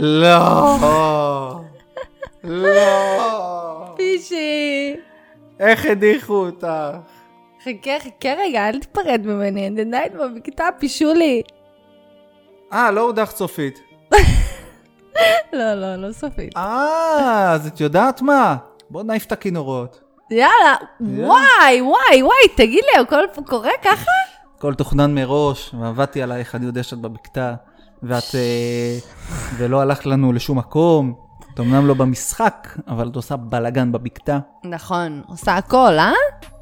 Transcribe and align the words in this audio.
לא. 0.00 1.60
לא. 2.44 3.94
פישי. 3.96 4.96
איך 5.60 5.86
הדיחו 5.86 6.34
אותך? 6.34 6.66
חכה, 7.64 7.90
חכה 8.00 8.28
רגע, 8.38 8.68
אל 8.68 8.80
תיפרד 8.80 9.20
ממני, 9.24 9.66
אני 9.66 9.80
עדיין 9.80 10.12
בבקתה, 10.12 10.64
פישולי. 10.78 11.42
אה, 12.72 12.90
לא 12.90 13.00
הודחת 13.00 13.36
סופית. 13.36 13.78
לא, 15.52 15.74
לא, 15.74 15.96
לא 15.96 16.12
סופית. 16.12 16.56
אה, 16.56 17.52
אז 17.52 17.66
את 17.66 17.80
יודעת 17.80 18.22
מה? 18.22 18.56
בוא 18.90 19.02
נעיף 19.02 19.26
את 19.26 19.32
הכינורות. 19.32 20.00
יאללה, 20.30 20.74
וואי, 21.00 21.80
וואי, 21.80 22.22
וואי, 22.22 22.48
תגיד 22.56 22.84
לי, 22.94 23.02
הכל 23.02 23.24
פה 23.34 23.42
קורה 23.42 23.70
ככה? 23.82 24.10
הכל 24.56 24.74
תוכנן 24.74 25.14
מראש, 25.14 25.74
ועבדתי 25.80 26.22
עלייך, 26.22 26.54
אני 26.54 26.66
יודע 26.66 26.82
שאת 26.82 26.98
בבקתה, 26.98 27.54
ואת... 28.02 28.34
אה, 28.34 28.98
ולא 29.56 29.80
הלכת 29.80 30.06
לנו 30.06 30.32
לשום 30.32 30.58
מקום. 30.58 31.14
את 31.54 31.60
אמנם 31.60 31.86
לא 31.86 31.94
במשחק, 31.94 32.68
אבל 32.88 33.08
את 33.08 33.16
עושה 33.16 33.36
בלאגן 33.36 33.92
בבקתה. 33.92 34.38
נכון, 34.64 35.22
עושה 35.26 35.56
הכל, 35.56 35.98
אה? 35.98 36.12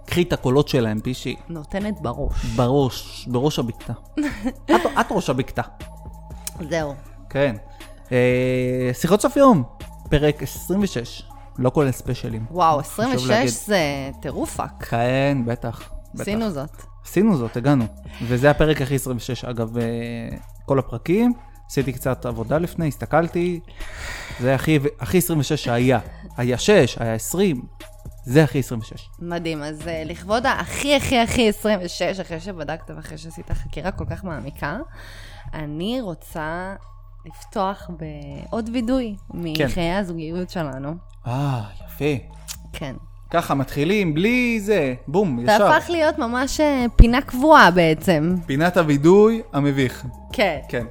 קחי 0.06 0.22
את 0.22 0.32
הקולות 0.32 0.68
שלהם, 0.68 1.00
פישי. 1.00 1.36
נותנת 1.48 2.00
בראש. 2.00 2.44
בראש, 2.44 3.26
בראש 3.30 3.58
הבקתה. 3.58 3.92
את, 4.64 4.80
את 5.00 5.06
ראש 5.10 5.30
הבקתה. 5.30 5.62
זהו. 6.70 6.94
כן. 7.30 7.56
אה, 8.12 8.90
שיחות 8.92 9.20
סוף 9.20 9.36
יום, 9.36 9.62
פרק 10.10 10.42
26, 10.42 11.22
לא 11.58 11.70
כולל 11.70 11.90
ספיישלים. 11.90 12.46
וואו, 12.50 12.78
חשוב 12.82 13.04
26 13.04 13.30
להגיד. 13.30 13.48
זה 13.50 14.10
טירופק. 14.20 14.84
כן, 14.84 15.38
בטח. 15.46 15.90
בטח. 16.14 16.20
עשינו 16.20 16.50
זאת. 16.50 16.82
עשינו 17.04 17.36
זאת, 17.36 17.56
הגענו. 17.56 17.84
וזה 18.22 18.50
הפרק 18.50 18.80
הכי 18.82 18.94
26, 18.94 19.44
אגב, 19.44 19.78
אה, 19.78 19.84
כל 20.70 20.78
הפרקים. 20.78 21.32
עשיתי 21.66 21.92
קצת 21.92 22.26
עבודה 22.26 22.58
לפני, 22.58 22.88
הסתכלתי. 22.88 23.60
זה 24.40 24.54
הכי, 24.54 24.78
הכי 25.00 25.18
26 25.18 25.64
שהיה. 25.64 25.98
היה 26.36 26.58
6, 26.58 26.98
היה 26.98 27.14
20, 27.14 27.62
זה 28.24 28.44
הכי 28.44 28.58
26. 28.58 29.08
מדהים, 29.18 29.62
אז 29.62 29.80
uh, 29.80 29.84
לכבוד 30.04 30.46
הכי 30.46 30.96
הכי 30.96 31.18
הכי 31.18 31.48
26, 31.48 32.02
אחרי 32.02 32.40
שבדקת 32.40 32.90
ואחרי 32.96 33.18
שעשית 33.18 33.50
חקירה 33.52 33.90
כל 33.90 34.04
כך 34.10 34.24
מעמיקה, 34.24 34.78
אני 35.54 36.00
רוצה 36.00 36.74
לפתוח 37.26 37.90
בעוד 37.90 38.70
וידוי 38.72 39.16
מחיי 39.30 39.92
הזוגיות 39.92 40.50
שלנו. 40.50 40.94
אה, 41.26 41.62
יפה. 41.86 42.24
כן. 42.72 42.96
ככה, 43.30 43.54
מתחילים 43.54 44.14
בלי 44.14 44.60
זה, 44.60 44.94
בום, 45.08 45.44
זה 45.46 45.52
ישר. 45.52 45.66
הפך 45.66 45.90
להיות 45.90 46.18
ממש 46.18 46.60
אה, 46.60 46.84
פינה 46.96 47.22
קבועה 47.22 47.70
בעצם. 47.70 48.34
פינת 48.46 48.76
הווידוי 48.76 49.42
המביך. 49.52 50.06
כן. 50.32 50.58
כן. 50.68 50.86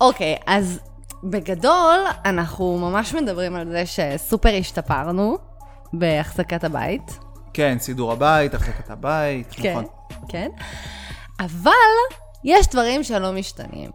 אוקיי, 0.00 0.36
אז 0.46 0.80
בגדול, 1.24 1.98
אנחנו 2.24 2.78
ממש 2.78 3.14
מדברים 3.14 3.54
על 3.56 3.70
זה 3.70 3.82
שסופר 3.86 4.54
השתפרנו 4.58 5.38
בהחזקת 5.92 6.64
הבית. 6.64 7.18
כן, 7.52 7.76
סידור 7.78 8.12
הבית, 8.12 8.54
החזקת 8.54 8.90
הבית, 8.90 9.46
כן, 9.50 9.70
נכון. 9.70 9.84
כן. 10.28 10.48
אבל 11.40 11.70
יש 12.44 12.66
דברים 12.66 13.02
שלא 13.02 13.32
משתנים. 13.32 13.90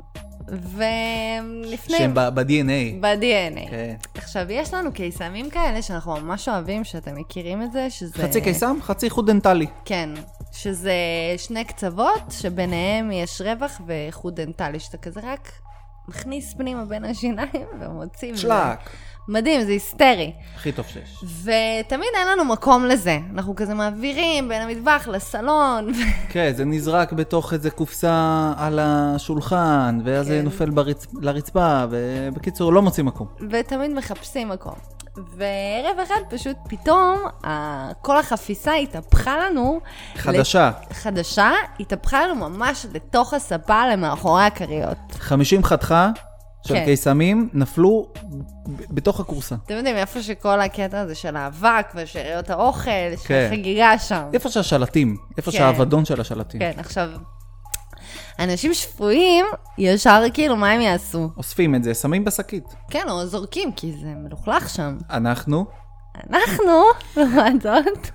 ולפני... 0.48 1.98
שהם 1.98 2.14
ב-DNA. 2.14 3.02
ב-DNA. 3.02 3.70
כן. 3.70 3.96
עכשיו, 4.16 4.52
יש 4.52 4.74
לנו 4.74 4.94
קיסמים 4.94 5.50
כאלה 5.50 5.82
שאנחנו 5.82 6.16
ממש 6.16 6.50
אוהבים, 6.50 6.84
שאתם 6.84 7.16
מכירים 7.16 7.62
את 7.62 7.72
זה, 7.72 7.90
שזה... 7.90 8.24
חצי 8.24 8.42
קיסם, 8.42 8.78
חצי 8.82 9.10
חוט 9.10 9.26
דנטלי. 9.26 9.68
כן, 9.86 10.10
שזה 10.52 10.94
שני 11.38 11.64
קצוות 11.64 12.24
שביניהם 12.30 13.12
יש 13.12 13.42
רווח 13.42 13.82
וחוט 13.86 14.36
דנטלי, 14.36 14.80
שאתה 14.80 14.98
כזה 14.98 15.20
רק 15.24 15.52
מכניס 16.08 16.54
פנימה 16.54 16.86
בין 16.86 17.06
השיניים 17.06 17.66
ומוציא... 17.80 18.36
שלק. 18.36 18.90
מדהים, 19.28 19.62
זה 19.62 19.72
היסטרי. 19.72 20.34
הכי 20.56 20.72
טוב 20.72 20.86
שיש. 20.86 21.24
ותמיד 21.44 22.10
אין 22.20 22.28
לנו 22.32 22.46
מקום 22.46 22.86
לזה. 22.86 23.20
אנחנו 23.34 23.56
כזה 23.56 23.74
מעבירים 23.74 24.50
בין 24.50 24.62
המטבח 24.62 25.08
לסלון. 25.12 25.92
כן, 26.30 26.52
זה 26.56 26.66
נזרק 26.66 27.14
בתוך 27.14 27.54
איזה 27.54 27.70
קופסה 27.72 28.14
על 28.58 28.80
השולחן, 28.82 30.00
ואז 30.06 30.26
זה 30.28 30.38
כן. 30.40 30.44
נופל 30.46 30.70
ברצ... 30.70 31.08
לרצפה, 31.22 31.86
ובקיצור, 31.90 32.74
לא 32.74 32.82
מוצאים 32.82 33.06
מקום. 33.06 33.28
ותמיד 33.52 33.92
מחפשים 33.92 34.50
מקום. 34.50 34.74
וערב 35.38 36.00
אחד 36.04 36.20
פשוט 36.30 36.56
פתאום 36.70 37.20
כל 38.02 38.18
החפיסה 38.18 38.74
התהפכה 38.74 39.38
לנו. 39.38 39.80
חדשה. 40.16 40.72
לת- 40.82 40.94
חדשה, 40.94 41.52
התהפכה 41.80 42.28
לנו 42.28 42.36
ממש 42.50 42.86
לתוך 42.94 43.34
הספה 43.34 43.88
למאחורי 43.88 44.44
הכריות. 44.44 44.98
50 45.20 45.64
חתיכה 45.64 46.10
של 46.66 46.74
כן. 46.74 46.86
קיסמים 46.86 47.50
נפלו 47.54 48.08
בתוך 48.90 49.20
הכורסה. 49.20 49.56
אתם 49.66 49.74
יודעים, 49.74 49.96
איפה 49.96 50.22
שכל 50.22 50.60
הקטע 50.62 51.00
הזה 51.00 51.16
של 51.16 51.36
האבק 51.36 51.88
ושאריות 51.96 52.50
האוכל, 52.50 52.90
של 53.18 53.28
כן. 53.28 53.46
החגיגה 53.48 53.98
שם. 54.00 54.24
איפה 54.34 54.50
שהשלטים, 54.50 55.18
איפה 55.38 55.52
כן. 55.52 55.58
שהאבדון 55.58 56.06
של 56.06 56.22
השלטים. 56.22 56.60
כן, 56.60 56.72
עכשיו, 56.78 57.10
אנשים 58.40 58.74
שפויים, 58.74 59.46
ישר 59.78 60.24
כאילו, 60.34 60.56
מה 60.56 60.72
הם 60.72 60.82
יעשו? 60.82 61.30
אוספים 61.38 61.76
את 61.76 61.84
זה, 61.84 61.94
שמים 61.94 62.26
בשקית. 62.26 62.76
כן, 62.90 63.10
או 63.10 63.26
זורקים, 63.26 63.72
כי 63.72 63.92
זה 64.02 64.08
מלוכלך 64.08 64.70
שם. 64.70 64.98
אנחנו, 65.10 65.66
אנחנו, 66.30 66.84
לעומת 67.18 67.62
זאת, 67.62 68.08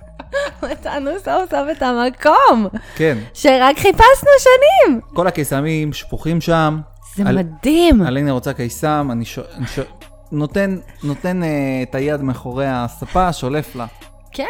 מצאנו 0.63 1.11
סוף 1.19 1.49
סוף 1.51 1.77
את 1.77 1.81
המקום 1.81 2.67
כן, 2.95 3.17
שרק 3.33 3.77
חיפשנו 3.77 4.29
שנים. 4.39 5.01
כל 5.13 5.27
הקיסמים 5.27 5.93
שפוכים 5.93 6.41
שם. 6.41 6.79
זה 7.15 7.23
על- 7.25 7.37
מדהים. 7.37 8.01
אלינה 8.07 8.31
רוצה 8.31 8.53
קיסם, 8.53 9.09
אני 9.11 9.25
ש... 9.25 9.39
אני 9.39 9.67
ש... 9.67 9.79
נותן, 10.31 10.77
נותן 11.03 11.43
אה, 11.43 11.49
את 11.89 11.95
היד 11.95 12.21
מאחורי 12.21 12.67
הספה, 12.67 13.33
שולף 13.33 13.75
לה. 13.75 13.85
כן? 14.31 14.45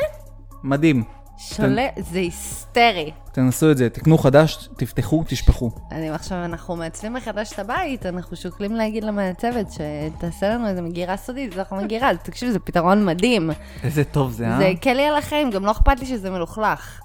מדהים. 0.63 1.03
שולה, 1.38 1.88
זה 1.97 2.19
היסטרי. 2.19 3.11
תנסו 3.31 3.72
את 3.72 3.77
זה, 3.77 3.89
תקנו 3.89 4.17
חדש, 4.17 4.69
תפתחו, 4.77 5.23
תשפכו. 5.27 5.72
אני 5.91 6.09
עכשיו, 6.09 6.38
אנחנו 6.45 6.75
מעצבים 6.75 7.13
מחדש 7.13 7.53
את 7.53 7.59
הבית, 7.59 8.05
אנחנו 8.05 8.38
שוקלים 8.38 8.75
להגיד 8.75 9.03
למעצבת 9.03 9.67
שתעשה 9.72 10.49
לנו 10.49 10.67
איזה 10.67 10.81
מגירה 10.81 11.17
סודית, 11.17 11.55
לתוך 11.55 11.73
המגירה, 11.73 12.09
אז 12.09 12.17
תקשיב, 12.23 12.49
זה 12.51 12.59
פתרון 12.59 13.05
מדהים. 13.05 13.49
איזה 13.83 14.03
טוב 14.03 14.31
זה, 14.31 14.47
אה? 14.47 14.57
זה 14.57 14.67
הקל 14.67 14.93
לי 14.93 15.05
על 15.05 15.16
החיים, 15.16 15.51
גם 15.51 15.66
לא 15.66 15.72
אכפת 15.72 15.99
לי 15.99 16.05
שזה 16.05 16.29
מלוכלך. 16.29 16.99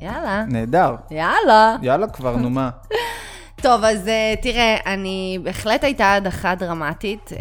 יאללה, 0.00 0.44
נהדר. 0.48 0.94
יאללה. 1.10 1.76
יאללה 1.82 2.08
כבר, 2.08 2.36
נו 2.36 2.50
מה. 2.50 2.70
טוב, 3.62 3.84
אז 3.84 4.06
uh, 4.06 4.42
תראה, 4.42 4.76
אני, 4.86 5.38
בהחלט 5.42 5.84
הייתה 5.84 6.14
הדחה 6.14 6.54
דרמטית. 6.54 7.30
Uh, 7.30 7.34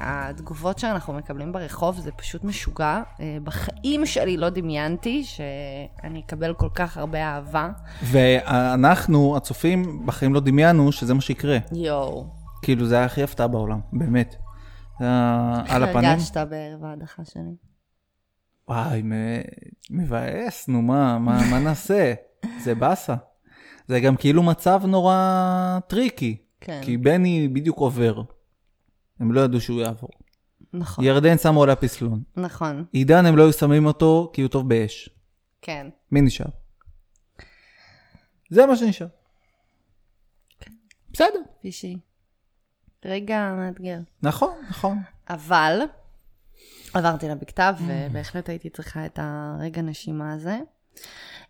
התגובות 0.00 0.78
שאנחנו 0.78 1.12
מקבלים 1.12 1.52
ברחוב 1.52 1.98
זה 2.00 2.12
פשוט 2.12 2.44
משוגע. 2.44 3.02
Uh, 3.16 3.20
בחיים 3.44 4.06
שלי 4.06 4.36
לא 4.36 4.48
דמיינתי 4.48 5.24
שאני 5.24 6.20
אקבל 6.26 6.54
כל 6.54 6.68
כך 6.74 6.96
הרבה 6.96 7.18
אהבה. 7.22 7.68
ואנחנו, 8.02 9.36
הצופים, 9.36 10.06
בחיים 10.06 10.34
לא 10.34 10.40
דמיינו 10.40 10.92
שזה 10.92 11.14
מה 11.14 11.20
שיקרה. 11.20 11.58
יואו. 11.72 12.26
כאילו, 12.62 12.86
זה 12.86 12.96
היה 12.96 13.04
הכי 13.04 13.22
הפתעה 13.22 13.46
בעולם, 13.46 13.80
באמת. 13.92 14.36
על 15.00 15.82
איך 15.82 15.90
הפנים. 15.90 16.10
הרגשת 16.10 16.36
בערב 16.36 16.84
ההדחה 16.84 17.24
שלי? 17.24 17.56
וואי, 18.68 19.02
מבאס, 19.90 20.68
נו 20.68 20.82
מה, 20.82 21.18
מה, 21.18 21.40
מה 21.50 21.58
נעשה? 21.58 22.14
זה 22.62 22.74
באסה. 22.74 23.14
זה 23.88 24.00
גם 24.00 24.16
כאילו 24.16 24.42
מצב 24.42 24.82
נורא 24.86 25.78
tricky. 25.86 26.36
כן. 26.60 26.80
כי 26.84 26.96
בני 26.96 27.48
בדיוק 27.48 27.78
עובר. 27.78 28.22
הם 29.20 29.32
לא 29.32 29.40
ידעו 29.40 29.60
שהוא 29.60 29.80
יעבור. 29.80 30.10
נכון, 30.72 31.04
ירדן 31.04 31.38
שמו 31.38 31.62
עליה 31.62 31.76
פסלון. 31.76 32.22
נכון, 32.36 32.84
עידן 32.92 33.26
הם 33.26 33.36
לא 33.36 33.42
היו 33.42 33.52
שמים 33.52 33.86
אותו 33.86 34.30
כי 34.32 34.42
הוא 34.42 34.48
טוב 34.48 34.68
באש. 34.68 35.08
כן. 35.62 35.86
מי 36.12 36.20
נשאר? 36.20 36.46
זה 38.50 38.66
מה 38.66 38.76
שנשאר. 38.76 39.06
בסדר. 41.12 41.40
פישי. 41.60 41.96
רגע 43.04 43.52
מאתגר. 43.56 43.98
נכון, 44.22 44.54
נכון. 44.70 44.98
אבל 45.28 45.80
עברתי 46.94 47.28
לבכתב, 47.28 47.74
ובהחלט 47.86 48.48
הייתי 48.48 48.70
צריכה 48.70 49.06
את 49.06 49.18
הרגע 49.22 49.82
נשימה 49.82 50.32
הזה. 50.32 50.58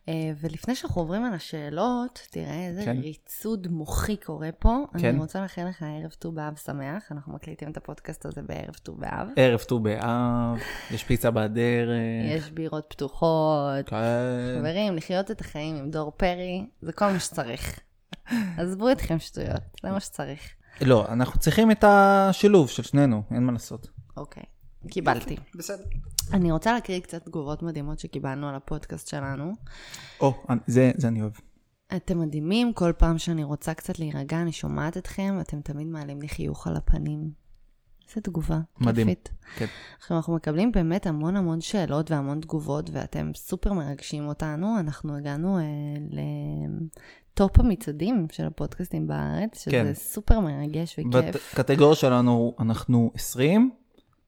אה, 0.08 0.32
ולפני 0.41 0.75
שאנחנו 0.75 1.00
עוברים 1.03 1.25
על 1.25 1.35
השאלות, 1.35 2.26
תראה 2.31 2.67
איזה 2.67 2.85
כן. 2.85 2.99
ריצוד 2.99 3.69
מוחי 3.69 4.17
קורה 4.17 4.49
פה. 4.58 4.85
כן. 4.99 5.08
אני 5.08 5.19
רוצה 5.19 5.41
לאחל 5.41 5.64
לך 5.69 5.82
ערב 5.82 6.11
ט"ו 6.11 6.32
באב 6.32 6.56
שמח, 6.56 7.12
אנחנו 7.12 7.32
מקליטים 7.35 7.70
את 7.70 7.76
הפודקאסט 7.76 8.26
הזה 8.26 8.43
בערב 8.43 8.75
ט"ו 8.75 8.94
באב. 8.94 9.29
ערב 9.37 9.61
ט"ו 9.61 9.79
באב, 9.79 10.58
יש 10.91 11.05
פיצה 11.05 11.31
בדרך. 11.31 11.88
יש 12.37 12.50
בירות 12.50 12.87
פתוחות. 12.88 13.87
כן. 13.87 13.97
חברים, 14.58 14.97
לחיות 14.97 15.31
את 15.31 15.41
החיים 15.41 15.76
עם 15.76 15.91
דור 15.91 16.12
פרי, 16.17 16.67
זה 16.82 16.93
כל 16.93 17.12
מה 17.12 17.20
שצריך. 17.20 17.81
עזבו 18.59 18.93
אתכם 18.93 19.19
שטויות, 19.19 19.62
זה 19.82 19.91
מה 19.91 20.00
שצריך. 20.00 20.41
לא, 20.81 21.06
אנחנו 21.09 21.41
צריכים 21.41 21.70
את 21.70 21.85
השילוב 21.85 22.69
של 22.69 22.82
שנינו, 22.82 23.23
אין 23.31 23.43
מה 23.43 23.52
לעשות. 23.52 23.88
אוקיי, 24.17 24.43
קיבלתי. 24.91 25.37
בסדר. 25.55 25.85
אני 26.32 26.52
רוצה 26.52 26.73
להקריא 26.73 27.00
קצת 27.00 27.25
תגובות 27.25 27.62
מדהימות 27.62 27.99
שקיבלנו 27.99 28.49
על 28.49 28.55
הפודקאסט 28.55 29.08
שלנו. 29.08 29.52
או, 30.20 30.34
זה, 30.67 30.93
זה 30.96 31.08
אני 31.08 31.20
אוהב. 31.20 31.32
אתם 31.96 32.20
מדהימים, 32.20 32.73
כל 32.73 32.93
פעם 32.99 33.19
שאני 33.19 33.44
רוצה 33.44 33.75
קצת 33.75 33.99
להירגע, 33.99 34.43
אני 34.43 34.52
שומעת 34.52 34.96
אתכם, 34.96 35.38
אתם 35.40 35.61
תמיד 35.61 35.87
מעלים 35.87 36.23
לי 36.23 36.28
חיוך 36.28 36.67
על 36.67 36.76
הפנים. 36.76 37.31
איזה 38.08 38.20
תגובה. 38.20 38.58
מדהים. 38.81 39.06
כיפית. 39.06 39.31
כן. 39.56 39.67
עכשיו, 39.99 40.17
אנחנו 40.17 40.34
מקבלים 40.34 40.73
באמת 40.73 41.06
המון 41.06 41.37
המון 41.37 41.61
שאלות 41.61 42.11
והמון 42.11 42.40
תגובות, 42.40 42.90
ואתם 42.93 43.31
סופר 43.34 43.73
מרגשים 43.73 44.28
אותנו. 44.28 44.78
אנחנו 44.81 45.17
הגענו 45.17 45.58
אה, 45.58 45.62
לטופ 47.32 47.61
המצעדים 47.61 48.26
של 48.32 48.46
הפודקאסטים 48.46 49.06
בארץ, 49.06 49.62
שזה 49.62 49.70
כן. 49.70 49.94
סופר 49.94 50.40
מרגש 50.40 50.99
וכיף. 50.99 51.55
בקטגוריה 51.55 51.94
שלנו 51.94 52.55
אנחנו 52.58 53.11
20, 53.14 53.70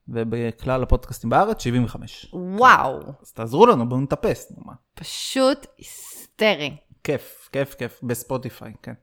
ובכלל 0.08 0.82
הפודקאסטים 0.82 1.30
בארץ 1.30 1.62
75. 1.62 2.30
וואו, 2.32 3.00
אז 3.22 3.32
תעזרו 3.32 3.66
לנו, 3.66 3.88
בואו 3.88 4.00
נטפס, 4.00 4.52
נו 4.56 4.62
מה. 4.66 4.72
פשוט 4.94 5.66
היסטרי. 5.78 6.76
כיף, 7.04 7.48
כיף, 7.52 7.74
כיף, 7.74 8.00
בספוטיפיי, 8.02 8.72
כן. 8.82 8.94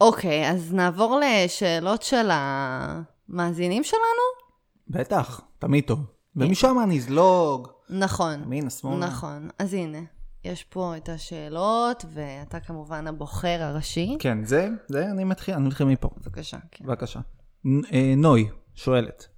אוקיי, 0.00 0.50
אז 0.50 0.72
נעבור 0.72 1.20
לשאלות 1.24 2.02
של 2.02 2.28
המאזינים 2.30 3.84
שלנו? 3.84 4.44
בטח, 4.88 5.40
תמיד 5.58 5.84
טוב. 5.84 5.98
ומשם 6.36 6.76
נזלוג, 6.88 7.68
נכון. 7.90 8.42
ימינה, 8.42 8.70
שמאלה. 8.70 9.06
נכון. 9.06 9.48
אז 9.58 9.74
הנה, 9.74 9.98
יש 10.44 10.64
פה 10.64 10.96
את 10.96 11.08
השאלות, 11.08 12.04
ואתה 12.14 12.60
כמובן 12.60 13.06
הבוחר 13.06 13.58
הראשי. 13.62 14.16
כן, 14.18 14.44
זה, 14.44 14.68
זה, 14.88 15.06
אני 15.10 15.24
מתחיל, 15.24 15.54
אני 15.54 15.66
מתחיל 15.66 15.86
מפה. 15.86 16.10
בבקשה, 16.16 16.56
כן. 16.70 16.84
בבקשה. 16.84 17.20
אה, 17.66 18.14
נוי 18.16 18.48
שואלת, 18.74 19.28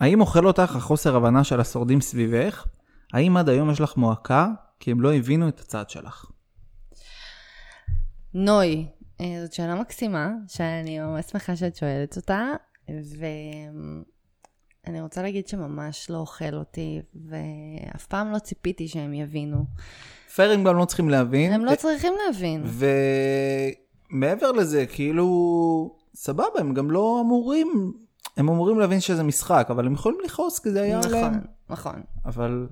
האם 0.00 0.20
אוכל 0.20 0.46
אותך 0.46 0.76
החוסר 0.76 1.16
הבנה 1.16 1.44
של 1.44 1.60
השורדים 1.60 2.00
סביבך? 2.00 2.66
האם 3.12 3.36
עד 3.36 3.48
היום 3.48 3.70
יש 3.70 3.80
לך 3.80 3.96
מועקה 3.96 4.48
כי 4.80 4.90
הם 4.90 5.00
לא 5.00 5.14
הבינו 5.14 5.48
את 5.48 5.60
הצד 5.60 5.90
שלך? 5.90 6.30
נוי, 8.34 8.86
אה, 9.20 9.38
זאת 9.42 9.52
שאלה 9.52 9.74
מקסימה, 9.74 10.30
שאני 10.48 10.98
ממש 10.98 11.24
שמחה 11.24 11.56
שאת 11.56 11.76
שואלת 11.76 12.16
אותה, 12.16 12.52
ואני 12.88 15.00
רוצה 15.00 15.22
להגיד 15.22 15.48
שממש 15.48 16.10
לא 16.10 16.16
אוכל 16.16 16.54
אותי, 16.54 17.00
ואף 17.28 18.06
פעם 18.06 18.32
לא 18.32 18.38
ציפיתי 18.38 18.88
שהם 18.88 19.14
יבינו. 19.14 19.64
פיירים 20.34 20.64
גם 20.64 20.76
לא 20.76 20.84
צריכים 20.84 21.08
להבין. 21.08 21.52
הם 21.52 21.64
לא 21.64 21.74
צריכים 21.74 22.12
להבין. 22.26 22.64
ומעבר 24.12 24.52
לזה, 24.52 24.86
כאילו, 24.86 25.96
סבבה, 26.16 26.60
הם 26.60 26.74
גם 26.74 26.90
לא 26.90 27.20
אמורים, 27.24 27.92
הם 28.36 28.48
אמורים 28.48 28.78
להבין 28.78 29.00
שזה 29.00 29.22
משחק, 29.22 29.66
אבל 29.70 29.86
הם 29.86 29.92
יכולים 29.92 30.18
לכעוס 30.24 30.58
כי 30.58 30.70
זה 30.70 30.82
היה 30.82 31.00
עליהם. 31.04 31.32
נכון, 31.32 31.42
נכון. 31.68 32.02
אבל 32.26 32.68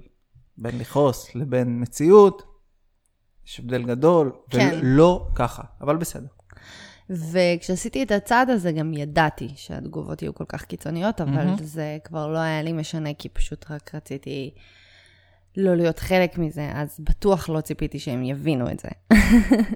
בין 0.59 0.79
לכעוס 0.79 1.35
לבין 1.35 1.83
מציאות, 1.83 2.43
יש 3.47 3.61
הבדל 3.61 3.83
גדול, 3.83 4.33
כן. 4.51 4.79
ולא 4.83 5.27
ככה, 5.35 5.63
אבל 5.81 5.97
בסדר. 5.97 6.27
וכשעשיתי 7.11 8.03
את 8.03 8.11
הצעד 8.11 8.51
הזה, 8.51 8.73
גם 8.73 8.95
ידעתי 8.95 9.49
שהתגובות 9.57 10.23
יהיו 10.23 10.35
כל 10.35 10.45
כך 10.49 10.65
קיצוניות, 10.65 11.21
אבל 11.21 11.31
מהמם. 11.31 11.57
זה 11.63 11.99
כבר 12.05 12.33
לא 12.33 12.39
היה 12.39 12.63
לי 12.63 12.73
משנה, 12.73 13.15
כי 13.15 13.29
פשוט 13.29 13.71
רק 13.71 13.95
רציתי 13.95 14.55
לא 15.57 15.75
להיות 15.77 15.99
חלק 15.99 16.39
מזה, 16.39 16.71
אז 16.75 17.01
בטוח 17.01 17.49
לא 17.49 17.61
ציפיתי 17.61 17.99
שהם 17.99 18.23
יבינו 18.23 18.71
את 18.71 18.81
זה. 18.81 18.89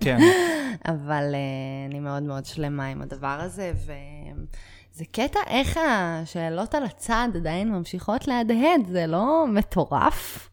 כן, 0.00 0.18
אבל 0.92 1.24
uh, 1.32 1.90
אני 1.90 2.00
מאוד 2.00 2.22
מאוד 2.22 2.44
שלמה 2.44 2.86
עם 2.86 3.02
הדבר 3.02 3.38
הזה, 3.40 3.72
וזה 3.74 5.04
קטע 5.12 5.40
איך 5.46 5.78
השאלות 5.86 6.74
על 6.74 6.84
הצד 6.84 7.28
עדיין 7.34 7.72
ממשיכות 7.72 8.28
להדהד, 8.28 8.86
זה 8.88 9.06
לא 9.06 9.44
מטורף? 9.54 10.50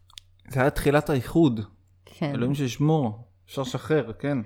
זה 0.50 0.60
היה 0.60 0.70
תחילת 0.70 1.10
האיחוד, 1.10 1.60
כן. 2.04 2.30
אלוהים 2.34 2.54
שישמור, 2.54 3.28
אפשר 3.46 3.62
לשחרר, 3.62 4.12
כן. 4.18 4.38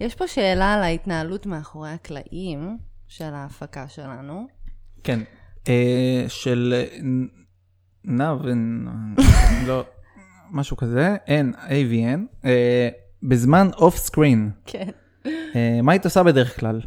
יש 0.00 0.14
פה 0.14 0.28
שאלה 0.28 0.74
על 0.74 0.82
ההתנהלות 0.82 1.46
מאחורי 1.46 1.90
הקלעים 1.90 2.78
של 3.08 3.34
ההפקה 3.34 3.88
שלנו. 3.88 4.46
כן, 5.04 5.20
אה, 5.68 6.24
של 6.28 6.74
נ- 7.02 7.28
נאבן, 8.04 8.84
לא, 9.66 9.84
משהו 10.50 10.76
כזה, 10.76 11.16
N, 11.26 11.56
AVN, 11.56 12.44
אה, 12.44 12.88
בזמן 13.22 13.68
אוף 13.76 13.96
סקרין, 13.96 14.50
כן. 14.66 14.88
אה, 15.26 15.80
מה 15.82 15.92
היית 15.92 16.04
עושה 16.04 16.22
בדרך 16.22 16.60
כלל? 16.60 16.80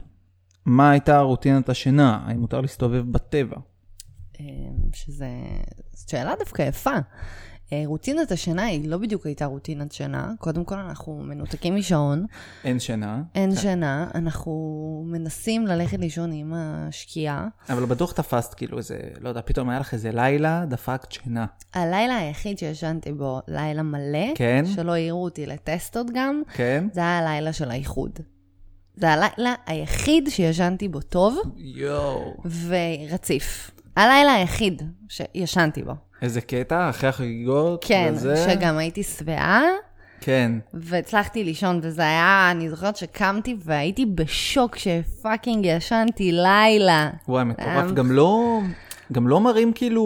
מה 0.65 0.91
הייתה 0.91 1.19
רוטינת 1.19 1.69
השינה? 1.69 2.23
האם 2.25 2.39
מותר 2.39 2.61
להסתובב 2.61 3.11
בטבע? 3.11 3.57
אמ, 4.39 4.45
שזה 4.93 5.27
שאלה 6.09 6.33
דווקא 6.39 6.61
יפה. 6.61 6.95
אה, 7.71 7.83
רוטינת 7.85 8.31
השינה 8.31 8.63
היא 8.63 8.89
לא 8.89 8.97
בדיוק 8.97 9.25
הייתה 9.25 9.45
רוטינת 9.45 9.91
שינה. 9.91 10.31
קודם 10.39 10.63
כל, 10.63 10.75
אנחנו 10.75 11.21
מנותקים 11.23 11.75
משעון, 11.75 12.25
אין 12.63 12.79
שינה. 12.79 13.21
אין 13.35 13.55
שינה, 13.55 14.07
אנחנו 14.15 15.03
מנסים 15.07 15.67
ללכת 15.67 15.99
לישון 15.99 16.31
עם 16.31 16.53
השקיעה. 16.55 17.47
אבל 17.69 17.85
בטוח 17.85 18.11
תפסת 18.11 18.53
כאילו 18.53 18.77
איזה, 18.77 18.99
לא 19.19 19.29
יודע, 19.29 19.41
פתאום 19.45 19.69
היה 19.69 19.79
לך 19.79 19.93
איזה 19.93 20.11
לילה, 20.11 20.65
דפקת 20.65 21.11
שינה. 21.11 21.45
הלילה 21.73 22.17
היחיד 22.17 22.57
שישנתי 22.57 23.11
בו 23.11 23.39
לילה 23.47 23.83
מלא, 23.83 24.35
כן? 24.35 24.63
שלא 24.75 24.91
העירו 24.91 25.23
אותי 25.23 25.45
לטסטות 25.45 26.07
גם, 26.13 26.41
כן? 26.53 26.87
זה 26.93 26.99
היה 26.99 27.19
הלילה 27.19 27.53
של 27.53 27.71
האיחוד. 27.71 28.19
זה 28.95 29.09
הלילה 29.09 29.55
היחיד 29.65 30.29
שישנתי 30.29 30.87
בו 30.87 31.01
טוב 31.01 31.37
יואו. 31.55 32.33
ורציף. 32.67 33.71
הלילה 33.95 34.33
היחיד 34.33 34.81
שישנתי 35.09 35.83
בו. 35.83 35.93
איזה 36.23 36.41
קטע, 36.41 36.89
אחרי 36.89 37.09
החגיגות. 37.09 37.85
כן, 37.87 38.13
וזה... 38.15 38.49
שגם 38.49 38.77
הייתי 38.77 39.03
שבעה, 39.03 39.61
כן. 40.21 40.51
והצלחתי 40.73 41.43
לישון, 41.43 41.79
וזה 41.83 42.01
היה, 42.01 42.51
אני 42.51 42.69
זוכרת 42.69 42.95
שקמתי 42.95 43.55
והייתי 43.59 44.05
בשוק 44.05 44.75
שפאקינג 44.77 45.65
ישנתי 45.65 46.31
לילה. 46.31 47.09
וואי, 47.27 47.43
מטורף. 47.43 47.91
גם 47.91 48.11
לא, 48.11 48.59
גם 49.11 49.27
לא 49.27 49.39
מראים 49.39 49.73
כאילו, 49.73 50.03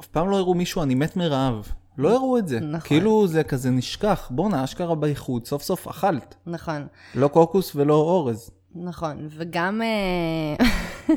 אף 0.00 0.06
פעם 0.06 0.30
לא 0.30 0.36
הראו 0.36 0.54
מישהו, 0.54 0.82
אני 0.82 0.94
מת 0.94 1.16
מרעב. 1.16 1.68
לא 1.98 2.14
הראו 2.14 2.38
את 2.38 2.48
זה. 2.48 2.60
נכון. 2.60 2.88
כאילו 2.88 3.26
זה 3.26 3.42
כזה 3.42 3.70
נשכח. 3.70 4.28
בואנה, 4.30 4.64
אשכרה 4.64 4.94
באיחוד, 4.94 5.46
סוף 5.46 5.62
סוף 5.62 5.88
אכלת. 5.88 6.34
נכון, 6.46 6.86
לא 7.14 7.28
קוקוס 7.28 7.76
ולא 7.76 7.94
אורז. 7.94 8.50
נכון. 8.74 9.28
וגם, 9.30 9.82
אה, 9.82 10.66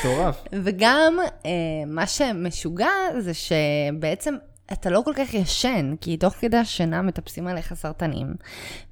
מטורף. 0.00 0.44
וגם 0.52 1.16
אה, 1.46 1.50
מה 1.86 2.06
שמשוגע 2.06 2.90
זה 3.18 3.32
שבעצם 3.34 4.34
אתה 4.72 4.90
לא 4.90 5.02
כל 5.04 5.12
כך 5.16 5.34
ישן, 5.34 5.94
כי 6.00 6.16
תוך 6.16 6.34
כדי 6.34 6.56
השינה 6.56 7.02
מטפסים 7.02 7.46
עליך 7.46 7.74
סרטנים, 7.74 8.34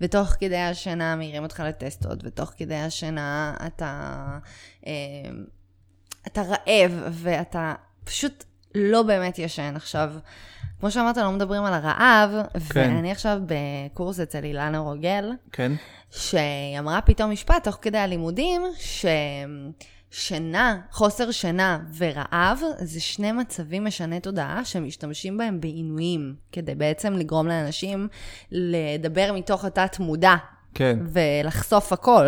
ותוך 0.01 0.29
כדי 0.29 0.59
השינה 0.59 1.17
מעירים 1.17 1.43
אותך 1.43 1.63
לטסטות, 1.67 2.25
ותוך 2.25 2.53
כדי 2.57 2.77
השינה 2.77 3.55
אתה, 3.67 4.39
אה, 4.87 4.93
אתה 6.27 6.43
רעב, 6.43 6.93
ואתה 7.11 7.75
פשוט 8.05 8.45
לא 8.75 9.03
באמת 9.03 9.39
ישן. 9.39 9.73
עכשיו, 9.77 10.11
כמו 10.81 10.91
שאמרת, 10.91 11.17
לא 11.17 11.33
מדברים 11.33 11.65
על 11.65 11.75
הרעב, 11.75 12.31
כן. 12.69 12.93
ואני 12.95 13.13
עכשיו 13.13 13.39
בקורס 13.47 14.21
אצל 14.21 14.45
אילנה 14.45 14.79
רוגל, 14.79 15.33
כן? 15.53 15.73
שהיא 16.11 16.79
אמרה 16.79 17.01
פתאום 17.01 17.31
משפט 17.31 17.65
תוך 17.65 17.79
כדי 17.83 17.99
הלימודים, 17.99 18.63
ששינה, 20.11 20.81
חוסר 20.91 21.31
שינה 21.31 21.79
ורעב, 21.99 22.61
זה 22.79 23.01
שני 23.01 23.33
מצבים 23.33 23.85
משני 23.85 24.21
תודעה 24.21 24.65
שמשתמשים 24.65 25.39
בהם 25.39 25.61
בעינויים, 25.61 26.35
כדי 26.53 26.75
בעצם 26.75 27.13
לגרום 27.13 27.47
לאנשים 27.47 28.09
לדבר 28.51 29.33
מתוך 29.35 29.65
התת-מודע 29.65 30.35
כן. 30.75 30.99
ולחשוף 31.13 31.93
הכל. 31.93 32.27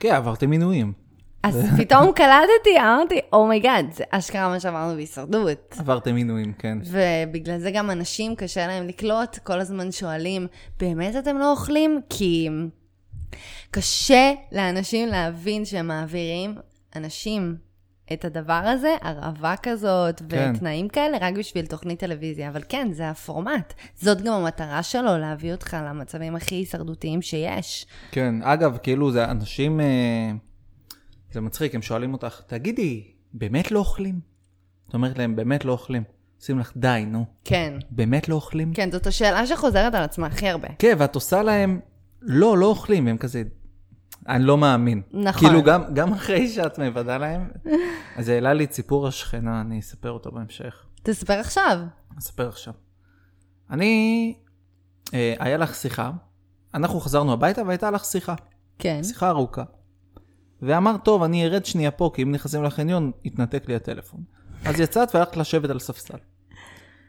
כן, 0.00 0.14
עברתם 0.14 0.50
עינויים. 0.50 1.09
אז 1.42 1.66
פתאום 1.78 2.12
קלטתי, 2.12 2.78
אמרתי, 2.80 3.20
oh 3.32 3.46
my 3.46 3.59
god, 3.59 3.86
זה 3.92 4.04
אשכרה 4.10 4.48
מה 4.48 4.60
שאמרנו 4.60 4.94
בהישרדות. 4.94 5.76
עברתם 5.78 6.14
עינויים, 6.14 6.52
כן. 6.58 6.78
ובגלל 6.84 7.58
זה 7.58 7.70
גם 7.70 7.90
אנשים 7.90 8.34
קשה 8.34 8.66
להם 8.66 8.88
לקלוט, 8.88 9.38
כל 9.38 9.60
הזמן 9.60 9.92
שואלים, 9.92 10.46
באמת 10.80 11.16
אתם 11.16 11.38
לא 11.38 11.50
אוכלים? 11.50 12.00
כי 12.10 12.48
קשה 13.70 14.32
לאנשים 14.52 15.08
להבין 15.08 15.64
שהם 15.64 15.86
מעבירים 15.86 16.54
אנשים 16.96 17.56
את 18.12 18.24
הדבר 18.24 18.52
הזה, 18.52 18.96
הרעבה 19.02 19.54
כזאת, 19.62 20.22
כן. 20.28 20.52
ותנאים 20.54 20.88
כאלה, 20.88 21.18
רק 21.20 21.34
בשביל 21.34 21.66
תוכנית 21.66 21.98
טלוויזיה. 22.00 22.48
אבל 22.48 22.62
כן, 22.68 22.88
זה 22.92 23.10
הפורמט. 23.10 23.74
זאת 23.96 24.22
גם 24.22 24.32
המטרה 24.32 24.82
שלו, 24.82 25.18
להביא 25.18 25.52
אותך 25.52 25.76
למצבים 25.88 26.36
הכי 26.36 26.54
הישרדותיים 26.54 27.22
שיש. 27.22 27.86
כן, 28.10 28.34
אגב, 28.42 28.78
כאילו 28.82 29.12
זה 29.12 29.24
אנשים, 29.24 29.80
אה, 29.80 30.30
זה 31.32 31.40
מצחיק, 31.40 31.74
הם 31.74 31.82
שואלים 31.82 32.12
אותך, 32.12 32.40
תגידי, 32.46 33.10
באמת 33.32 33.70
לא 33.70 33.78
אוכלים? 33.78 34.20
את 34.88 34.94
אומרת 34.94 35.18
להם, 35.18 35.36
באמת 35.36 35.64
לא 35.64 35.72
אוכלים. 35.72 36.02
עושים 36.40 36.58
לך, 36.58 36.72
די, 36.76 37.04
נו, 37.06 37.24
כן. 37.44 37.74
באמת 37.90 38.28
לא 38.28 38.34
אוכלים? 38.34 38.74
כן, 38.74 38.90
זאת 38.90 39.06
השאלה 39.06 39.46
שחוזרת 39.46 39.94
על 39.94 40.02
עצמה 40.02 40.26
הכי 40.26 40.48
הרבה. 40.48 40.68
כן, 40.78 40.96
ואת 40.98 41.14
עושה 41.14 41.42
להם, 41.42 41.80
לא, 42.22 42.58
לא 42.58 42.66
אוכלים, 42.66 43.06
והם 43.06 43.18
כזה, 43.18 43.42
אני 44.28 44.44
לא 44.44 44.58
מאמין. 44.58 45.02
נכון. 45.12 45.48
כאילו, 45.48 45.62
גם, 45.62 45.94
גם 45.94 46.12
אחרי 46.12 46.48
שאת 46.48 46.78
מוודאה 46.78 47.18
להם, 47.18 47.50
אז 48.16 48.26
זה 48.26 48.34
העלה 48.34 48.52
לי 48.52 48.64
את 48.64 48.72
סיפור 48.72 49.08
השכנה, 49.08 49.60
אני 49.60 49.80
אספר 49.80 50.10
אותו 50.10 50.30
בהמשך. 50.32 50.84
תספר 51.02 51.38
עכשיו. 51.38 51.78
אספר 52.18 52.48
עכשיו. 52.48 52.74
אני 53.70 54.34
אה, 55.14 55.34
היה 55.38 55.56
לך 55.56 55.74
שיחה, 55.74 56.10
אנחנו 56.74 57.00
חזרנו 57.00 57.32
הביתה 57.32 57.62
והייתה 57.66 57.90
לך 57.90 58.04
שיחה, 58.04 58.34
כן. 58.78 59.02
שיחה 59.02 59.28
ארוכה. 59.28 59.62
ואמרת, 60.62 61.04
טוב, 61.04 61.22
אני 61.22 61.46
ארד 61.46 61.64
שנייה 61.64 61.90
פה, 61.90 62.10
כי 62.14 62.22
אם 62.22 62.32
נכנסים 62.32 62.64
לחניון, 62.64 63.10
יתנתק 63.24 63.64
לי 63.68 63.74
הטלפון. 63.74 64.20
אז 64.64 64.80
יצאת 64.80 65.14
והלכת 65.14 65.36
לשבת 65.36 65.70
על 65.70 65.78
ספסל. 65.78 66.18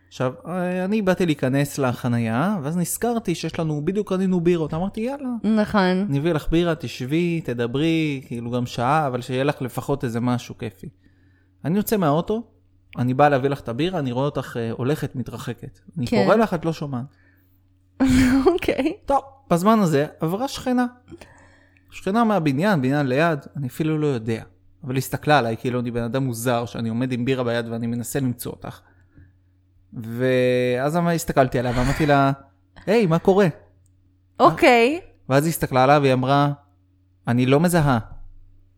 עכשיו, 0.08 0.34
אה, 0.48 0.86
אני 0.86 1.02
באתי 1.02 1.26
להיכנס 1.26 1.78
לחנייה, 1.78 2.58
ואז 2.64 2.78
נזכרתי 2.78 3.36
שיש 3.36 3.60
לנו, 3.60 3.86
בדיוק 3.86 4.10
קנינו 4.10 4.42
בירות, 4.42 4.74
אמרתי, 4.74 5.02
יאללה, 5.02 5.30
נכון. 5.44 6.06
אני 6.10 6.20
אביא 6.20 6.34
לך 6.34 6.50
בירה, 6.50 6.76
תשבי, 6.76 7.42
תדברי, 7.42 8.22
כאילו 8.28 8.52
גם 8.52 8.66
שעה, 8.66 9.08
אבל 9.08 9.22
שיהיה 9.22 9.44
לך 9.44 9.62
לפחות 9.62 10.04
איזה 10.04 10.20
משהו 10.20 10.58
כיפי. 10.58 10.90
אני 11.66 11.78
יוצא 11.78 11.98
מהאוטו, 11.98 12.44
אני 12.98 13.14
בא 13.14 13.30
להביא 13.30 13.50
לך 13.50 13.60
את 13.60 13.70
הבירה, 13.70 14.00
אני 14.00 14.12
רואה 14.12 14.26
אותך 14.26 14.58
אה, 14.60 14.72
הולכת, 14.72 15.16
מתרחקת. 15.16 15.80
אני 15.98 16.08
כן. 16.08 16.24
קורא 16.24 16.36
לך, 16.36 16.54
את 16.54 16.66
לא 16.66 16.74
שומעת. 16.74 17.06
אוקיי. 18.54 18.94
טוב, 19.06 19.22
בזמן 19.50 19.80
הזה 19.80 20.06
עברה 20.20 20.48
שכנה. 20.48 20.86
שכנה 21.92 22.24
מהבניין, 22.24 22.82
בניין 22.82 23.08
ליד, 23.08 23.40
אני 23.56 23.68
אפילו 23.68 23.98
לא 23.98 24.08
יודע. 24.08 24.44
אבל 24.84 24.94
היא 24.94 24.98
הסתכלה 24.98 25.40
עליי 25.40 25.58
כאילו 25.58 25.80
אני 25.80 25.92
בן 25.92 26.04
אדם 26.04 26.24
מוזר, 26.24 26.66
שאני 26.66 26.90
עומד 26.90 27.12
עם 27.12 27.26
בירה 27.26 27.44
ביד 27.44 27.68
ואני 27.68 27.88
מנסה 27.88 28.20
למצוא 28.20 28.52
אותך. 28.52 28.80
ואז 29.94 30.96
הסתכלתי 31.16 31.60
עליה 31.60 31.72
ואמרתי 31.76 32.06
לה, 32.06 32.32
היי, 32.86 33.06
מה 33.06 33.20
קורה? 33.20 33.48
אוקיי. 34.40 35.02
ואז 35.30 35.44
היא 35.44 35.50
הסתכלה 35.50 35.84
עליו 35.84 36.00
והיא 36.02 36.14
אמרה, 36.14 36.52
אני 37.28 37.46
לא 37.46 37.60
מזהה. 37.60 38.00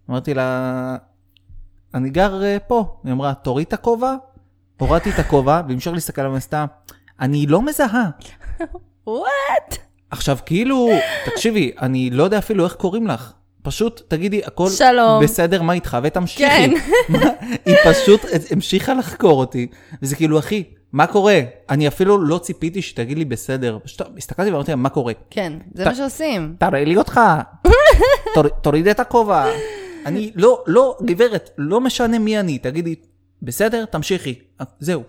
אמרתי 0.09 0.33
לה, 0.33 0.97
אני 1.93 2.09
גר 2.09 2.43
אה, 2.43 2.57
פה. 2.67 2.99
היא 3.03 3.13
אמרה, 3.13 3.33
תוריד 3.33 3.67
את 3.67 3.73
הכובע? 3.73 4.15
הורדתי 4.77 5.09
את 5.09 5.19
הכובע, 5.19 5.61
והמשך 5.67 5.91
להסתכל 5.91 6.21
עליו 6.21 6.33
ועשתה, 6.33 6.65
אני 7.19 7.47
לא 7.47 7.61
מזהה. 7.61 8.09
וואט? 9.07 9.77
עכשיו, 10.13 10.37
כאילו, 10.45 10.89
תקשיבי, 11.25 11.71
אני 11.81 12.09
לא 12.09 12.23
יודע 12.23 12.37
אפילו 12.37 12.63
איך 12.65 12.73
קוראים 12.73 13.07
לך. 13.07 13.33
פשוט 13.63 14.01
תגידי, 14.07 14.41
הכל 14.45 14.69
שלום. 14.69 15.23
בסדר, 15.23 15.61
מה 15.61 15.73
איתך? 15.73 15.97
ותמשיכי. 16.03 16.43
כן. 16.49 16.71
היא 17.65 17.75
פשוט 17.85 18.21
המשיכה 18.51 18.93
לחקור 18.93 19.39
אותי, 19.39 19.67
וזה 20.01 20.15
כאילו, 20.15 20.39
אחי, 20.39 20.63
מה 20.91 21.07
קורה? 21.07 21.39
אני 21.69 21.87
אפילו 21.87 22.17
לא 22.25 22.37
ציפיתי 22.37 22.81
שתגיד 22.81 23.17
לי 23.17 23.25
בסדר. 23.25 23.77
פשוט 23.83 24.01
הסתכלתי 24.17 24.51
ואמרתי 24.51 24.71
לה, 24.71 24.75
מה 24.75 24.89
קורה? 24.89 25.13
כן, 25.29 25.53
זה 25.73 25.83
ת- 25.83 25.87
מה 25.87 25.95
שעושים. 25.95 26.55
תראה 26.59 26.83
לי 26.85 26.97
אותך, 26.97 27.19
תור- 28.35 28.47
תוריד 28.61 28.87
את 28.87 28.99
הכובע. 28.99 29.45
אני, 30.05 30.31
לא, 30.35 30.63
לא, 30.67 30.97
גברת, 31.05 31.49
לא 31.57 31.81
משנה 31.81 32.19
מי 32.19 32.39
אני, 32.39 32.57
תגידי, 32.57 32.95
בסדר, 33.41 33.85
תמשיכי. 33.85 34.35
זהו. 34.79 35.03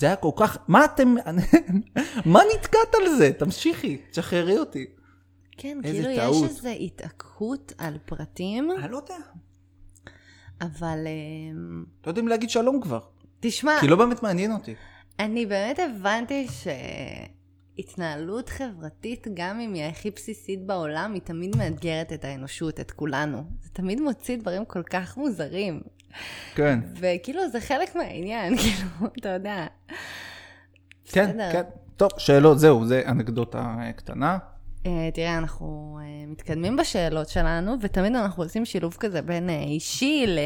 זה 0.00 0.06
היה 0.06 0.16
כל 0.16 0.30
כך, 0.36 0.58
מה 0.68 0.84
אתם, 0.84 1.14
מה 2.32 2.40
נתקעת 2.54 2.94
על 2.94 3.14
זה? 3.18 3.32
תמשיכי, 3.32 3.96
תשחררי 4.10 4.58
אותי. 4.58 4.86
כן, 5.56 5.78
כאילו 5.82 6.08
טעות. 6.16 6.44
יש 6.44 6.50
איזו 6.50 6.68
התעקות 6.68 7.72
על 7.78 7.98
פרטים, 8.06 8.70
אני 8.70 8.92
לא 8.92 8.96
יודע. 8.96 9.16
אבל 10.60 10.98
אמ, 11.06 11.84
לא 12.06 12.10
יודעים 12.10 12.28
להגיד 12.28 12.50
שלום 12.50 12.80
כבר, 12.80 13.00
תשמע, 13.40 13.72
כי 13.80 13.88
לא 13.88 13.96
באמת 13.96 14.22
מעניין 14.22 14.52
אותי. 14.52 14.74
אני 15.18 15.46
באמת 15.46 15.78
הבנתי 15.78 16.46
שהתנהלות 17.76 18.48
חברתית, 18.48 19.26
גם 19.34 19.60
אם 19.60 19.74
היא 19.74 19.84
הכי 19.84 20.10
בסיסית 20.10 20.66
בעולם, 20.66 21.12
היא 21.14 21.22
תמיד 21.22 21.56
מאתגרת 21.56 22.12
את 22.12 22.24
האנושות, 22.24 22.80
את 22.80 22.90
כולנו. 22.90 23.44
זה 23.62 23.70
תמיד 23.72 24.00
מוציא 24.00 24.36
דברים 24.36 24.64
כל 24.64 24.82
כך 24.82 25.16
מוזרים. 25.16 25.80
כן. 26.54 26.78
וכאילו, 27.00 27.48
זה 27.48 27.60
חלק 27.60 27.96
מהעניין, 27.96 28.56
כאילו, 28.60 29.10
אתה 29.18 29.28
יודע. 29.28 29.66
כן, 31.04 31.26
בסדר. 31.30 31.52
כן. 31.52 31.62
טוב, 31.96 32.10
שאלות, 32.18 32.58
זהו, 32.58 32.86
זה 32.86 33.02
אנקדוטה 33.06 33.74
אה, 33.80 33.92
קטנה. 33.92 34.38
אה, 34.86 35.08
תראה, 35.14 35.38
אנחנו 35.38 35.98
אה, 36.02 36.26
מתקדמים 36.26 36.76
בשאלות 36.76 37.28
שלנו, 37.28 37.76
ותמיד 37.80 38.14
אנחנו 38.14 38.42
עושים 38.42 38.64
שילוב 38.64 38.96
כזה 39.00 39.22
בין 39.22 39.50
אה, 39.50 39.62
אישי 39.62 40.24
ל... 40.26 40.38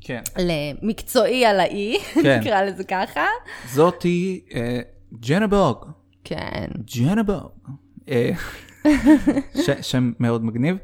כן. 0.00 0.22
למקצועי 0.38 1.46
על 1.46 1.60
האי, 1.60 1.96
כן. 2.22 2.38
נקרא 2.40 2.62
לזה 2.62 2.84
ככה. 2.84 3.24
זאתי 3.68 4.44
ג'נה 5.20 5.46
בוג. 5.46 5.84
כן. 6.24 6.66
ג'נה 6.96 7.22
בוג. 7.22 7.68
ש- 9.66 9.70
שם 9.90 10.12
מאוד 10.20 10.44
מגניב. 10.44 10.76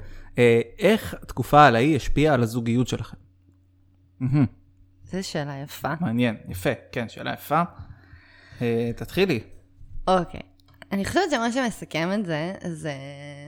איך 0.78 1.14
התקופה 1.22 1.66
על 1.66 1.76
האי 1.76 1.96
השפיעה 1.96 2.34
על 2.34 2.42
הזוגיות 2.42 2.88
שלכם? 2.88 3.16
מהמם, 4.22 4.46
זו 5.04 5.28
שאלה 5.28 5.56
יפה. 5.64 5.92
מעניין, 6.00 6.36
יפה, 6.48 6.70
כן, 6.92 7.08
שאלה 7.08 7.32
יפה. 7.32 7.62
אה, 8.62 8.90
תתחילי. 8.96 9.40
אוקיי. 10.08 10.40
אני 10.92 11.04
חושבת 11.04 11.22
שמה 11.30 11.52
שמסכם 11.52 12.10
את 12.14 12.26
זה, 12.26 12.54
זה 12.64 12.92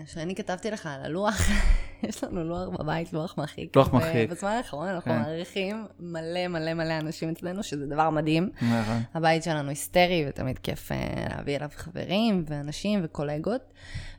שאני 0.07 0.35
כתבתי 0.35 0.71
לך 0.71 0.87
על 0.87 1.04
הלוח, 1.04 1.40
יש 2.09 2.25
לנו 2.25 2.45
לוח 2.45 2.69
בבית, 2.69 3.12
לוח 3.12 3.38
מרחיק. 3.38 3.76
לוח 3.76 3.93
מרחיק. 3.93 4.31
ובזמן 4.31 4.50
האחרון 4.50 4.88
אנחנו 4.88 5.12
כן. 5.12 5.19
מעריכים 5.19 5.87
מלא 6.00 6.49
מלא 6.49 6.75
מלא 6.75 6.99
אנשים 6.99 7.31
אצלנו, 7.31 7.62
שזה 7.62 7.87
דבר 7.87 8.11
מדהים. 8.11 8.50
נכון. 8.57 9.02
הבית 9.14 9.43
שלנו 9.43 9.69
היסטרי, 9.69 10.25
ותמיד 10.28 10.59
כיף 10.59 10.93
אה, 10.93 11.26
להביא 11.31 11.57
אליו 11.57 11.69
חברים 11.75 12.45
ואנשים 12.47 13.00
וקולגות. 13.04 13.73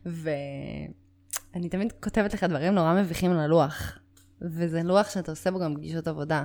ואני 0.05 1.69
תמיד 1.69 1.93
כותבת 2.03 2.33
לך 2.33 2.43
דברים 2.43 2.73
נורא 2.73 2.93
מביכים 2.93 3.31
על 3.31 3.39
הלוח. 3.39 3.99
וזה 4.41 4.83
לוח 4.83 5.09
שאתה 5.09 5.31
עושה 5.31 5.51
בו 5.51 5.59
גם 5.59 5.75
פגישות 5.75 6.07
עבודה. 6.07 6.43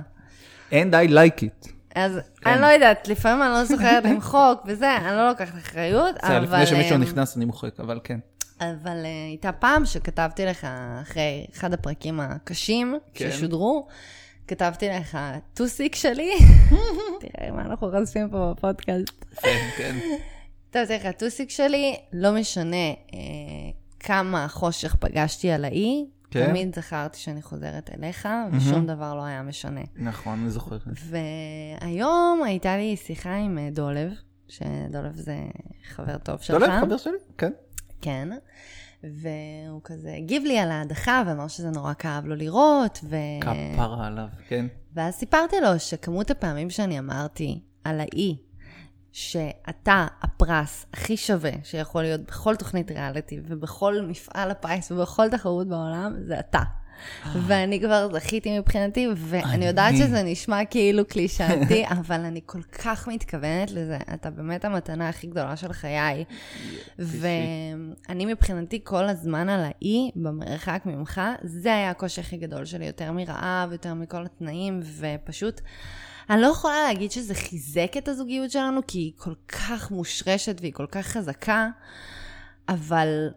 And 0.71 0.73
I 0.73 1.09
like 1.09 1.41
it. 1.41 1.69
אז 1.95 2.19
כן. 2.41 2.49
אני 2.49 2.61
לא 2.61 2.65
יודעת, 2.65 3.07
לפעמים 3.07 3.43
אני 3.43 3.51
לא 3.51 3.63
זוכרת 3.63 4.03
למחוק 4.05 4.61
וזה, 4.65 4.97
אני 4.97 5.15
לא 5.15 5.29
לוקחת 5.29 5.57
אחריות, 5.57 6.15
בסדר, 6.15 6.37
אבל... 6.37 6.43
לפני 6.43 6.65
שמישהו 6.65 6.93
אה, 6.93 6.97
נכנס 6.97 7.37
אני 7.37 7.45
מוחק, 7.45 7.79
אבל 7.79 7.99
כן. 8.03 8.19
אבל 8.59 9.05
אה, 9.05 9.27
הייתה 9.29 9.51
פעם 9.51 9.85
שכתבתי 9.85 10.45
לך, 10.45 10.67
אחרי 11.01 11.45
אחד 11.53 11.73
הפרקים 11.73 12.19
הקשים 12.19 12.97
כן. 13.13 13.31
ששודרו, 13.31 13.87
כתבתי 14.47 14.89
לך 14.89 15.17
טוסיק 15.53 15.95
שלי, 15.95 16.31
תראה 17.21 17.51
מה 17.51 17.61
אנחנו 17.61 17.91
חושפים 17.99 18.29
פה 18.29 18.53
בפודקאסט. 18.57 19.25
כן, 19.41 19.69
כן. 19.77 19.95
כתבתי 20.71 20.93
לך 20.93 21.07
טוסיק 21.17 21.49
שלי, 21.49 21.95
לא 22.13 22.31
משנה 22.31 22.75
אה, 23.13 23.19
כמה 23.99 24.47
חושך 24.47 24.95
פגשתי 24.95 25.51
על 25.51 25.65
האי, 25.65 26.05
כן. 26.31 26.47
תמיד 26.47 26.75
זכרתי 26.75 27.19
שאני 27.19 27.41
חוזרת 27.41 27.89
אליך, 27.97 28.27
ושום 28.51 28.85
דבר 28.85 29.15
לא 29.15 29.23
היה 29.23 29.41
משנה. 29.41 29.81
נכון, 29.95 30.39
אני 30.39 30.49
זוכר. 30.49 30.77
והיום 30.87 32.41
הייתה 32.45 32.77
לי 32.77 32.95
שיחה 32.95 33.35
עם 33.35 33.57
אה, 33.57 33.69
דולב, 33.71 34.11
שדולב 34.47 35.15
זה 35.15 35.37
חבר 35.95 36.17
טוב 36.17 36.41
שלך. 36.41 36.59
דולב, 36.59 36.81
חבר 36.81 36.97
שלי? 36.97 37.17
כן. 37.37 37.51
כן. 38.01 38.29
והוא 39.03 39.81
כזה 39.83 40.13
הגיב 40.17 40.43
לי 40.43 40.59
על 40.59 40.71
ההדחה 40.71 41.23
ואמר 41.27 41.47
שזה 41.47 41.69
נורא 41.69 41.93
כאב 41.93 42.25
לו 42.25 42.35
לראות, 42.35 42.99
ו... 43.03 43.15
כפרה 43.41 44.07
עליו, 44.07 44.27
כן. 44.47 44.65
ואז 44.93 45.13
סיפרתי 45.13 45.55
לו 45.61 45.79
שכמות 45.79 46.31
הפעמים 46.31 46.69
שאני 46.69 46.99
אמרתי 46.99 47.61
על 47.83 47.99
האי, 47.99 48.37
שאתה 49.13 50.07
הפרס 50.21 50.85
הכי 50.93 51.17
שווה 51.17 51.51
שיכול 51.63 52.01
להיות 52.01 52.21
בכל 52.21 52.55
תוכנית 52.55 52.91
ריאליטי 52.91 53.39
ובכל 53.47 54.01
מפעל 54.01 54.51
הפיס 54.51 54.91
ובכל 54.91 55.29
תחרות 55.29 55.67
בעולם, 55.67 56.15
זה 56.27 56.39
אתה. 56.39 56.59
ואני 57.47 57.79
כבר 57.79 58.09
זכיתי 58.13 58.59
מבחינתי, 58.59 59.07
ואני 59.17 59.43
אני- 59.53 59.65
יודעת 59.65 59.95
שזה 59.97 60.23
נשמע 60.23 60.65
כאילו 60.65 61.05
קלישאתי, 61.05 61.83
אבל 61.99 62.19
אני 62.25 62.41
כל 62.45 62.61
כך 62.63 63.07
מתכוונת 63.07 63.71
לזה. 63.71 63.97
אתה 64.13 64.29
באמת 64.29 64.65
המתנה 64.65 65.09
הכי 65.09 65.27
גדולה 65.27 65.55
של 65.55 65.73
חיי. 65.73 66.23
ואני 66.99 68.25
מבחינתי 68.25 68.79
כל 68.83 69.07
הזמן 69.09 69.49
על 69.49 69.59
האי, 69.63 70.11
במרחק 70.15 70.81
ממך, 70.85 71.21
זה 71.43 71.73
היה 71.73 71.89
הקושי 71.89 72.21
הכי 72.21 72.37
גדול 72.37 72.65
שלי, 72.65 72.85
יותר 72.85 73.11
מרעב, 73.11 73.71
יותר 73.71 73.93
מכל 73.93 74.25
התנאים, 74.25 74.79
ופשוט, 74.99 75.61
אני 76.29 76.41
לא 76.41 76.47
יכולה 76.47 76.83
להגיד 76.83 77.11
שזה 77.11 77.35
חיזק 77.35 77.97
את 77.97 78.07
הזוגיות 78.07 78.51
שלנו, 78.51 78.81
כי 78.87 78.99
היא 78.99 79.11
כל 79.17 79.33
כך 79.47 79.91
מושרשת 79.91 80.57
והיא 80.61 80.73
כל 80.73 80.87
כך 80.91 81.05
חזקה, 81.05 81.69
אבל 82.69 83.29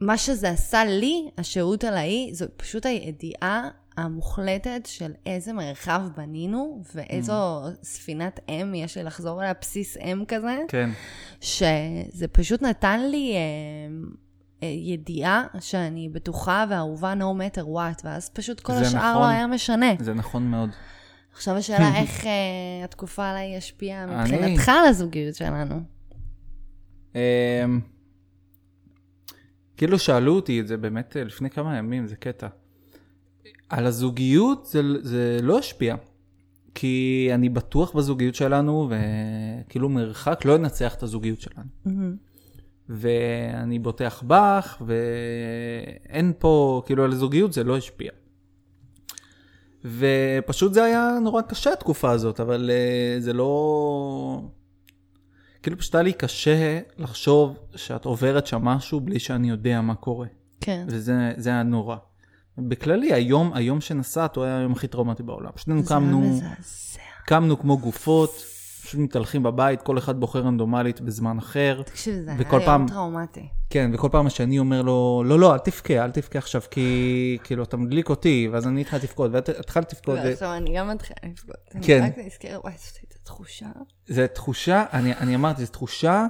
מה 0.00 0.18
שזה 0.18 0.50
עשה 0.50 0.84
לי, 0.84 1.30
השהות 1.38 1.84
על 1.84 1.96
האי, 1.96 2.30
זו 2.32 2.46
פשוט 2.56 2.86
הידיעה 2.86 3.68
המוחלטת 3.96 4.86
של 4.86 5.12
איזה 5.26 5.52
מרחב 5.52 6.02
בנינו, 6.16 6.82
ואיזו 6.94 7.62
ספינת 7.82 8.40
אם 8.48 8.74
יש 8.74 8.96
לי 8.96 9.04
לחזור 9.04 9.42
אליה, 9.42 9.52
בסיס 9.60 9.96
אם 9.96 10.24
כזה. 10.28 10.58
כן. 10.68 10.90
שזה 11.40 12.28
פשוט 12.32 12.62
נתן 12.62 13.00
לי 13.00 13.34
אה, 13.34 13.38
אה, 14.62 14.68
ידיעה 14.68 15.44
שאני 15.60 16.08
בטוחה 16.08 16.64
ואהובה 16.70 17.12
no 17.12 17.40
matter 17.40 17.62
what, 17.62 18.00
ואז 18.04 18.28
פשוט 18.28 18.60
כל 18.60 18.72
השאר 18.72 19.10
נכון. 19.10 19.22
לא 19.22 19.26
היה 19.26 19.46
משנה. 19.46 19.92
זה 19.98 20.14
נכון 20.14 20.50
מאוד. 20.50 20.70
עכשיו 21.36 21.56
השאלה 21.56 21.96
איך 22.00 22.26
אה, 22.26 22.84
התקופה 22.84 23.30
עליי 23.30 23.56
השפיעה 23.56 24.06
מבחינתך 24.06 24.68
על 24.68 24.84
הזוגיות 24.88 25.34
שלנו. 25.34 25.80
אמ, 27.14 27.20
כאילו 29.76 29.98
שאלו 29.98 30.34
אותי 30.34 30.60
את 30.60 30.66
זה 30.66 30.76
באמת 30.76 31.16
אה, 31.16 31.24
לפני 31.24 31.50
כמה 31.50 31.76
ימים, 31.76 32.06
זה 32.06 32.16
קטע. 32.16 32.48
על 33.68 33.86
הזוגיות 33.86 34.66
זה, 34.66 34.80
זה 35.02 35.38
לא 35.42 35.58
השפיע. 35.58 35.96
כי 36.74 37.28
אני 37.34 37.48
בטוח 37.48 37.96
בזוגיות 37.96 38.34
שלנו, 38.34 38.90
וכאילו 38.90 39.88
מרחק 39.88 40.44
לא 40.44 40.52
ינצח 40.52 40.94
את 40.94 41.02
הזוגיות 41.02 41.40
שלנו. 41.40 41.66
ואני 42.88 43.78
בוטח 43.78 44.22
בך, 44.26 44.82
ואין 44.86 46.32
פה, 46.38 46.82
כאילו 46.86 47.04
על 47.04 47.12
הזוגיות 47.12 47.52
זה 47.52 47.64
לא 47.64 47.76
השפיע. 47.76 48.10
ופשוט 49.98 50.72
זה 50.72 50.84
היה 50.84 51.18
נורא 51.22 51.42
קשה 51.42 51.72
התקופה 51.72 52.10
הזאת, 52.10 52.40
אבל 52.40 52.70
uh, 52.70 53.22
זה 53.22 53.32
לא... 53.32 54.42
כאילו 55.62 55.78
פשוט 55.78 55.94
היה 55.94 56.02
לי 56.02 56.12
קשה 56.12 56.80
לחשוב 56.98 57.58
שאת 57.76 58.04
עוברת 58.04 58.46
שם 58.46 58.64
משהו 58.64 59.00
בלי 59.00 59.18
שאני 59.18 59.50
יודע 59.50 59.80
מה 59.80 59.94
קורה. 59.94 60.26
כן. 60.60 60.86
וזה 60.88 61.32
זה 61.36 61.50
היה 61.50 61.62
נורא. 61.62 61.96
בכללי, 62.58 63.12
היום, 63.12 63.52
היום 63.54 63.80
שנסעת 63.80 64.36
הוא 64.36 64.44
היה 64.44 64.58
היום 64.58 64.72
הכי 64.72 64.88
טראומטי 64.88 65.22
בעולם. 65.22 65.50
שנינו 65.56 65.84
קמנו, 65.84 66.20
מזעזע. 66.20 67.00
קמנו 67.26 67.58
כמו 67.58 67.78
גופות, 67.78 68.44
פשוט 68.86 69.00
מתהלכים 69.00 69.42
בבית, 69.42 69.82
כל 69.82 69.98
אחד 69.98 70.20
בוחר 70.20 70.38
רנדומלית 70.38 71.00
בזמן 71.00 71.38
אחר. 71.38 71.82
תקשיב, 71.84 72.14
זה 72.24 72.30
היה 72.30 72.40
וכל 72.40 72.56
יום 72.56 72.64
פעם- 72.66 72.86
טראומטי. 72.88 73.48
כן, 73.70 73.90
וכל 73.94 74.08
פעם 74.12 74.30
שאני 74.30 74.58
אומר 74.58 74.82
לו, 74.82 75.22
לא, 75.26 75.38
לא, 75.38 75.52
אל 75.52 75.58
תבכה, 75.58 76.04
אל 76.04 76.10
תבכה 76.10 76.38
עכשיו, 76.38 76.60
כי 76.70 77.38
כאילו, 77.44 77.62
אתה 77.62 77.76
מדליק 77.76 78.08
אותי, 78.10 78.48
ואז 78.52 78.66
אני 78.66 78.80
התחלתי 78.80 79.06
לבכות, 79.06 79.30
והתחלתי 79.32 79.96
לבכות, 79.96 80.18
ו- 80.18 80.22
ועכשיו 80.24 80.54
אני 80.56 80.76
גם 80.76 80.88
מתחילה 80.88 81.16
לבכות. 81.24 81.56
כן. 81.82 82.02
אני 82.02 82.10
רק 82.10 82.18
נזכרת, 82.18 82.60
וואי, 82.64 82.72
זאת 82.78 82.96
הייתה 83.02 83.16
תחושה. 83.24 83.66
זו 84.08 84.22
תחושה, 84.34 84.84
אני, 84.92 85.14
אני 85.14 85.34
אמרתי, 85.34 85.64
זו 85.64 85.72
תחושה 85.72 86.26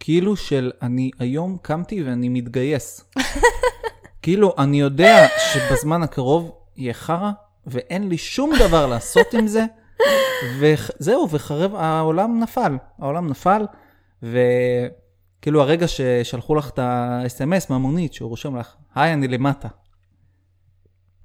כאילו 0.00 0.36
של 0.36 0.70
אני 0.82 1.10
היום 1.18 1.56
קמתי 1.62 2.02
ואני 2.02 2.28
מתגייס. 2.28 3.04
כאילו, 4.22 4.54
אני 4.58 4.80
יודע 4.80 5.26
שבזמן 5.52 6.02
הקרוב 6.02 6.52
יהיה 6.76 6.94
חרא, 6.94 7.30
ואין 7.66 8.08
לי 8.08 8.18
שום 8.18 8.50
דבר 8.58 8.86
לעשות 8.86 9.34
עם 9.34 9.46
זה, 9.46 9.64
וזהו, 10.58 11.28
וחרב, 11.30 11.74
העולם 11.74 12.40
נפל, 12.40 12.76
העולם 12.98 13.28
נפל, 13.28 13.66
וכאילו 14.22 15.62
הרגע 15.62 15.88
ששלחו 15.88 16.54
לך 16.54 16.70
את 16.70 16.78
ה-SMS 16.78 17.66
מהמונית, 17.70 18.12
שהוא 18.14 18.30
רושם 18.30 18.56
לך, 18.56 18.76
היי, 18.94 19.12
אני 19.12 19.28
למטה. 19.28 19.68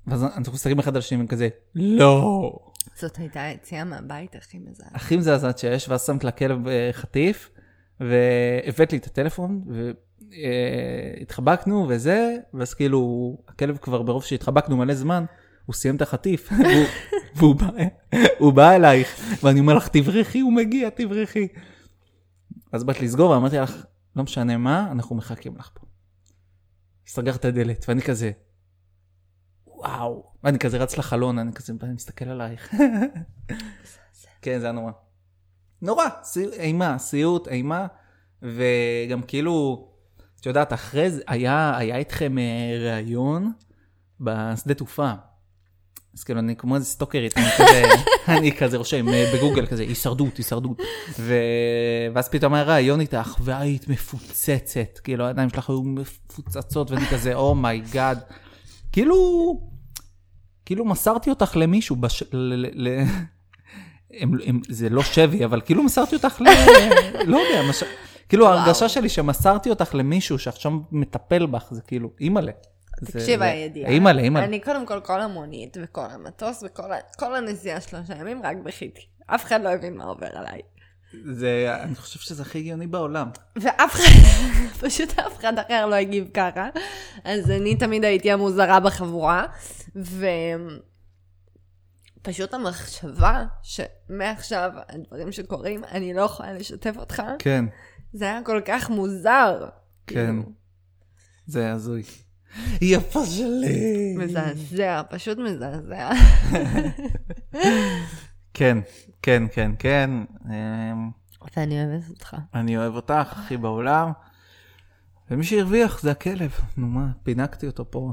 ואז 0.07 0.23
אנחנו 0.23 0.53
מסתכלים 0.53 0.79
אחד 0.79 0.95
על 0.95 0.99
השני 0.99 1.23
וכזה, 1.23 1.49
לא. 1.75 2.51
זאת 2.95 3.17
הייתה 3.17 3.43
היציאה 3.43 3.83
מהבית 3.83 4.35
הכי 4.35 4.57
מזעזעת. 4.57 4.95
הכי 4.95 5.17
מזעזעת 5.17 5.57
שיש, 5.57 5.89
ואז 5.89 6.05
שמת 6.05 6.23
לה 6.23 6.31
כלב 6.31 6.67
אה, 6.67 6.89
חטיף, 6.91 7.49
והבאת 7.99 8.91
לי 8.91 8.97
את 8.97 9.05
הטלפון, 9.05 9.63
והתחבקנו 11.19 11.85
וזה, 11.89 12.37
ואז 12.53 12.73
כאילו, 12.73 13.33
הכלב 13.47 13.77
כבר 13.77 14.01
ברוב 14.01 14.23
שהתחבקנו 14.23 14.77
מלא 14.77 14.93
זמן, 14.93 15.25
הוא 15.67 15.73
סיים 15.73 15.95
את 15.95 16.01
החטיף, 16.01 16.49
והוא, 16.51 16.85
והוא 17.35 17.55
בא, 17.55 17.69
הוא 18.39 18.53
בא 18.53 18.71
אלייך, 18.71 19.35
ואני 19.43 19.59
אומר 19.59 19.73
לך, 19.73 19.87
תברכי, 19.87 20.39
הוא 20.39 20.53
מגיע, 20.53 20.89
תברכי. 20.89 21.47
אז 22.71 22.83
באת 22.83 23.01
לסגור, 23.01 23.29
ואמרתי 23.29 23.57
לך, 23.57 23.85
לא 24.15 24.23
משנה 24.23 24.57
מה, 24.57 24.91
אנחנו 24.91 25.15
מחכים 25.15 25.57
לך 25.57 25.69
פה. 25.73 25.85
סגרת 27.07 27.35
את 27.35 27.45
הדלת, 27.45 27.85
ואני 27.87 28.01
כזה, 28.01 28.31
וואו, 29.67 30.31
ואני 30.43 30.59
כזה 30.59 30.77
רץ 30.77 30.97
לחלון, 30.97 31.39
אני 31.39 31.53
כזה, 31.53 31.73
אני 31.83 31.93
מסתכל 31.93 32.25
עלייך. 32.25 32.73
כן, 34.41 34.59
זה 34.59 34.65
היה 34.65 34.71
נורא. 34.71 34.91
נורא, 35.81 36.05
אימה, 36.59 36.97
סיוט, 36.97 37.47
אימה, 37.47 37.87
וגם 38.41 39.21
כאילו, 39.27 39.87
את 40.39 40.45
יודעת, 40.45 40.73
אחרי 40.73 41.11
זה, 41.11 41.21
היה, 41.27 41.77
היה 41.77 41.97
איתכם 41.97 42.37
אה, 42.37 42.77
ראיון 42.79 43.51
בשדה 44.19 44.73
תעופה. 44.73 45.13
אז 46.17 46.23
כאילו, 46.23 46.39
אני 46.39 46.55
כמו 46.55 46.75
איזה 46.75 46.85
סטוקרית, 46.85 47.37
אני 47.37 47.45
כזה, 47.57 47.83
אני 48.37 48.51
כזה 48.51 48.77
רושם 48.77 49.09
אה, 49.09 49.31
בגוגל 49.33 49.65
כזה, 49.65 49.83
הישרדות, 49.83 50.37
הישרדות. 50.37 50.77
ו... 51.19 51.33
ואז 52.13 52.29
פתאום 52.29 52.53
היה 52.53 52.63
ראיון 52.63 52.99
איתך, 52.99 53.35
והיית 53.39 53.87
מפוצצת, 53.87 54.99
כאילו, 55.03 55.25
הידיים 55.25 55.49
שלך 55.49 55.69
היו 55.69 55.83
מפוצצות, 55.83 56.91
ואני 56.91 57.05
כזה, 57.05 57.33
oh 57.33 57.55
my 57.55 57.76
god. 57.76 58.19
כאילו, 58.91 59.15
כאילו 60.65 60.85
מסרתי 60.85 61.29
אותך 61.29 61.55
למישהו, 61.55 61.95
בש... 61.95 62.23
ל... 62.23 62.37
ל... 62.37 62.87
ל... 62.87 63.03
הם, 64.13 64.31
הם, 64.45 64.61
זה 64.69 64.89
לא 64.89 65.03
שבי, 65.03 65.45
אבל 65.45 65.61
כאילו 65.61 65.83
מסרתי 65.83 66.15
אותך 66.15 66.41
ל... 66.41 66.45
לא 67.25 67.37
יודע, 67.37 67.69
מש... 67.69 67.83
כאילו 68.29 68.47
ההרגשה 68.47 68.89
שלי 68.89 69.09
שמסרתי 69.09 69.69
אותך 69.69 69.95
למישהו 69.95 70.39
שעכשיו 70.39 70.71
מטפל 70.91 71.45
בך, 71.45 71.67
זה 71.71 71.81
כאילו, 71.81 72.09
אימא'לה. 72.19 72.51
תקשיב, 73.05 73.41
הידיעה. 73.41 73.91
אימא'לה, 73.91 74.21
אימא'לה. 74.21 74.45
אני 74.45 74.59
קודם 74.59 74.85
כל, 74.85 74.99
כל 75.01 75.21
המונית 75.21 75.77
וכל 75.83 76.05
המטוס 76.09 76.63
וכל 76.63 77.35
הנסיעה 77.35 77.81
שלושה 77.81 78.15
ימים, 78.15 78.41
רק 78.43 78.57
בכיתי. 78.57 79.01
אף 79.27 79.45
אחד 79.45 79.61
לא 79.61 79.69
הבין 79.69 79.97
מה 79.97 80.03
עובר 80.03 80.27
עליי. 80.33 80.61
זה, 81.31 81.77
אני 81.81 81.95
חושב 81.95 82.19
שזה 82.19 82.41
הכי 82.41 82.57
הגיוני 82.57 82.87
בעולם. 82.87 83.29
ואף 83.55 83.95
אחד, 83.95 84.11
פשוט 84.87 85.19
אף 85.19 85.39
אחד 85.39 85.59
אחר 85.59 85.85
לא 85.85 85.95
הגיב 85.95 86.27
ככה. 86.33 86.69
אז 87.23 87.51
אני 87.51 87.75
תמיד 87.75 88.03
הייתי 88.05 88.31
המוזרה 88.31 88.79
בחבורה, 88.79 89.45
ופשוט 92.21 92.53
המחשבה 92.53 93.45
שמעכשיו 93.63 94.71
הדברים 94.89 95.31
שקורים, 95.31 95.83
אני 95.83 96.13
לא 96.13 96.21
יכולה 96.21 96.53
לשתף 96.53 96.97
אותך, 96.97 97.23
כן, 97.39 97.65
זה 98.13 98.25
היה 98.25 98.41
כל 98.43 98.61
כך 98.65 98.89
מוזר. 98.89 99.69
כן. 100.07 100.25
כאילו, 100.25 100.43
זה 101.45 101.71
הזוי. 101.71 102.03
יפה 102.81 103.25
שלי. 103.25 104.15
מזעזע, 104.17 105.01
פשוט 105.09 105.37
מזעזע. 105.37 106.09
כן, 108.53 108.77
כן, 109.21 109.43
כן, 109.51 109.71
כן. 109.79 110.09
אמ, 110.45 111.09
ואני 111.57 111.85
אוהבת 111.85 112.09
אותך. 112.09 112.35
אני 112.53 112.77
אוהב 112.77 112.95
אותך, 112.95 113.27
הכי 113.31 113.57
בעולם. 113.57 114.11
ומי 115.31 115.43
שהרוויח 115.43 116.01
זה 116.01 116.11
הכלב. 116.11 116.51
נו 116.77 116.87
מה, 116.87 117.07
פינקתי 117.23 117.67
אותו 117.67 117.91
פה, 117.91 118.11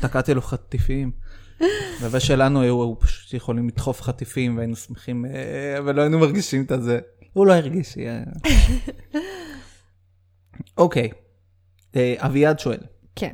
תקעתי 0.00 0.34
לו 0.34 0.42
חטיפים. 0.42 1.10
והבן 2.00 2.20
שלנו 2.20 2.62
היו 2.62 2.82
היו 2.82 2.98
פשוט 3.00 3.34
יכולים 3.34 3.68
לדחוף 3.68 4.02
חטיפים 4.02 4.56
והיינו 4.56 4.76
שמחים, 4.76 5.26
אה, 5.26 5.78
אבל 5.78 5.94
לא 5.94 6.02
היינו 6.02 6.18
מרגישים 6.18 6.64
את 6.64 6.70
הזה. 6.70 6.98
הוא 7.32 7.46
לא 7.46 7.52
הרגיש. 7.52 7.98
אה. 7.98 8.22
אוקיי, 10.78 11.10
אה, 11.96 12.14
אביעד 12.18 12.58
שואל, 12.58 12.80
כן. 13.16 13.32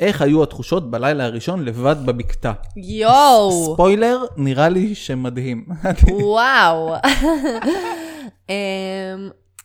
איך 0.00 0.22
היו 0.22 0.42
התחושות 0.42 0.90
בלילה 0.90 1.24
הראשון 1.24 1.64
לבד 1.64 1.96
בבקתה? 2.06 2.52
יואו! 2.76 3.74
ספוילר, 3.74 4.24
נראה 4.36 4.68
לי 4.68 4.94
שמדהים. 4.94 5.66
וואו. 6.10 6.94
אמ, 8.48 8.54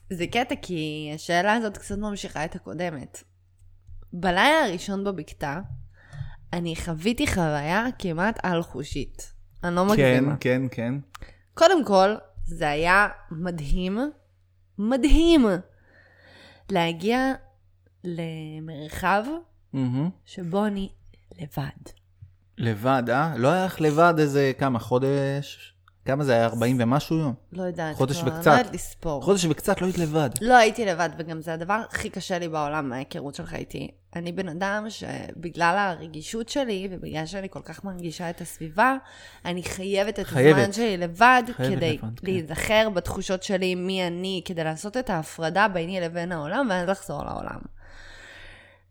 זה 0.09 0.27
קטע 0.27 0.55
כי 0.61 1.11
השאלה 1.15 1.53
הזאת 1.53 1.77
קצת 1.77 1.97
ממשיכה 1.97 2.45
את 2.45 2.55
הקודמת. 2.55 3.23
בלילה 4.13 4.65
הראשון 4.65 5.03
בבקתה, 5.03 5.59
אני 6.53 6.75
חוויתי 6.75 7.27
חוויה 7.27 7.85
כמעט 7.99 8.39
על-חושית. 8.43 9.33
אני 9.63 9.75
לא 9.75 9.81
כן, 9.81 9.87
מגזימה. 9.91 10.35
כן, 10.39 10.61
כן. 10.71 10.93
קודם 11.53 11.85
כל, 11.85 12.15
זה 12.45 12.69
היה 12.69 13.07
מדהים, 13.31 13.99
מדהים, 14.77 15.45
להגיע 16.69 17.33
למרחב. 18.03 19.23
שבו 20.25 20.65
אני 20.65 20.89
לבד. 21.39 21.91
לבד, 22.57 23.03
אה? 23.09 23.33
לא 23.37 23.47
היה 23.47 23.65
לך 23.65 23.81
לבד 23.81 24.13
איזה 24.17 24.51
כמה, 24.57 24.79
חודש? 24.79 25.73
כמה 26.05 26.23
זה 26.23 26.33
היה? 26.33 26.45
40 26.45 26.77
ומשהו 26.79 27.17
יום? 27.17 27.33
לא 27.51 27.63
יודעת. 27.63 27.95
חודש 27.95 28.21
כבר, 28.21 28.31
וקצת. 28.35 28.47
לא 28.47 28.51
יודעת 28.51 28.73
לספור. 28.73 29.21
חודש 29.21 29.45
וקצת 29.45 29.81
לא 29.81 29.85
היית 29.85 29.97
לבד. 29.97 30.29
לא 30.41 30.57
הייתי 30.57 30.85
לבד, 30.85 31.09
וגם 31.17 31.41
זה 31.41 31.53
הדבר 31.53 31.81
הכי 31.89 32.09
קשה 32.09 32.39
לי 32.39 32.49
בעולם, 32.49 32.93
ההיכרות 32.93 33.35
שלך 33.35 33.53
איתי. 33.53 33.91
אני 34.15 34.31
בן 34.31 34.49
אדם 34.49 34.85
שבגלל 34.89 35.75
הרגישות 35.77 36.49
שלי, 36.49 36.87
ובגלל 36.91 37.25
שאני 37.25 37.47
כל 37.49 37.61
כך 37.63 37.83
מרגישה 37.83 38.29
את 38.29 38.41
הסביבה, 38.41 38.95
אני 39.45 39.63
חייבת 39.63 40.19
את 40.19 40.25
חייבת. 40.25 40.59
הזמן 40.59 40.73
שלי 40.73 40.97
לבד, 40.97 41.43
כדי 41.57 41.75
לבד, 41.75 42.01
כן. 42.01 42.07
להיזכר 42.23 42.89
בתחושות 42.89 43.43
שלי, 43.43 43.75
מי 43.75 44.07
אני, 44.07 44.41
כדי 44.45 44.63
לעשות 44.63 44.97
את 44.97 45.09
ההפרדה 45.09 45.67
ביני 45.67 46.01
לבין 46.01 46.31
העולם, 46.31 46.67
ואז 46.69 46.89
לחזור 46.89 47.23
לעולם. 47.23 47.59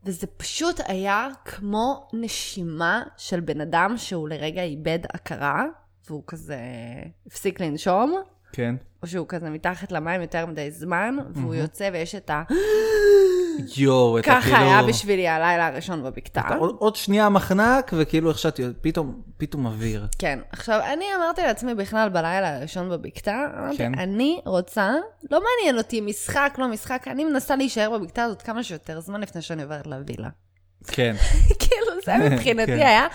וזה 0.06 0.26
פשוט 0.26 0.80
היה 0.86 1.28
כמו 1.44 2.08
נשימה 2.12 3.02
של 3.16 3.40
בן 3.40 3.60
אדם 3.60 3.94
שהוא 3.96 4.28
לרגע 4.28 4.62
איבד 4.62 4.98
הכרה, 5.14 5.64
והוא 6.08 6.22
כזה 6.26 6.58
הפסיק 7.26 7.60
לנשום, 7.60 8.22
כן. 8.52 8.74
או 9.02 9.06
שהוא 9.06 9.26
כזה 9.28 9.50
מתחת 9.50 9.92
למים 9.92 10.20
יותר 10.20 10.46
מדי 10.46 10.70
זמן, 10.70 11.16
והוא 11.30 11.54
יוצא 11.54 11.90
ויש 11.92 12.14
את 12.14 12.30
ה... 12.30 12.42
יואו, 13.76 14.18
אתה 14.18 14.40
כאילו... 14.40 14.56
ככה 14.56 14.58
היה 14.62 14.82
בשבילי 14.82 15.28
הלילה 15.28 15.66
הראשון 15.66 16.02
בבקתה. 16.02 16.40
עוד, 16.58 16.76
עוד 16.78 16.96
שנייה 16.96 17.28
מחנק, 17.28 17.92
וכאילו 17.96 18.30
איך 18.30 18.38
שאת... 18.38 18.60
פתאום, 18.80 19.22
פתאום 19.38 19.66
אוויר. 19.66 20.06
כן. 20.18 20.38
עכשיו, 20.52 20.80
אני 20.92 21.04
אמרתי 21.16 21.42
לעצמי 21.42 21.74
בכלל 21.74 22.08
בלילה 22.08 22.56
הראשון 22.56 22.88
בבקתה, 22.90 23.46
אמרתי, 23.58 23.76
כן. 23.76 23.98
אני 23.98 24.40
רוצה, 24.46 24.94
לא 25.30 25.40
מעניין 25.42 25.78
אותי 25.78 26.00
משחק, 26.00 26.54
לא 26.58 26.68
משחק, 26.68 27.08
אני 27.08 27.24
מנסה 27.24 27.56
להישאר 27.56 27.98
בבקתה 27.98 28.24
הזאת 28.24 28.42
כמה 28.42 28.62
שיותר 28.62 29.00
זמן 29.00 29.20
לפני 29.20 29.42
שאני 29.42 29.62
עוברת 29.62 29.86
לווילה. 29.86 30.28
כן. 30.94 31.16
כאילו, 31.60 31.92
זה 32.04 32.14
מבחינתי 32.18 32.72
כן. 32.72 32.86
היה, 32.86 33.06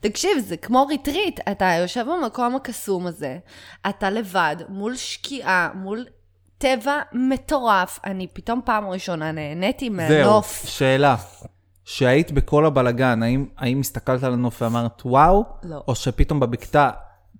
תקשיב, 0.00 0.38
זה 0.38 0.56
כמו 0.56 0.86
ריטריט, 0.86 1.40
אתה 1.52 1.64
יושב 1.82 2.06
במקום 2.08 2.56
הקסום 2.56 3.06
הזה, 3.06 3.38
אתה 3.88 4.10
לבד, 4.10 4.56
מול 4.68 4.96
שקיעה, 4.96 5.70
מול 5.74 6.06
טבע 6.60 7.00
מטורף. 7.12 7.98
אני 8.04 8.26
פתאום 8.32 8.60
פעם 8.64 8.88
ראשונה 8.88 9.32
נהניתי 9.32 9.86
זהו, 9.88 9.96
מהנוף. 9.96 10.62
שאלה. 10.66 11.16
שהיית 11.84 12.32
בכל 12.32 12.66
הבלגן, 12.66 13.22
האם, 13.22 13.46
האם 13.56 13.80
הסתכלת 13.80 14.22
על 14.22 14.32
הנוף 14.32 14.62
ואמרת 14.62 15.02
וואו? 15.04 15.44
לא. 15.62 15.82
או 15.88 15.94
שפתאום 15.94 16.40
בבקתה, 16.40 16.90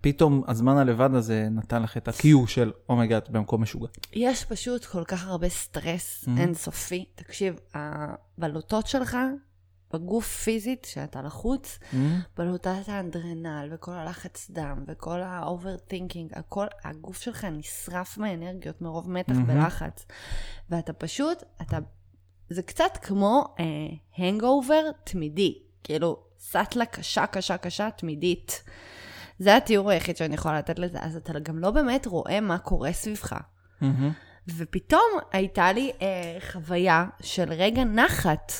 פתאום 0.00 0.42
הזמן 0.48 0.76
הלבד 0.76 1.14
הזה 1.14 1.48
נתן 1.50 1.82
לך 1.82 1.96
את 1.96 2.08
ה-cue 2.08 2.24
של 2.46 2.72
oh 2.88 2.98
my 2.98 3.08
god 3.08 3.22
את 3.22 3.30
במקום 3.30 3.62
משוגע. 3.62 3.86
יש 4.12 4.44
פשוט 4.44 4.84
כל 4.84 5.04
כך 5.04 5.26
הרבה 5.28 5.48
סטרס 5.48 6.24
Mhm. 6.24 6.30
אינסופי. 6.40 7.04
תקשיב, 7.14 7.54
הבלוטות 7.74 8.86
שלך 8.86 9.16
בגוף 9.92 10.42
פיזית, 10.42 10.84
שאתה 10.90 11.22
לחוץ, 11.22 11.78
בלוטת 12.36 12.88
האדרנל 12.88 13.68
וכל 13.72 13.92
הלחץ 13.92 14.50
דם 14.50 14.84
וכל 14.86 15.22
ה 15.22 15.30
overthinking, 15.30 16.30
הכל, 16.34 16.66
הגוף 16.84 17.20
שלך 17.20 17.44
נשרף 17.44 18.18
מאנרגיות 18.18 18.82
מרוב 18.82 19.10
מתח 19.10 19.32
מהמם. 19.32 19.50
ולחץ. 19.50 20.06
ואתה 20.70 20.92
פשוט, 20.92 21.42
אתה, 21.62 21.78
זה 22.48 22.62
קצת 22.62 22.98
כמו 23.02 23.54
הנגאובר 24.16 24.82
תמידי, 25.04 25.58
כאילו 25.84 26.22
סאטלה 26.38 26.86
קשה, 26.86 27.26
קשה, 27.26 27.56
קשה, 27.56 27.90
תמידית. 27.90 28.62
זה 29.38 29.56
התיאור 29.56 29.90
היחיד 29.90 30.16
שאני 30.16 30.34
יכולה 30.34 30.58
לתת 30.58 30.78
לזה, 30.78 30.98
אז 31.00 31.16
אתה 31.16 31.38
גם 31.38 31.58
לא 31.58 31.70
באמת 31.70 32.06
רואה 32.06 32.40
מה 32.40 32.58
קורה 32.58 32.92
סביבך. 32.92 33.36
מהמם. 33.80 34.12
ופתאום 34.56 35.10
הייתה 35.32 35.72
לי 35.72 35.92
אה, 36.02 36.36
חוויה 36.52 37.06
של 37.22 37.52
רגע 37.52 37.84
נחת. 37.84 38.52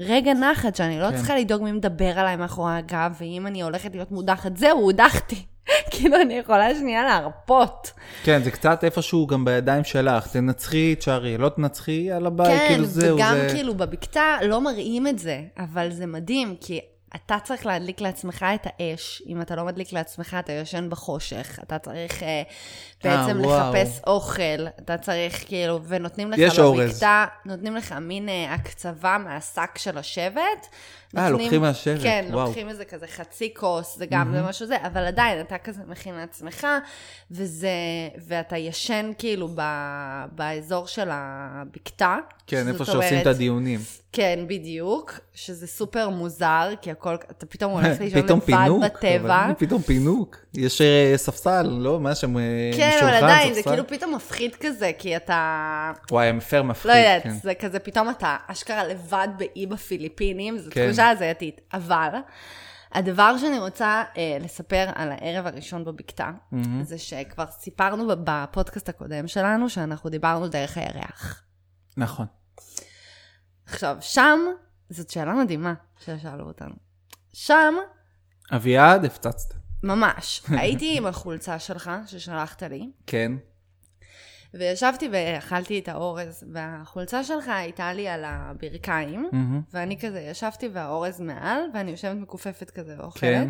רגע 0.00 0.34
נחת, 0.34 0.76
שאני 0.76 1.00
לא 1.00 1.10
כן. 1.10 1.16
צריכה 1.16 1.36
לדאוג 1.36 1.62
מי 1.62 1.72
מדבר 1.72 2.18
עליי 2.18 2.36
מאחורי 2.36 2.72
הגב, 2.72 3.12
ואם 3.20 3.46
אני 3.46 3.62
הולכת 3.62 3.94
להיות 3.94 4.10
מודחת, 4.10 4.56
זהו, 4.56 4.80
הודחתי. 4.80 5.44
כאילו, 5.90 6.16
אני 6.20 6.34
יכולה 6.34 6.74
שנייה 6.74 7.04
להרפות. 7.04 7.92
כן, 8.24 8.42
זה 8.42 8.50
קצת 8.50 8.84
איפשהו 8.84 9.26
גם 9.26 9.44
בידיים 9.44 9.84
שלך. 9.84 10.26
תנצחי, 10.26 10.94
תשארי, 10.94 11.38
לא 11.38 11.48
תנצחי, 11.48 11.92
יאללה 11.92 12.30
ביי, 12.30 12.58
כן, 12.58 12.66
כאילו 12.68 12.84
זהו, 12.84 13.16
וגם 13.16 13.34
זה... 13.34 13.48
כאילו 13.54 13.74
בבקתה 13.74 14.36
לא 14.42 14.60
מראים 14.60 15.06
את 15.06 15.18
זה, 15.18 15.42
אבל 15.58 15.90
זה 15.90 16.06
מדהים, 16.06 16.56
כי 16.60 16.80
אתה 17.14 17.36
צריך 17.44 17.66
להדליק 17.66 18.00
לעצמך 18.00 18.46
את 18.54 18.66
האש. 18.66 19.22
אם 19.26 19.40
אתה 19.40 19.56
לא 19.56 19.64
מדליק 19.64 19.92
לעצמך, 19.92 20.36
אתה 20.38 20.52
ישן 20.52 20.90
בחושך. 20.90 21.58
אתה 21.62 21.78
צריך 21.78 22.22
אה, 22.22 22.42
בעצם 23.04 23.40
וואו. 23.40 23.72
לחפש 23.72 24.00
אוכל. 24.06 24.66
אתה 24.78 24.98
צריך 24.98 25.44
כאילו, 25.46 25.80
ונותנים 25.84 26.30
לך 26.30 26.38
יש 26.38 26.58
אורז. 26.58 26.90
בבקתה, 26.90 27.24
נותנים 27.44 27.76
לך 27.76 27.92
מין 27.92 28.28
אה, 28.28 28.54
הקצבה 28.54 29.18
מהשק 29.18 29.78
של 29.78 29.98
השבט. 29.98 30.66
אה, 31.18 31.30
לוקחים 31.30 31.60
מהשבט, 31.60 32.02
כן, 32.02 32.24
וואו. 32.30 32.46
לוקחים 32.46 32.68
איזה 32.68 32.84
כזה 32.84 33.06
חצי 33.06 33.54
כוס, 33.56 33.96
זה 33.98 34.06
גם, 34.10 34.32
זה 34.34 34.42
משהו 34.42 34.66
זה, 34.66 34.76
אבל 34.86 35.06
עדיין, 35.06 35.40
אתה 35.40 35.58
כזה 35.58 35.82
מכין 35.88 36.14
לעצמך, 36.14 36.66
וזה, 37.30 37.68
ואתה 38.28 38.56
ישן 38.56 39.10
כאילו 39.18 39.48
ב, 39.54 39.62
באזור 40.32 40.86
של 40.86 41.08
הבקתה. 41.10 42.16
כן, 42.46 42.68
איפה 42.68 42.84
שעושים 42.84 43.02
אומרת- 43.02 43.22
את 43.22 43.26
הדיונים. 43.26 43.80
כן, 44.12 44.38
בדיוק, 44.46 45.12
שזה 45.34 45.66
סופר 45.66 46.08
מוזר, 46.08 46.68
כי 46.82 46.90
הכל, 46.90 47.14
אתה 47.30 47.46
פתאום 47.46 47.72
הולך 47.72 47.86
לישון 48.00 48.18
לבד 48.18 48.40
פינוק, 48.44 48.84
בטבע. 48.84 49.44
אבל 49.44 49.52
פתאום 49.58 49.82
פינוק. 49.82 50.36
יש 50.54 50.80
אה, 50.80 51.12
ספסל, 51.16 51.66
לא? 51.78 52.00
מה 52.00 52.14
שם? 52.14 52.36
אה, 52.38 52.42
כן, 52.76 52.90
אבל 52.90 53.10
שולחן, 53.10 53.24
עדיין, 53.24 53.54
זה 53.54 53.60
ספסל? 53.60 53.70
כאילו 53.70 53.86
פתאום 53.86 54.14
מפחיד 54.14 54.54
כזה, 54.60 54.90
כי 54.98 55.16
אתה... 55.16 55.92
וואי, 56.10 56.26
המפר 56.26 56.62
מפחיד, 56.62 56.90
לא 56.90 56.96
יודעת, 56.96 57.22
כן. 57.22 57.30
זה 57.42 57.54
כזה, 57.54 57.78
פתאום 57.78 58.10
אתה 58.10 58.36
אשכרה 58.46 58.84
לבד 58.84 59.28
באי 59.38 59.66
בפיליפינים, 59.66 60.58
זו 60.58 60.70
כן. 60.70 60.86
תחושה 60.86 61.05
הזייתית. 61.08 61.60
אבל, 61.72 62.10
הדבר 62.92 63.38
שאני 63.38 63.58
רוצה 63.58 64.04
אה, 64.16 64.38
לספר 64.40 64.90
על 64.94 65.12
הערב 65.12 65.46
הראשון 65.46 65.84
בבקתה, 65.84 66.30
מהמם. 66.52 66.82
זה 66.82 66.98
שכבר 66.98 67.46
סיפרנו 67.50 68.08
בפודקאסט 68.24 68.88
הקודם 68.88 69.28
שלנו, 69.28 69.68
שאנחנו 69.68 70.10
דיברנו 70.10 70.48
דרך 70.48 70.76
הירח. 70.76 71.42
נכון. 71.96 72.26
עכשיו, 73.66 73.96
שם, 74.00 74.38
זאת 74.90 75.10
שאלה 75.10 75.34
מדהימה 75.34 75.74
ששאלו 75.98 76.46
אותנו. 76.46 76.74
שם, 77.32 77.74
אביעד, 78.52 79.04
הפצצת. 79.04 79.54
ממש, 79.82 80.42
הייתי 80.48 80.98
עם 80.98 81.06
החולצה 81.06 81.58
שלך, 81.58 81.90
ששלחת 82.06 82.62
לי, 82.62 82.90
כן. 83.06 83.32
וישבתי 84.58 85.08
ואכלתי 85.12 85.78
את 85.78 85.88
האורז, 85.88 86.44
והחולצה 86.52 87.24
שלך 87.24 87.48
הייתה 87.48 87.92
לי 87.92 88.08
על 88.08 88.24
הברכיים, 88.24 89.28
מהמם. 89.32 89.60
ואני 89.72 89.98
כזה 89.98 90.20
ישבתי 90.20 90.68
והאורז 90.72 91.20
מעל, 91.20 91.60
ואני 91.74 91.90
יושבת 91.90 92.16
מכופפת 92.16 92.70
כזה 92.70 92.94
ואוכלת. 92.98 93.20
כן. 93.22 93.48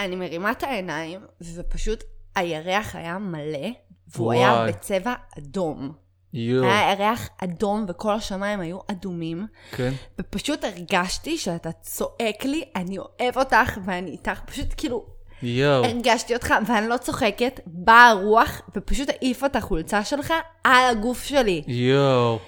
אני 0.00 0.16
מרימה 0.16 0.50
את 0.50 0.62
העיניים, 0.62 1.20
ופשוט 1.54 2.04
הירח 2.34 2.96
היה 2.96 3.18
מלא, 3.18 3.68
והוא 4.08 4.26
וואי. 4.26 4.38
היה 4.38 4.66
בצבע 4.68 5.14
אדום. 5.38 5.92
יואו. 6.32 6.64
היה 6.64 6.92
ירח 6.92 7.28
אדום 7.38 7.84
וכל 7.88 8.12
השמיים 8.12 8.60
היו 8.60 8.78
אדומים, 8.90 9.46
כן. 9.70 9.92
ופשוט 10.20 10.64
הרגשתי 10.64 11.38
שאתה 11.38 11.72
צועק 11.72 12.44
לי, 12.44 12.64
אני 12.76 12.98
אוהב 12.98 13.36
אותך 13.36 13.78
ואני 13.84 14.10
איתך, 14.10 14.40
פשוט 14.46 14.66
כאילו 14.76 15.13
יואו. 15.44 15.84
הרגשתי 15.84 16.34
אותך, 16.34 16.54
ואני 16.66 16.88
לא 16.88 16.96
צוחקת, 16.96 17.60
באה 17.66 18.08
הרוח 18.08 18.62
ופשוט 18.76 19.08
העיפה 19.08 19.46
את 19.46 19.56
החולצה 19.56 20.04
שלך 20.04 20.32
על 20.64 20.90
הגוף 20.90 21.24
שלי. 21.24 21.62
יואו. 21.66 22.38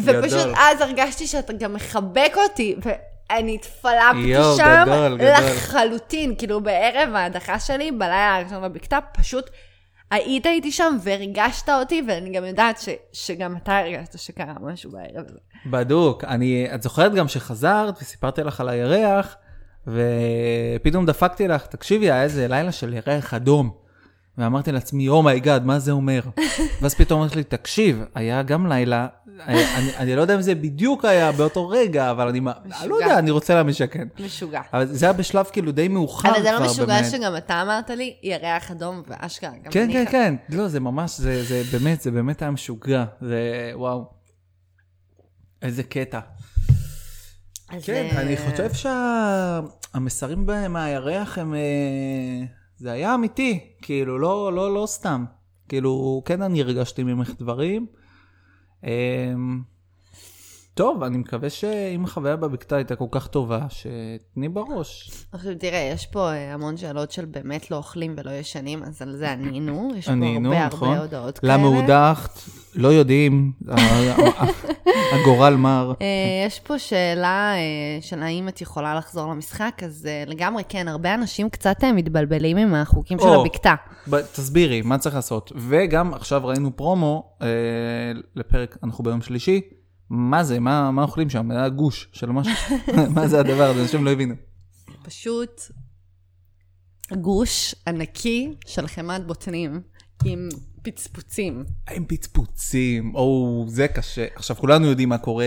ופשוט 0.00 0.40
גדול. 0.40 0.54
אז 0.58 0.80
הרגשתי 0.80 1.26
שאתה 1.26 1.52
גם 1.52 1.74
מחבק 1.74 2.34
אותי, 2.36 2.76
ואני 2.82 3.54
התפלפתי 3.54 4.18
יואו, 4.18 4.56
שם 4.56 4.82
גדול, 4.86 5.18
גדול. 5.18 5.28
לחלוטין. 5.28 6.34
כאילו 6.38 6.60
בערב 6.60 7.14
ההדחה 7.14 7.58
שלי, 7.58 7.92
בלילה 7.92 8.36
הראשון 8.36 8.62
בבקתה, 8.62 8.98
פשוט 9.12 9.50
היית 10.10 10.46
איתי 10.46 10.72
שם 10.72 10.96
והרגשת 11.02 11.68
אותי, 11.68 12.02
ואני 12.08 12.30
גם 12.30 12.44
יודעת 12.44 12.80
ש, 12.80 12.88
שגם 13.12 13.56
אתה 13.56 13.78
הרגשת 13.78 14.18
שקרה 14.18 14.54
משהו 14.60 14.90
בערב 14.90 15.24
הזה. 15.28 15.38
בדוק. 15.66 16.24
אני, 16.24 16.66
את 16.74 16.82
זוכרת 16.82 17.14
גם 17.14 17.28
שחזרת 17.28 17.94
וסיפרתי 18.02 18.42
לך 18.42 18.60
על 18.60 18.68
הירח, 18.68 19.36
ופתאום 19.86 21.06
דפקתי 21.06 21.48
לך, 21.48 21.66
תקשיבי, 21.66 22.10
היה 22.10 22.22
איזה 22.22 22.48
לילה 22.48 22.72
של 22.72 22.94
ירח 22.94 23.34
אדום. 23.34 23.70
ואמרתי 24.38 24.72
לעצמי, 24.72 25.08
oh 25.08 25.22
my 25.22 25.36
god, 25.36 25.64
מה 25.66 25.78
זה 25.78 25.92
אומר? 25.92 26.20
ואז 26.82 26.94
פתאום 26.94 27.20
אמרתי 27.20 27.36
לי, 27.36 27.44
תקשיב, 27.44 28.04
היה 28.14 28.42
גם 28.42 28.66
לילה, 28.66 29.06
אני, 29.46 29.60
אני 29.96 30.16
לא 30.16 30.20
יודע 30.20 30.34
אם 30.34 30.42
זה 30.42 30.54
בדיוק 30.54 31.04
היה 31.04 31.32
באותו 31.32 31.68
רגע, 31.68 32.10
אבל 32.10 32.28
אני, 32.28 32.40
מה- 32.40 32.52
אני 32.80 32.88
לא 32.88 32.94
יודע, 32.94 33.18
אני 33.18 33.30
רוצה 33.30 33.54
להאמין 33.54 33.74
שכן. 33.74 34.08
משוגע. 34.24 34.60
אבל 34.72 34.86
זה 34.86 35.06
היה 35.06 35.12
בשלב 35.12 35.46
כאילו 35.52 35.72
די 35.72 35.88
מאוחר 35.88 36.28
כבר, 36.28 36.36
אבל 36.36 36.42
זה 36.42 36.52
לא 36.52 36.60
משוגע 36.66 36.86
באמת. 36.86 37.10
שגם 37.10 37.36
אתה 37.36 37.62
אמרת 37.62 37.90
לי, 37.90 38.16
ירח 38.22 38.70
אדום 38.70 39.02
ואשכרה. 39.08 39.50
גם 39.64 39.70
כן, 39.72 39.82
אני 39.82 39.92
כן, 39.92 40.04
ח- 40.06 40.10
כן. 40.12 40.34
לא, 40.48 40.68
זה 40.68 40.80
ממש, 40.80 41.18
זה, 41.20 41.44
זה 41.44 41.62
באמת, 41.78 42.00
זה 42.00 42.10
באמת 42.10 42.42
היה 42.42 42.50
משוגע. 42.50 43.04
זה, 43.20 43.40
וואו. 43.74 44.04
איזה 45.62 45.82
קטע. 45.82 46.20
כן, 47.80 48.08
אה, 48.12 48.20
אני 48.22 48.36
חושב 48.36 48.88
שהמסרים 49.92 50.46
מהירח 50.68 51.38
הם... 51.38 51.54
אה, 51.54 52.44
זה 52.76 52.92
היה 52.92 53.14
אמיתי, 53.14 53.74
כאילו, 53.82 54.18
לא, 54.18 54.52
לא, 54.52 54.74
לא 54.74 54.86
סתם. 54.86 55.24
כאילו, 55.68 56.22
כן 56.24 56.42
אני 56.42 56.60
הרגשתי 56.60 57.02
ממך 57.02 57.30
דברים. 57.38 57.86
טוב, 60.74 61.02
אני 61.02 61.18
מקווה 61.18 61.50
שאם 61.50 62.04
החוויה 62.04 62.36
בבקתה 62.36 62.76
הייתה 62.76 62.96
כל 62.96 63.04
כך 63.10 63.26
טובה, 63.26 63.66
שתני 63.68 64.48
בראש. 64.48 65.10
עכשיו 65.32 65.52
תראה, 65.58 65.90
יש 65.94 66.06
פה 66.06 66.32
אה, 66.32 66.54
המון 66.54 66.76
שאלות 66.76 67.12
של 67.12 67.24
באמת 67.24 67.70
לא 67.70 67.76
אוכלים 67.76 68.14
ולא 68.16 68.30
ישנים, 68.30 68.82
אז 68.82 69.02
על 69.02 69.16
זה 69.16 69.32
ענינו. 69.32 69.88
יש 69.96 70.06
פה 70.06 70.12
ענינו, 70.12 70.52
הרבה 70.52 70.66
נכון. 70.66 70.88
הרבה 70.88 71.00
הודעות 71.00 71.38
כאלה. 71.38 71.54
למה 71.54 71.66
הודחת? 71.66 72.38
לא 72.74 72.88
יודעים, 72.88 73.52
הגורל 75.12 75.54
מר. 75.56 75.92
אה, 76.00 76.06
יש 76.46 76.60
פה 76.60 76.78
שאלה 76.78 77.54
אה, 77.54 77.98
של 78.00 78.22
האם 78.22 78.48
את 78.48 78.60
יכולה 78.60 78.94
לחזור 78.94 79.30
למשחק, 79.30 79.82
אז 79.84 80.08
לגמרי 80.26 80.62
כן, 80.68 80.88
הרבה 80.88 81.14
אנשים 81.14 81.50
קצת 81.50 81.84
מתבלבלים 81.84 82.56
עם 82.56 82.74
החוקים 82.74 83.18
של. 83.18 83.28
הבקתה. 83.28 83.74
תסבירי, 84.32 84.82
מה 84.82 84.98
צריך 84.98 85.14
לעשות? 85.14 85.52
וגם 85.56 86.14
עכשיו 86.14 86.46
ראינו 86.46 86.76
פרומו 86.76 87.32
לפרק, 88.36 88.78
אנחנו 88.82 89.04
ביום 89.04 89.22
שלישי, 89.22 89.60
מה 90.14 90.44
זה? 90.44 90.60
מה, 90.60 90.90
מה 90.90 91.02
אוכלים 91.02 91.30
שם? 91.30 91.50
היה 91.50 91.68
גוש 91.68 92.08
של 92.12 92.30
משהו? 92.30 92.76
מה 93.14 93.28
זה 93.28 93.40
הדבר 93.40 93.70
הזה? 93.70 93.82
אנשים 93.82 94.04
לא 94.04 94.10
הבינו. 94.10 94.34
פשוט 95.02 95.60
גוש 97.12 97.74
ענקי 97.86 98.54
של 98.66 98.86
חמת 98.86 99.26
בוטנים 99.26 99.80
עם 100.24 100.48
פצפוצים. 100.82 101.64
עם 101.90 102.04
פצפוצים, 102.04 103.14
או, 103.14 103.64
זה 103.68 103.88
קשה. 103.88 104.26
עכשיו, 104.34 104.56
כולנו 104.56 104.86
יודעים 104.86 105.08
מה 105.08 105.18
קורה 105.18 105.44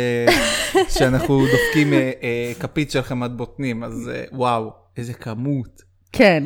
כשאנחנו 0.87 1.45
דופקים 1.45 1.93
אה, 1.93 2.11
אה, 2.23 2.53
כפית 2.59 2.91
של 2.91 3.01
חמת 3.01 3.31
בוטנים, 3.31 3.83
אז 3.83 4.09
אה, 4.13 4.23
וואו, 4.31 4.73
איזה 4.97 5.13
כמות. 5.13 5.81
כן. 6.11 6.43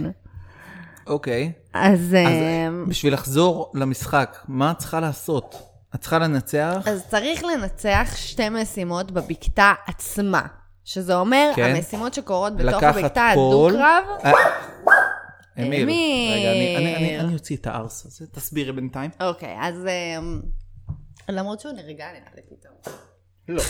אוקיי, 1.08 1.52
אז, 1.74 2.00
אז 2.00 2.14
אה, 2.16 2.68
בשביל 2.88 3.14
לחזור 3.14 3.72
למשחק, 3.76 4.38
מה 4.48 4.72
את 4.72 4.78
צריכה 4.78 5.00
לעשות? 5.00 5.69
את 5.96 6.02
צריכה 6.02 6.20
לנצח? 6.20 6.84
אז 6.88 7.08
צריך 7.10 7.44
לנצח 7.44 8.10
שתי 8.16 8.50
משימות 8.50 9.12
בבקתה 9.12 9.74
עצמה. 9.88 10.42
שזה 10.84 11.16
אומר, 11.16 11.52
כן. 11.56 11.76
המשימות 11.76 12.14
שקורות 12.14 12.56
בתוך 12.56 12.84
הבקתה 12.84 13.28
הדו-קרב, 13.28 14.04
אה. 14.26 14.32
אמיל. 15.60 15.90
רגע, 15.90 16.52
אני- 16.52 16.76
אני- 16.78 16.96
אני- 16.96 17.20
אני 17.20 17.34
אוציא 17.34 17.56
את 17.58 17.68
הארס 17.68 18.06
הזה, 18.06 18.28
תסבירי 18.28 18.72
בינתיים. 18.72 19.12
אוקיי, 19.22 19.56
אז 19.62 19.86
אמ, 20.20 20.42
למרות 21.30 21.60
שהוא 21.60 21.74
נרגע 21.74 22.06
נראה 22.12 22.32
לי 22.36 22.42
פתאום. 22.50 22.74
לא. 23.48 23.64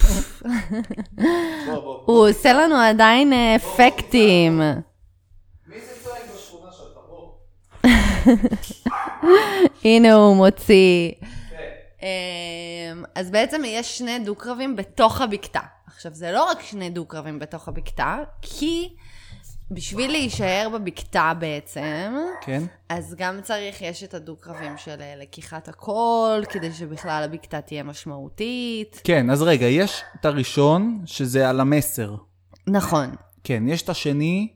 הוא 2.06 2.28
עושה 2.28 2.52
לנו 2.52 2.74
עדיין 2.76 3.32
אה, 3.32 3.56
אפקטים. 3.56 4.58
מי 5.66 5.80
זה 5.80 6.04
צועק 6.04 6.22
בשכונה 6.34 6.72
שלך? 6.72 6.98
בוא. 7.08 7.32
הנה 9.84 10.14
הוא 10.14 10.36
מוציא. 10.36 11.12
כן. 11.98 12.06
אמ, 12.06 13.04
אז 13.14 13.30
בעצם 13.30 13.62
יש 13.66 13.98
שני 13.98 14.18
דו-קרבים 14.18 14.76
בתוך 14.76 15.20
הבקתה. 15.20 15.60
עכשיו, 15.86 16.14
זה 16.14 16.32
לא 16.32 16.44
רק 16.44 16.60
שני 16.62 16.90
דו-קרבים 16.90 17.38
בתוך 17.38 17.68
הבקתה, 17.68 18.18
כי 18.42 18.88
בשביל 19.70 20.10
להישאר 20.10 20.68
בבקתה 20.74 21.32
בעצם, 21.38 22.14
כן? 22.40 22.62
אז 22.88 23.14
גם 23.18 23.40
צריך, 23.42 23.82
יש 23.82 24.04
את 24.04 24.14
הדו-קרבים 24.14 24.78
של 24.78 25.00
אה, 25.00 25.14
לקיחת 25.16 25.68
הקול, 25.68 26.44
כדי 26.50 26.72
שבכלל 26.72 27.22
הבקתה 27.24 27.60
תהיה 27.60 27.82
משמעותית. 27.82 29.00
כן, 29.04 29.30
אז 29.30 29.42
רגע, 29.42 29.66
יש 29.66 30.02
את 30.20 30.24
הראשון, 30.24 31.02
שזה 31.06 31.48
על 31.48 31.60
המסר. 31.60 32.14
נכון. 32.66 33.14
כן, 33.44 33.68
יש 33.68 33.82
את 33.82 33.88
השני, 33.88 34.52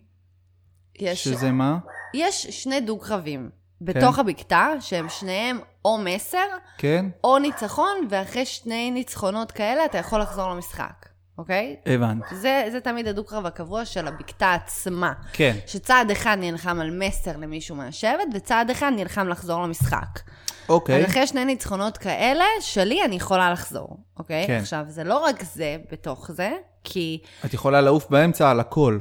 יש, 0.99 1.25
שזה 1.25 1.51
מה? 1.51 1.79
יש 2.15 2.47
שני 2.47 2.81
דו-קרבים 2.81 3.51
בתוך 3.81 4.15
כן. 4.15 4.21
הבקתה, 4.21 4.69
שהם 4.81 5.09
שניהם 5.09 5.59
או 5.85 5.99
מסר, 5.99 6.47
כן? 6.79 7.07
או 7.25 7.39
ניצחון, 7.39 8.07
ואחרי 8.11 8.47
שני 8.47 8.91
ניצחונות 8.91 9.53
כאלה 9.53 9.85
אתה 9.85 9.99
יכול 9.99 10.21
לחזור 10.21 10.51
למשחק, 10.51 11.09
אוקיי? 11.39 11.77
הבנתי. 11.87 12.35
זה, 12.37 12.69
זה 12.73 12.81
תמיד 12.81 13.09
הדו-קרב 13.09 13.47
הקבוע 13.47 13.85
של 13.85 14.09
הבקתה 14.09 14.55
עצמה. 14.55 15.13
כן. 15.33 15.57
שצעד 15.67 16.11
אחד 16.11 16.37
נלחם 16.41 16.81
על 16.81 16.91
מסר 16.91 17.37
למישהו 17.37 17.77
מהשבט, 17.77 18.29
וצעד 18.35 18.71
אחד 18.71 18.93
נלחם 18.97 19.29
לחזור 19.29 19.63
למשחק. 19.63 20.21
אוקיי. 20.69 21.05
אז 21.05 21.11
אחרי 21.11 21.27
שני 21.27 21.45
ניצחונות 21.45 21.97
כאלה, 21.99 22.45
שלי 22.61 23.05
אני 23.05 23.17
יכולה 23.17 23.53
לחזור, 23.53 23.97
אוקיי? 24.19 24.47
כן. 24.47 24.59
עכשיו, 24.61 24.85
זה 24.89 25.05
לא 25.05 25.19
רק 25.19 25.43
זה 25.43 25.77
בתוך 25.93 26.31
זה, 26.33 26.51
כי... 26.85 27.19
את 27.45 27.55
יכולה 27.55 27.81
לעוף 27.81 28.11
באמצע 28.11 28.51
על 28.51 28.61
הכל. 28.61 28.99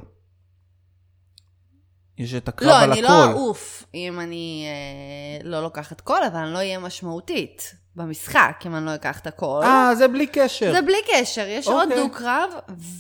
יש 2.20 2.34
את 2.34 2.48
הקרב 2.48 2.70
לא, 2.70 2.80
על 2.80 2.92
אני 2.92 3.00
הכל. 3.00 3.14
לא 3.14 3.24
אעוף 3.24 3.84
אם 3.96 4.20
אני 4.20 4.66
אה, 4.68 5.50
לא 5.50 5.62
לוקחת 5.64 6.02
קול, 6.02 6.20
אבל 6.28 6.40
אני 6.40 6.54
לא 6.54 6.58
אהיה 6.58 6.80
משמעותית 6.80 7.76
במשחק 7.96 8.64
אם 8.66 8.76
אני 8.76 8.86
לא 8.86 8.96
אקח 8.96 9.20
את 9.20 9.28
הקול. 9.28 9.64
אה, 9.64 9.96
זה 9.96 10.08
בלי 10.08 10.28
קשר. 10.28 10.72
זה 10.72 10.82
בלי 10.82 10.98
קשר, 11.14 11.48
יש 11.48 11.68
אוקיי. 11.68 11.80
עוד 11.80 11.90
דו-קרב, 12.10 12.50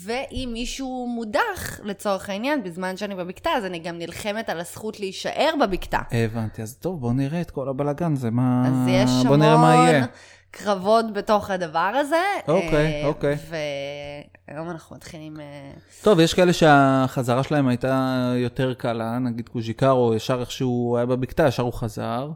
ואם 0.03 0.49
מישהו 0.53 1.07
מודח, 1.15 1.79
לצורך 1.83 2.29
העניין, 2.29 2.63
בזמן 2.63 2.97
שאני 2.97 3.15
בבקתה, 3.15 3.49
אז 3.49 3.65
אני 3.65 3.79
גם 3.79 3.97
נלחמת 3.97 4.49
על 4.49 4.59
הזכות 4.59 4.99
להישאר 4.99 5.53
בבקתה. 5.61 5.99
הבנתי, 6.11 6.61
אז 6.61 6.75
טוב, 6.75 7.01
בוא 7.01 7.13
נראה 7.13 7.41
את 7.41 7.51
כל 7.51 7.69
הבלגן, 7.69 8.15
זה 8.15 8.31
מה... 8.31 8.63
אז 8.67 8.73
יש 8.87 9.25
בוא 9.27 9.37
נראה 9.37 9.57
מה 9.57 9.75
יהיה. 9.75 10.05
קרבות 10.51 11.13
בתוך 11.13 11.49
הדבר 11.49 11.91
הזה. 11.95 12.23
אוקיי, 12.47 13.03
אה, 13.03 13.07
אוקיי. 13.07 13.37
והיום 14.47 14.69
אנחנו 14.69 14.95
מתחילים... 14.95 15.39
אה, 15.39 15.71
טוב, 16.01 16.19
יש 16.19 16.33
כאלה 16.33 16.53
שהחזרה 16.53 17.43
שלהם 17.43 17.67
הייתה 17.67 18.33
יותר 18.37 18.73
קלה, 18.73 19.19
נגיד 19.19 19.49
קוז'יקרו, 19.49 20.13
ישר 20.15 20.39
איך 20.41 20.51
שהוא 20.51 20.97
היה 20.97 21.05
בבקתה, 21.05 21.47
ישר 21.47 21.63
הוא 21.63 21.73
חזר. 21.73 22.31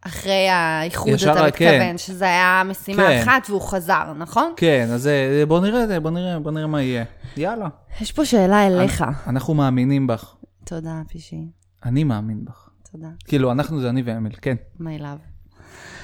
אחרי 0.00 0.48
האיחוד 0.48 1.12
אתה 1.22 1.34
כן. 1.34 1.46
מתכוון, 1.46 1.98
שזה 1.98 2.24
היה 2.24 2.62
משימה 2.64 3.02
כן. 3.02 3.20
אחת 3.22 3.50
והוא 3.50 3.60
חזר, 3.60 4.12
נכון? 4.18 4.52
כן, 4.56 4.88
אז 4.92 5.06
אה, 5.06 5.46
בוא 5.48 5.60
נראה, 5.60 6.00
בוא 6.00 6.10
נראה, 6.10 6.38
בוא 6.38 6.50
נראה 6.50 6.66
מה 6.66 6.82
יהיה. 6.82 7.04
יאללה. 7.36 7.68
יש 8.00 8.12
פה 8.12 8.24
שאלה 8.24 8.66
אליך. 8.66 9.04
אנחנו 9.26 9.54
מאמינים 9.54 10.06
בך. 10.06 10.34
תודה, 10.64 11.02
פישי. 11.08 11.40
אני 11.84 12.04
מאמין 12.04 12.44
בך. 12.44 12.68
תודה. 12.92 13.08
כאילו, 13.24 13.52
אנחנו 13.52 13.80
זה 13.80 13.88
אני 13.88 14.02
ואמיל, 14.04 14.32
כן, 14.42 14.56
My 14.80 15.00
love. 15.00 15.35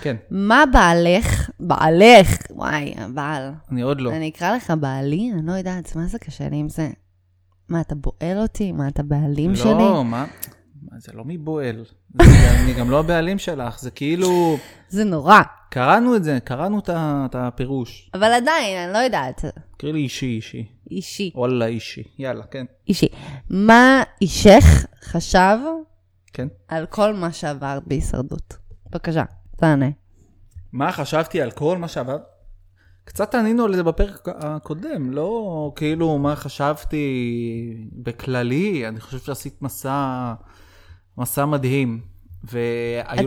כן. 0.02 0.16
מה 0.30 0.64
בעלך, 0.72 1.50
בעלך, 1.60 2.36
וואי, 2.50 2.94
הבעל. 2.96 3.50
אני 3.70 3.82
עוד 3.82 4.00
לא. 4.00 4.10
אני 4.10 4.28
אקרא 4.28 4.56
לך 4.56 4.72
בעלי? 4.80 5.30
אני 5.34 5.46
לא 5.46 5.52
יודעת, 5.52 5.96
מה 5.96 6.06
זה 6.06 6.18
קשה 6.18 6.48
לי 6.48 6.56
עם 6.56 6.68
זה? 6.68 6.90
מה, 7.68 7.80
אתה 7.80 7.94
בועל 7.94 8.38
אותי? 8.38 8.72
מה, 8.72 8.88
אתה 8.88 9.02
בעלים 9.02 9.56
שלי? 9.56 9.72
לא, 9.72 10.04
מה? 10.04 10.24
זה 10.98 11.12
לא 11.14 11.24
מבועל. 11.26 11.84
אני 12.62 12.72
גם 12.78 12.90
לא 12.90 13.00
הבעלים 13.00 13.38
שלך, 13.38 13.80
זה 13.80 13.90
כאילו... 13.90 14.56
זה 14.88 15.04
נורא. 15.04 15.40
קראנו 15.70 16.16
את 16.16 16.24
זה, 16.24 16.38
קראנו 16.44 16.78
את 16.86 17.34
הפירוש. 17.34 18.10
אבל 18.14 18.32
עדיין, 18.32 18.78
אני 18.78 18.92
לא 18.92 18.98
יודעת. 18.98 19.44
קריא 19.76 19.92
לי 19.92 19.98
אישי 19.98 20.26
אישי. 20.26 20.66
אישי. 20.90 21.30
וואלה 21.34 21.66
אישי. 21.66 22.02
יאללה, 22.18 22.44
כן. 22.44 22.64
אישי. 22.88 23.08
מה 23.50 24.02
אישך 24.20 24.86
חשב 25.02 25.58
כן. 26.32 26.48
על 26.68 26.86
כל 26.86 27.14
מה 27.14 27.32
שעברת 27.32 27.82
בהישרדות? 27.86 28.56
בבקשה, 28.90 29.24
תענה. 29.62 29.86
מה 30.72 30.92
חשבתי 30.92 31.40
על 31.40 31.50
כל 31.50 31.78
מה 31.78 31.88
שעבר? 31.88 32.18
קצת 33.04 33.34
ענינו 33.34 33.64
על 33.64 33.76
זה 33.76 33.82
בפרק 33.82 34.28
הקודם, 34.28 35.10
לא 35.10 35.72
כאילו 35.76 36.18
מה 36.18 36.36
חשבתי 36.36 37.06
בכללי, 37.92 38.88
אני 38.88 39.00
חושב 39.00 39.18
שעשית 39.18 39.62
מסע, 39.62 40.32
מסע 41.18 41.46
מדהים. 41.46 42.00
אתה 42.44 42.54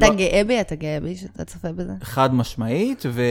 לו- 0.09 0.15
גאה 0.15 0.41
בי? 0.47 0.61
אתה 0.61 0.75
גאה 0.75 0.99
בי 0.99 1.15
שאתה 1.15 1.45
צופה 1.45 1.71
בזה? 1.71 1.93
חד 2.01 2.33
משמעית, 2.33 3.03
ו... 3.09 3.21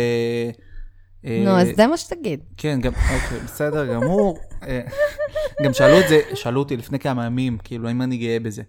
אה, 1.24 1.42
נו, 1.44 1.50
אז 1.50 1.68
זה 1.76 1.86
מה 1.86 1.96
שתגיד. 1.96 2.40
כן, 2.56 2.80
גם, 2.80 2.92
אוקיי, 2.92 3.38
בסדר 3.44 3.94
גמור. 3.94 4.38
אה, 4.62 4.80
גם 5.64 5.72
שאלו 5.72 6.00
את 6.00 6.08
זה, 6.08 6.20
שאלו 6.34 6.60
אותי 6.60 6.76
לפני 6.76 6.98
כמה 6.98 7.26
ימים, 7.26 7.58
כאילו, 7.64 7.88
האם 7.88 8.02
אני 8.02 8.16
גאה 8.16 8.40
בזה, 8.40 8.62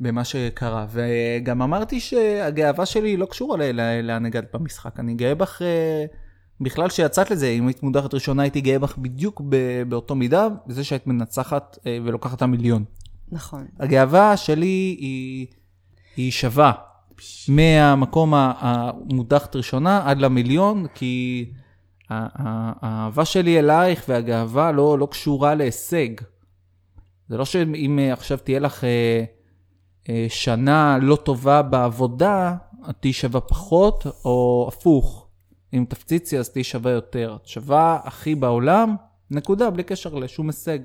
במה 0.00 0.24
שקרה. 0.24 0.86
וגם 0.90 1.62
אמרתי 1.62 2.00
שהגאווה 2.00 2.86
שלי 2.86 3.16
לא 3.16 3.26
קשורה 3.26 3.72
לאן 4.02 4.26
הגעת 4.26 4.44
במשחק. 4.54 5.00
אני 5.00 5.14
גאה 5.14 5.34
בך 5.34 5.62
אה, 5.62 6.04
בכלל 6.60 6.90
שיצאת 6.90 7.30
לזה. 7.30 7.48
אם 7.48 7.66
היית 7.66 7.82
מודחת 7.82 8.14
ראשונה, 8.14 8.42
הייתי 8.42 8.60
גאה 8.60 8.78
בך 8.78 8.98
בדיוק 8.98 9.42
באותו 9.88 10.14
מידה, 10.14 10.48
בזה 10.66 10.84
שהיית 10.84 11.06
מנצחת 11.06 11.78
אה, 11.86 11.98
ולוקחת 12.04 12.36
את 12.36 12.42
המיליון. 12.42 12.84
נכון. 13.32 13.66
הגאווה 13.80 14.36
שלי 14.36 14.96
היא, 15.00 15.46
היא 16.16 16.30
שווה. 16.30 16.72
מהמקום 17.48 18.32
המודחת 18.34 19.56
ראשונה 19.56 20.02
עד 20.04 20.18
למיליון, 20.18 20.86
כי 20.94 21.46
האהבה 22.10 23.24
שלי 23.24 23.58
אלייך 23.58 24.04
והגאווה 24.08 24.72
לא, 24.72 24.98
לא 24.98 25.08
קשורה 25.10 25.54
להישג. 25.54 26.08
זה 27.28 27.36
לא 27.36 27.44
שאם 27.44 27.98
עכשיו 28.12 28.38
תהיה 28.38 28.60
לך 28.60 28.84
אה, 28.84 29.24
שנה 30.28 30.98
לא 31.02 31.16
טובה 31.16 31.62
בעבודה, 31.62 32.56
את 32.90 32.96
תהיי 33.00 33.12
שווה 33.12 33.40
פחות, 33.40 34.06
או 34.24 34.66
הפוך. 34.68 35.26
אם 35.72 35.84
תפציצי 35.88 36.38
אז 36.38 36.48
תהיי 36.48 36.64
שווה 36.64 36.90
יותר. 36.90 37.36
את 37.42 37.46
שווה 37.46 38.00
הכי 38.04 38.34
בעולם, 38.34 38.96
נקודה, 39.30 39.70
בלי 39.70 39.82
קשר 39.82 40.14
לשום 40.14 40.46
הישג. 40.46 40.78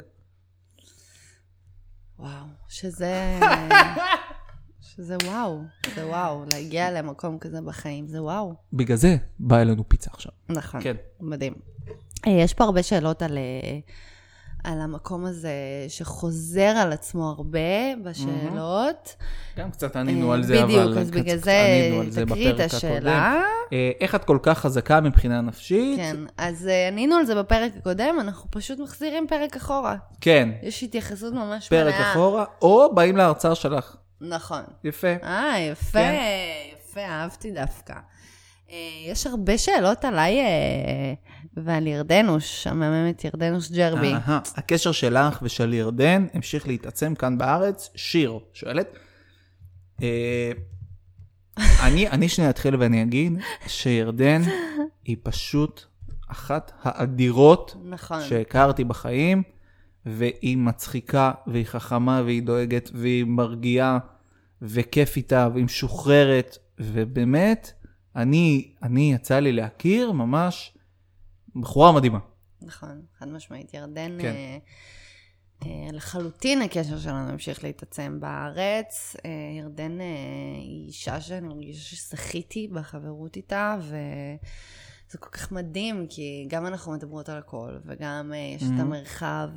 וואו, 2.19 2.45
שזה... 2.69 3.39
שזה 4.95 5.17
וואו, 5.23 5.61
זה 5.95 6.07
וואו, 6.07 6.43
להגיע 6.53 6.91
למקום 6.91 7.39
כזה 7.39 7.61
בחיים, 7.61 8.07
זה 8.07 8.23
וואו. 8.23 8.53
בגלל 8.73 8.97
זה 8.97 9.17
באה 9.39 9.61
אלינו 9.61 9.89
פיצה 9.89 10.09
עכשיו. 10.13 10.31
נכון. 10.49 10.81
כן. 10.81 10.95
מדהים. 11.19 11.53
אה, 12.27 12.31
יש 12.31 12.53
פה 12.53 12.63
הרבה 12.63 12.83
שאלות 12.83 13.21
על, 13.21 13.37
אה, 13.37 13.79
על 14.65 14.81
המקום 14.81 15.25
הזה 15.25 15.51
שחוזר 15.87 16.61
על 16.61 16.91
עצמו 16.93 17.29
הרבה 17.29 17.95
בשאלות. 18.03 19.15
גם 19.57 19.71
קצת 19.71 19.95
ענינו 19.95 20.29
אה, 20.29 20.35
על 20.35 20.43
זה, 20.43 20.63
אבל... 20.63 20.65
בדיוק, 20.65 20.97
אז 20.97 21.11
בגלל 21.11 21.37
זה 21.37 22.25
תקריא 22.25 22.49
את 22.49 22.59
השאלה. 22.59 23.27
הקודם. 23.27 23.43
אה, 23.73 23.91
איך 23.99 24.15
את 24.15 24.23
כל 24.23 24.39
כך 24.43 24.59
חזקה 24.59 25.01
מבחינה 25.01 25.41
נפשית? 25.41 25.97
כן, 25.99 26.17
אז 26.37 26.67
אה, 26.67 26.87
ענינו 26.87 27.15
על 27.15 27.25
זה 27.25 27.35
בפרק 27.35 27.71
הקודם, 27.77 28.15
אנחנו 28.19 28.51
פשוט 28.51 28.79
מחזירים 28.79 29.27
פרק 29.29 29.55
אחורה. 29.55 29.95
כן, 30.21 30.49
יש 30.61 30.83
התייחסות 30.83 31.33
ממש 31.33 31.69
פרק 31.69 31.95
מלאה. 31.95 32.11
אחורה, 32.11 32.45
או 32.61 32.95
באים 32.95 33.17
להרצאה 33.17 33.55
שלך. 33.55 33.95
נכון. 34.21 34.61
יפה. 34.83 35.13
אה, 35.23 35.59
יפה, 35.71 35.99
כן. 35.99 36.15
יפה, 36.73 37.01
אהבתי 37.01 37.51
דווקא. 37.51 37.93
יש 39.07 39.27
הרבה 39.27 39.57
שאלות 39.57 40.05
עליי 40.05 40.39
אה, 40.39 41.13
ועל 41.57 41.87
ירדנוש, 41.87 42.67
המהממת 42.67 43.23
ירדנוש 43.23 43.71
ג'רבי. 43.71 44.13
אהה, 44.13 44.39
הקשר 44.55 44.91
שלך 44.91 45.39
ושל 45.41 45.73
ירדן 45.73 46.25
המשיך 46.33 46.67
להתעצם 46.67 47.15
כאן 47.15 47.37
בארץ. 47.37 47.89
שיר 47.95 48.39
שואלת. 48.53 48.97
אה, 50.01 50.51
אני, 51.57 52.09
אני 52.09 52.29
שנייה 52.29 52.49
אתחיל 52.49 52.75
ואני 52.75 53.01
אגיד 53.03 53.33
שירדן 53.67 54.41
היא 55.05 55.17
פשוט 55.23 55.85
אחת 56.27 56.71
האדירות 56.83 57.75
נכון. 57.83 58.21
שהכרתי 58.21 58.83
בחיים, 58.83 59.43
והיא 60.05 60.57
מצחיקה, 60.57 61.31
והיא 61.47 61.65
חכמה, 61.65 62.21
והיא 62.25 62.43
דואגת, 62.43 62.89
והיא 62.93 63.25
מרגיעה, 63.25 63.99
וכיף 64.61 65.17
איתה, 65.17 65.49
והיא 65.53 65.65
משוחררת, 65.65 66.57
ובאמת, 66.79 67.71
אני, 68.15 68.71
אני 68.83 69.13
יצא 69.13 69.39
לי 69.39 69.51
להכיר 69.51 70.11
ממש 70.11 70.73
בחורה 71.55 71.91
מדהימה. 71.91 72.19
נכון, 72.61 73.01
חד 73.19 73.27
משמעית. 73.27 73.73
ירדן 73.73 74.17
כן. 74.21 74.25
אה, 74.25 74.57
אה, 75.65 75.91
לחלוטין 75.93 76.61
הקשר 76.61 76.99
שלנו 76.99 77.29
המשיך 77.29 77.63
להתעצם 77.63 78.17
בארץ. 78.19 79.15
אה, 79.25 79.29
ירדן 79.59 79.99
היא 80.61 80.87
אישה 80.87 81.21
שאני 81.21 81.47
מרגישה 81.47 81.95
שזכיתי 81.95 82.67
בחברות 82.67 83.35
איתה, 83.35 83.77
וזה 83.79 85.17
כל 85.19 85.29
כך 85.29 85.51
מדהים, 85.51 86.07
כי 86.09 86.45
גם 86.49 86.65
אנחנו 86.65 86.91
מדברות 86.91 87.29
על 87.29 87.37
הכל, 87.37 87.77
וגם 87.85 88.33
יש 88.55 88.63
את 88.63 88.67
Mhm. 88.67 88.81
המרחב, 88.81 89.49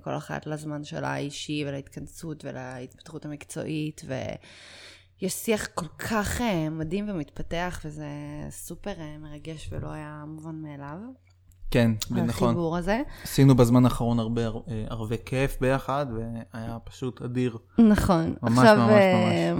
כל 0.00 0.16
אחת 0.16 0.46
לזמן 0.46 0.84
שלה 0.84 1.08
האישי, 1.12 1.64
ולהתכנסות, 1.66 2.44
ולהתפתחות 2.44 3.24
המקצועית, 3.24 4.02
ויש 5.24 5.32
שיח 5.32 5.66
כל 5.74 5.86
כך 5.98 6.40
מדהים 6.70 7.08
ומתפתח, 7.08 7.80
וזה 7.84 8.06
סופר 8.50 8.92
מרגש 9.22 9.68
ולא 9.72 9.88
היה 9.88 10.24
מובן 10.26 10.54
מאליו. 10.62 10.96
כן, 11.70 11.90
נכון. 12.10 12.48
החיבור 12.48 12.76
הזה. 12.76 13.02
עשינו 13.22 13.54
בזמן 13.54 13.84
האחרון 13.84 14.18
הרבה 14.18 14.42
אה, 14.46 14.50
ערבי 14.90 15.16
כיף 15.24 15.56
ביחד, 15.60 16.06
והיה 16.14 16.78
פשוט 16.84 17.22
אדיר. 17.22 17.58
נכון. 17.78 18.34
ממש, 18.42 18.58
עכשיו, 18.58 18.76
ממש, 18.76 18.90
אה, 18.90 19.52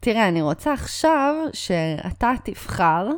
תראה, 0.00 0.28
אני 0.28 0.42
רוצה 0.42 0.72
עכשיו 0.72 1.34
שאתה 1.52 2.32
תבחר, 2.44 3.08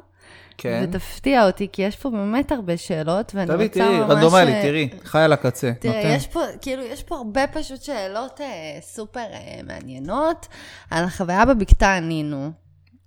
כן. 0.58 0.84
ותפתיע 0.88 1.46
אותי, 1.46 1.68
כי 1.72 1.82
יש 1.82 1.96
פה 1.96 2.10
באמת 2.10 2.52
הרבה 2.52 2.76
שאלות, 2.76 3.32
ואני 3.34 3.46
תביא, 3.46 3.66
רוצה 3.66 3.80
תראי, 3.80 3.98
ממש... 3.98 4.10
רנדומלי, 4.10 4.52
אה, 4.54 4.62
תראי, 4.62 4.88
חי 5.04 5.20
על 5.20 5.32
הקצה. 5.32 5.72
תראה, 5.80 5.96
נותן. 5.96 6.08
יש 6.08 6.26
פה, 6.26 6.40
כאילו, 6.60 6.82
יש 6.82 7.02
פה 7.02 7.16
הרבה 7.16 7.46
פשוט 7.46 7.82
שאלות 7.82 8.40
אה, 8.40 8.78
סופר 8.80 9.20
אה, 9.20 9.60
מעניינות. 9.66 10.46
על 10.90 11.04
החוויה 11.04 11.44
בבקתה 11.44 11.96
ענינו. 11.96 12.50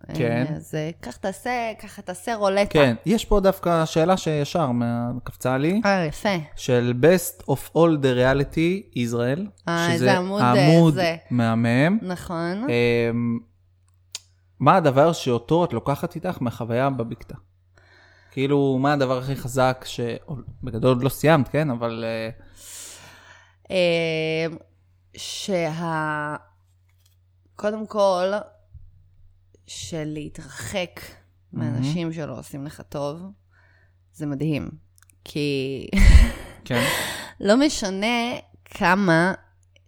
אה, 0.09 0.15
כן. 0.15 0.45
אז 0.55 0.75
אה, 0.75 0.89
קח 1.01 1.15
תעשה, 1.15 1.51
ככה 1.81 2.01
תעשה 2.01 2.35
רולטה. 2.35 2.69
כן, 2.73 2.95
יש 3.05 3.25
פה 3.25 3.39
דווקא 3.39 3.85
שאלה 3.85 4.17
שישר 4.17 4.69
קפצה 5.23 5.57
לי, 5.57 5.81
אה, 5.85 6.05
יפה. 6.05 6.29
של 6.55 6.93
Best 7.01 7.43
of 7.43 7.75
all 7.75 8.03
the 8.03 8.17
reality 8.17 8.95
Israel, 8.95 9.41
אה, 9.67 9.85
שזה 9.85 9.93
איזה 9.93 10.17
עמוד, 10.17 10.41
אה, 10.41 10.51
עמוד 10.51 10.93
זה. 10.93 11.15
מהמם. 11.31 11.97
נכון. 12.01 12.67
אמ, 14.61 14.65
מה 14.65 14.75
הדבר 14.75 15.13
שאותו 15.13 15.65
את 15.65 15.73
לוקחת 15.73 16.15
איתך 16.15 16.41
מהחוויה 16.41 16.89
בבקתה? 16.89 17.35
כאילו, 18.31 18.77
מה 18.81 18.93
הדבר 18.93 19.17
הכי 19.17 19.35
חזק, 19.35 19.85
שבגדול 19.87 20.89
עוד 20.89 21.03
לא 21.03 21.09
סיימת, 21.09 21.47
כן? 21.47 21.69
אבל 21.69 22.05
אה, 22.07 22.29
אה, 23.71 24.45
שה... 25.17 26.35
קודם 27.55 27.87
כל, 27.87 28.31
של 29.67 30.03
להתרחק 30.05 31.01
מאנשים 31.53 32.13
שלא 32.13 32.39
עושים 32.39 32.65
לך 32.65 32.81
טוב, 32.89 33.21
זה 34.13 34.25
מדהים. 34.25 34.69
כי 35.23 35.87
כן, 36.65 36.83
לא 37.39 37.57
משנה 37.57 38.37
כמה 38.65 39.33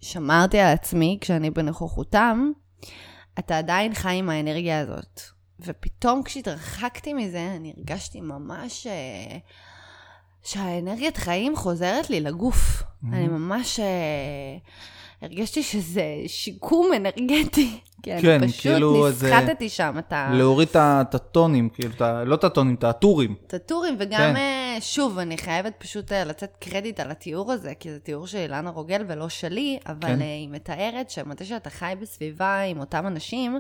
שמרתי 0.02 0.60
על 0.60 0.74
עצמי 0.74 1.18
כשאני 1.22 1.50
בנוכחותם, 1.50 2.52
אתה 3.40 3.58
עדיין 3.58 3.94
חי 3.94 4.16
עם 4.16 4.30
האנרגיה 4.30 4.80
הזאת. 4.80 5.22
ופתאום 5.60 6.24
כשהתרחקתי 6.24 7.14
מזה, 7.14 7.54
אני 7.56 7.74
הרגשתי 7.78 8.22
ממש 8.22 8.88
אה, 8.88 9.38
שהאנרגיית 10.44 11.18
חיים 11.18 11.56
חוזרת 11.56 12.10
לי 12.10 12.20
לגוף. 12.20 12.84
אני 13.14 13.28
ממש 13.28 13.80
אה, 13.80 14.58
הרגשתי 15.22 15.64
שזה 15.64 16.04
שיקום 16.28 16.92
אנרגטי. 16.96 17.80
כן, 18.04 18.30
אני 18.30 18.48
פשוט 18.52 18.62
כאילו 18.62 19.08
איזה- 19.08 19.36
נסחטתי 19.36 19.70
שם. 19.70 19.96
אתה... 20.00 20.30
להוריד 20.34 20.68
את 20.76 21.16
הטונים, 21.16 21.70
כאילו, 21.70 21.90
את 21.96 22.02
ה- 22.02 22.24
לא 22.24 22.36
את 22.36 22.44
הטונים, 22.44 22.76
את 22.76 22.84
הטורים. 22.84 23.36
את 23.48 23.54
הטורים, 23.54 23.96
וגם, 24.00 24.20
כן. 24.20 24.34
כן. 24.36 24.78
שוב, 24.82 25.20
אני 25.20 25.38
חייבת 25.38 25.74
פשוט 25.78 26.12
אה, 26.12 26.24
לתת 26.24 26.50
קרדיט 26.60 27.00
על 27.00 27.12
התיאור 27.12 27.52
הזה, 27.52 27.74
כי 27.80 27.92
זה 27.92 28.00
תיאור 28.00 28.28
של 28.28 28.38
אילנה 28.38 28.70
רוגל 28.70 29.06
ולא 29.08 29.30
שלי, 29.30 29.80
אבל 29.86 30.02
כן. 30.02 30.16
כן. 30.16 30.22
היא 30.22 30.50
מתארת 30.50 31.10
שמתי 31.10 31.46
שאתה 31.46 31.70
חי 31.70 31.94
בסביבה 32.02 32.60
עם 32.62 32.80
אותם 32.80 33.08
אנשים, 33.08 33.60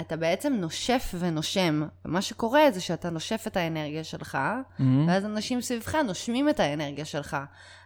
אתה 0.00 0.16
בעצם 0.16 0.52
נושף 0.52 1.14
ונושם. 1.18 1.82
ומה 2.04 2.22
שקורה 2.22 2.70
זה 2.70 2.80
שאתה 2.80 3.10
נושף 3.10 3.44
את 3.46 3.56
האנרגיה 3.56 4.04
שלך, 4.04 4.38
Mhm. 4.78 4.82
ואז 5.08 5.24
אנשים 5.24 5.60
סביבך 5.60 5.94
נושמים 5.94 6.48
את 6.48 6.60
האנרגיה 6.60 7.04
שלך. 7.04 7.36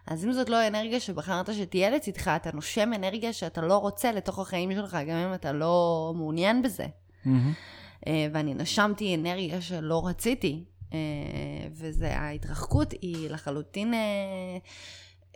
אז 0.07 0.25
אם 0.25 0.31
זאת 0.33 0.49
לא 0.49 0.55
האנרגיה 0.55 0.99
שבחרת 0.99 1.53
שתהיה 1.53 1.89
לצדך, 1.89 2.27
אתה 2.27 2.49
נושם 2.53 2.91
אנרגיה 2.95 3.33
שאתה 3.33 3.61
לא 3.61 3.77
רוצה 3.77 4.11
לתוך 4.11 4.39
החיים 4.39 4.71
שלך, 4.75 4.97
גם 5.09 5.17
אם 5.17 5.33
אתה 5.33 5.51
לא 5.51 5.67
מעוניין 6.15 6.61
בזה. 6.61 6.85
אה, 8.07 8.27
ואני 8.33 8.53
נשמתי 8.53 9.15
אנרגיה 9.15 9.61
שלא 9.61 10.07
רציתי. 10.07 10.63
אה, 10.93 10.99
וזה, 11.71 12.17
ההתרחקות 12.17 12.91
היא 13.01 13.29
לחלוטין 13.29 13.93
אה, 13.93 13.99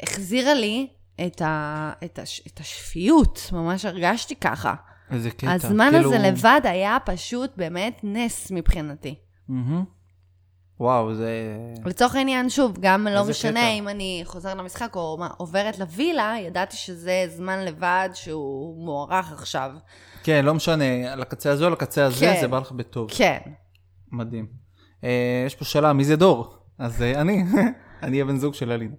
החזירה 0.03 0.53
לי 0.53 0.87
את, 1.25 1.41
ה, 1.41 1.91
את, 2.05 2.19
הש, 2.19 2.41
את 2.47 2.59
השפיות, 2.59 3.49
ממש 3.51 3.85
הרגשתי 3.85 4.35
ככה. 4.35 4.73
איזה 5.11 5.31
קטע. 5.31 5.51
הזמן 5.51 5.89
כאילו- 5.91 6.13
הזה 6.13 6.27
לבד 6.27 6.61
היה 6.63 6.97
פשוט 7.05 7.51
באמת 7.57 7.99
נס 8.03 8.51
מבחינתי. 8.51 9.15
מהמם. 9.47 9.83
וואו, 10.79 11.15
זה... 11.15 11.57
לצורך 11.85 12.15
העניין, 12.15 12.49
שוב, 12.49 12.77
גם 12.79 13.07
לא 13.07 13.23
משנה 13.25 13.59
קטע. 13.59 13.69
אם 13.69 13.87
אני 13.87 14.21
חוזרת 14.25 14.57
למשחק 14.57 14.95
או 14.95 15.17
מה, 15.19 15.29
עוברת 15.37 15.79
לווילה, 15.79 16.35
ידעתי 16.39 16.77
שזה 16.77 17.25
זמן 17.27 17.65
לבד 17.65 18.09
שהוא 18.13 18.85
מוארך 18.85 19.31
עכשיו. 19.31 19.71
כן, 20.23 20.45
לא 20.45 20.53
משנה, 20.53 21.13
על 21.13 21.21
הקצה 21.21 21.51
הזה 21.51 21.63
או 21.63 21.67
על 21.67 21.73
הקצה 21.73 22.05
הזה, 22.05 22.25
כן. 22.25 22.41
זה 22.41 22.47
בא 22.47 22.59
לך 22.59 22.71
בטוב. 22.71 23.09
כן. 23.17 23.39
מדהים. 24.11 24.45
אה, 25.03 25.43
יש 25.45 25.55
פה 25.55 25.65
שאלה, 25.65 25.93
מי 25.93 26.03
זה 26.03 26.15
דור? 26.15 26.55
אז 26.77 27.01
אה, 27.01 27.21
אני, 27.21 27.43
אני 28.03 28.21
הבן 28.21 28.37
זוג 28.37 28.53
של 28.53 28.71
אלינה. 28.71 28.95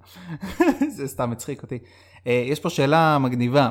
זה 0.96 1.08
סתם 1.08 1.32
הצחיק 1.32 1.62
אותי. 1.62 1.78
אה, 2.26 2.44
יש 2.46 2.60
פה 2.60 2.70
שאלה 2.70 3.18
מגניבה, 3.18 3.70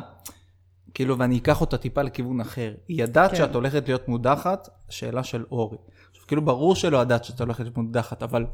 כאילו, 0.94 1.18
ואני 1.18 1.38
אקח 1.38 1.62
אותה 1.62 1.78
טיפה 1.78 2.02
לכיוון 2.02 2.42
אחר. 2.42 2.74
ידעת 2.90 3.32
כן. 3.32 3.38
שאת 3.38 3.56
הולכת 3.56 3.88
להיות 3.88 4.08
מודחת? 4.08 4.70
שאלה 4.90 5.24
של 5.24 5.46
אורי. 5.52 5.78
עכשיו, 6.12 6.28
כאילו, 6.28 6.42
ברור 6.42 6.76
שלא 6.76 6.98
ידעת 6.98 7.24
שאת 7.24 7.42
הולכת 7.42 7.60
להיות 7.60 7.78
מודחת, 7.78 8.24
אבל 8.24 8.46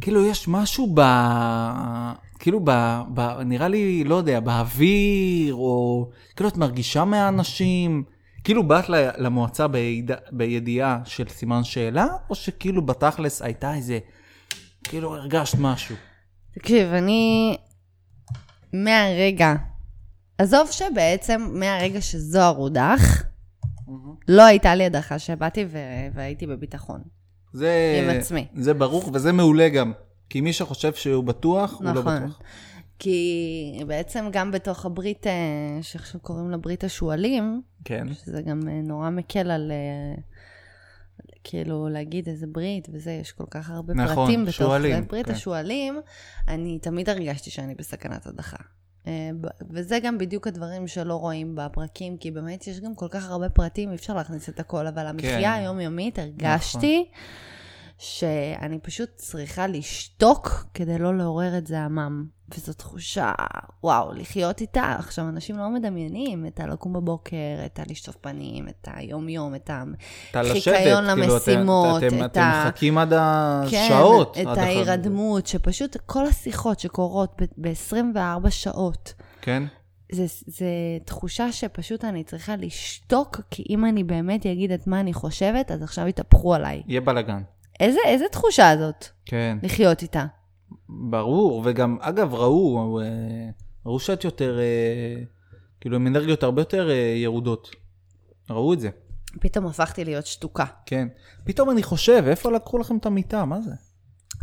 כאילו, 0.00 0.26
יש 0.26 0.48
משהו 0.48 0.94
ב... 0.94 1.00
כאילו, 2.38 2.60
ב... 2.64 3.00
ב... 3.14 3.20
נראה 3.40 3.68
לי, 3.68 4.04
לא 4.04 4.14
יודע, 4.14 4.40
באוויר, 4.40 5.54
או... 5.54 6.08
כאילו, 6.36 6.48
את 6.48 6.56
מרגישה 6.56 7.04
מהאנשים? 7.04 8.04
כאילו, 8.44 8.68
באת 8.68 8.84
למועצה 9.18 9.68
ביד... 9.68 10.10
בידיעה 10.32 10.98
של 11.04 11.28
סימן 11.28 11.64
שאלה, 11.64 12.06
או 12.30 12.34
שכאילו 12.34 12.86
בתכלס 12.86 13.42
הייתה 13.42 13.74
איזה... 13.74 13.98
כאילו, 14.84 15.14
הרגשת 15.16 15.58
משהו? 15.58 15.96
תקשיב, 16.54 16.88
אני 16.88 17.56
מהרגע, 18.72 19.54
עזוב 20.38 20.70
שבעצם 20.70 21.48
מהרגע 21.52 22.00
שזוהר 22.00 22.56
הודח, 22.56 23.22
לא 24.28 24.42
הייתה 24.42 24.74
לי 24.74 24.84
הדחה 24.84 25.18
שבאתי 25.18 25.64
ו... 25.68 25.78
והייתי 26.14 26.46
בביטחון. 26.46 27.02
זה... 27.52 28.02
עם 28.02 28.18
עצמי. 28.18 28.46
זה 28.54 28.74
ברור, 28.74 29.10
וזה 29.14 29.32
מעולה 29.32 29.68
גם. 29.68 29.92
כי 30.28 30.40
מי 30.40 30.52
שחושב 30.52 30.94
שהוא 30.94 31.24
בטוח, 31.24 31.72
הוא 31.72 31.84
לא 31.84 31.92
נכון. 31.92 32.16
בטוח. 32.16 32.40
כי 32.98 33.84
בעצם 33.86 34.28
גם 34.32 34.50
בתוך 34.50 34.86
הברית, 34.86 35.26
אה, 35.26 35.32
שעכשיו 35.82 36.20
קוראים 36.20 36.50
לה 36.50 36.56
ברית 36.56 36.84
השועלים, 36.84 37.62
כן. 37.84 38.14
שזה 38.14 38.42
גם 38.42 38.68
אה, 38.68 38.80
נורא 38.82 39.10
מקל 39.10 39.50
על 39.50 39.72
אה, 39.72 40.22
כאילו 41.44 41.88
להגיד 41.88 42.28
איזה 42.28 42.46
ברית 42.46 42.88
וזה, 42.92 43.10
יש 43.10 43.32
כל 43.32 43.44
כך 43.50 43.70
הרבה 43.70 43.94
נכון, 43.94 44.14
פרטים 44.14 44.42
בתוך 44.42 44.54
שועלים, 44.54 45.02
זה. 45.02 45.08
ברית 45.08 45.26
כן. 45.26 45.32
השועלים, 45.32 46.00
אני 46.48 46.78
תמיד 46.78 47.08
הרגשתי 47.08 47.50
שאני 47.50 47.74
בסכנת 47.74 48.26
הדחה. 48.26 48.56
אה, 49.06 49.30
וזה 49.70 49.98
גם 49.98 50.18
בדיוק 50.18 50.46
הדברים 50.46 50.86
שלא 50.86 51.14
רואים 51.14 51.54
בפרקים, 51.54 52.16
כי 52.16 52.30
באמת 52.30 52.66
יש 52.66 52.80
גם 52.80 52.94
כל 52.94 53.08
כך 53.10 53.30
הרבה 53.30 53.48
פרטים, 53.48 53.90
אי 53.90 53.94
אפשר 53.94 54.14
להכניס 54.14 54.48
את 54.48 54.60
הכל, 54.60 54.86
אבל 54.86 55.06
המחיה 55.06 55.54
כן. 55.54 55.60
היומיומית, 55.60 56.18
הרגשתי 56.18 57.10
שאני 57.98 58.78
פשוט 58.78 59.10
צריכה 59.16 59.66
לשתוק 59.66 60.66
כדי 60.74 60.98
לא 60.98 61.18
לעורר 61.18 61.58
את 61.58 61.66
זעמם. 61.66 62.26
וזו 62.58 62.72
תחושה, 62.72 63.32
וואו, 63.84 64.12
לחיות 64.12 64.60
איתה. 64.60 64.96
עכשיו, 64.98 65.28
אנשים 65.28 65.58
לא 65.58 65.70
מדמיינים 65.70 66.46
את 66.46 66.60
הלקום 66.60 66.92
בבוקר, 66.92 67.36
את 67.66 67.78
הלשטוף 67.78 68.16
פנים, 68.16 68.68
את 68.68 68.88
היום-יום, 68.94 69.54
את 69.54 69.70
ה... 69.70 69.82
אתה 70.30 70.42
לשבת, 70.42 70.74
חיקיון 70.76 71.04
כאילו, 71.06 71.22
אתם- 71.22 71.32
למשימות, 71.32 72.02
אתם, 72.02 72.24
את 72.24 72.30
אתם 72.30 72.40
ה- 72.40 72.64
מחכים 72.68 72.98
עד 72.98 73.10
כן, 73.70 73.82
השעות. 73.86 74.38
את 74.38 74.46
עד 74.46 74.58
אחר- 74.58 74.60
ההירדמות, 74.60 75.46
שפשוט 75.46 75.96
כל 76.06 76.26
השיחות 76.26 76.80
שקורות 76.80 77.42
ב-24 77.58 78.18
שעות, 78.50 79.12
כן? 79.42 79.62
זה, 80.12 80.24
זה 80.46 80.66
תחושה 81.04 81.52
שפשוט 81.52 82.04
אני 82.04 82.24
צריכה 82.24 82.56
לשתוק, 82.56 83.40
כי 83.50 83.64
אם 83.70 83.84
אני 83.84 84.04
באמת 84.04 84.46
אגיד 84.46 84.72
את 84.72 84.86
מה 84.86 85.00
אני 85.00 85.12
חושבת, 85.12 85.70
אז 85.70 85.82
עכשיו 85.82 86.06
יתהפכו 86.08 86.54
עליי. 86.54 86.82
יהיה 86.86 87.00
בלאגן. 87.00 87.42
איזה, 87.80 87.98
איזה 88.06 88.24
תחושה 88.32 88.72
זאת, 88.78 89.04
כן, 89.26 89.58
לחיות 89.62 90.02
איתה? 90.02 90.24
ברור. 91.10 91.62
וגם, 91.64 91.96
אגב, 92.00 92.34
ראו, 92.34 93.00
אה, 93.00 93.04
ראו 93.86 94.00
שאת 94.00 94.24
יותר, 94.24 94.58
אה, 94.58 95.22
כאילו, 95.80 95.96
עם 95.96 96.06
אנרגיות 96.06 96.42
הרבה 96.42 96.60
יותר 96.60 96.90
אה, 96.90 96.94
ירודות. 97.16 97.70
ראו 98.50 98.72
את 98.72 98.80
זה, 98.80 98.90
פתאום 99.40 99.66
הפכתי 99.66 100.04
להיות 100.04 100.26
שתוקה. 100.26 100.64
כן. 100.86 101.08
פתאום 101.44 101.70
אני 101.70 101.82
חושב, 101.82 102.24
איפה 102.26 102.50
לקחו 102.52 102.78
לכם 102.78 102.96
את 102.96 103.06
המיטה? 103.06 103.44
מה 103.44 103.60
זה? 103.60 103.70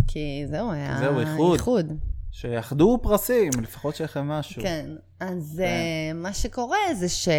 כי 0.07 0.43
זהו, 0.49 0.71
היה 0.71 0.97
זהו, 0.99 1.19
איחוד. 1.19 1.53
איחוד. 1.53 1.93
שיאחדו 2.31 2.99
פרסים, 3.01 3.49
לפחות 3.61 3.95
שיהיה 3.95 4.05
לכם 4.05 4.27
משהו. 4.27 4.61
כן, 4.61 4.89
אז 5.19 5.61
כן. 6.11 6.17
מה 6.17 6.33
שקורה 6.33 6.77
זה 6.93 7.09
ש... 7.09 7.29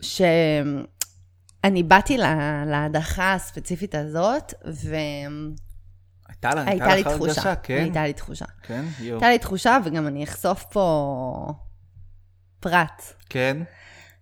שאני 0.00 1.82
באתי 1.82 2.16
לה- 2.18 2.64
להדחה 2.66 3.34
הספציפית 3.34 3.94
הזאת, 3.94 4.54
הייתה 6.28 6.50
לה- 6.54 6.62
והייתה 6.66 6.94
לי 6.94 7.00
לך 7.00 7.08
תחושה. 7.08 7.24
הרגשה, 7.32 7.54
כן? 7.54 7.76
הייתה 7.82 8.02
לי 8.06 8.12
תחושה. 8.12 8.44
כן, 8.62 8.84
יואו. 9.00 9.14
הייתה 9.16 9.28
לי 9.28 9.38
תחושה, 9.38 9.78
וגם 9.84 10.06
אני 10.06 10.24
אחשוף 10.24 10.64
פה 10.72 11.52
פרט, 12.60 13.02
כן, 13.30 13.56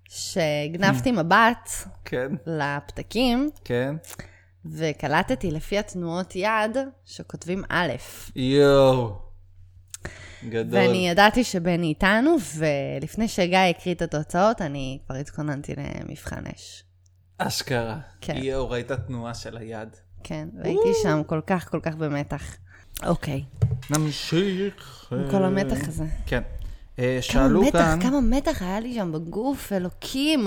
שגנבתי 0.08 1.12
מבט 1.12 1.70
כן, 2.04 2.32
לפתקים, 2.46 3.50
כן. 3.64 3.94
וקלטתי 4.64 5.50
לפי 5.50 5.78
התנועות 5.78 6.36
יד 6.36 6.76
שכותבים 7.04 7.62
א', 7.68 7.92
יואו. 8.36 9.18
גדול. 10.48 10.80
ואני 10.80 11.08
ידעתי 11.08 11.44
שבני 11.44 11.86
איתנו, 11.86 12.36
ולפני 12.56 13.28
שגיא 13.28 13.58
הקריא 13.58 13.94
את 13.94 14.02
התוצאות, 14.02 14.62
אני 14.62 14.98
כבר 15.06 15.16
התכוננתי 15.16 15.74
למבחן 15.76 16.42
אש. 16.56 16.84
אשכרה. 17.38 17.98
כן. 18.20 18.36
יואו, 18.36 18.70
ראית 18.70 18.92
תנועה 18.92 19.34
של 19.34 19.56
היד. 19.56 19.96
כן, 20.28 20.48
והייתי 20.62 20.88
שם 21.02 21.22
כל 21.26 21.40
כך 21.46 21.70
כל 21.70 21.80
כך 21.80 21.94
במתח. 21.94 22.42
אוקיי, 23.06 23.44
נמשיך. 23.90 25.08
עם 25.12 25.30
כל 25.30 25.44
המתח 25.44 25.88
הזה. 25.88 26.04
כן. 26.26 26.42
אה, 26.98 27.18
כמה 27.22 27.22
שאלו 27.22 27.62
מתח, 27.62 27.78
כאן... 27.78 27.98
כמה 28.02 28.20
מתח 28.20 28.62
היה 28.62 28.80
לי 28.80 28.94
שם 28.94 29.12
בגוף, 29.12 29.72
אלוקים. 29.72 30.46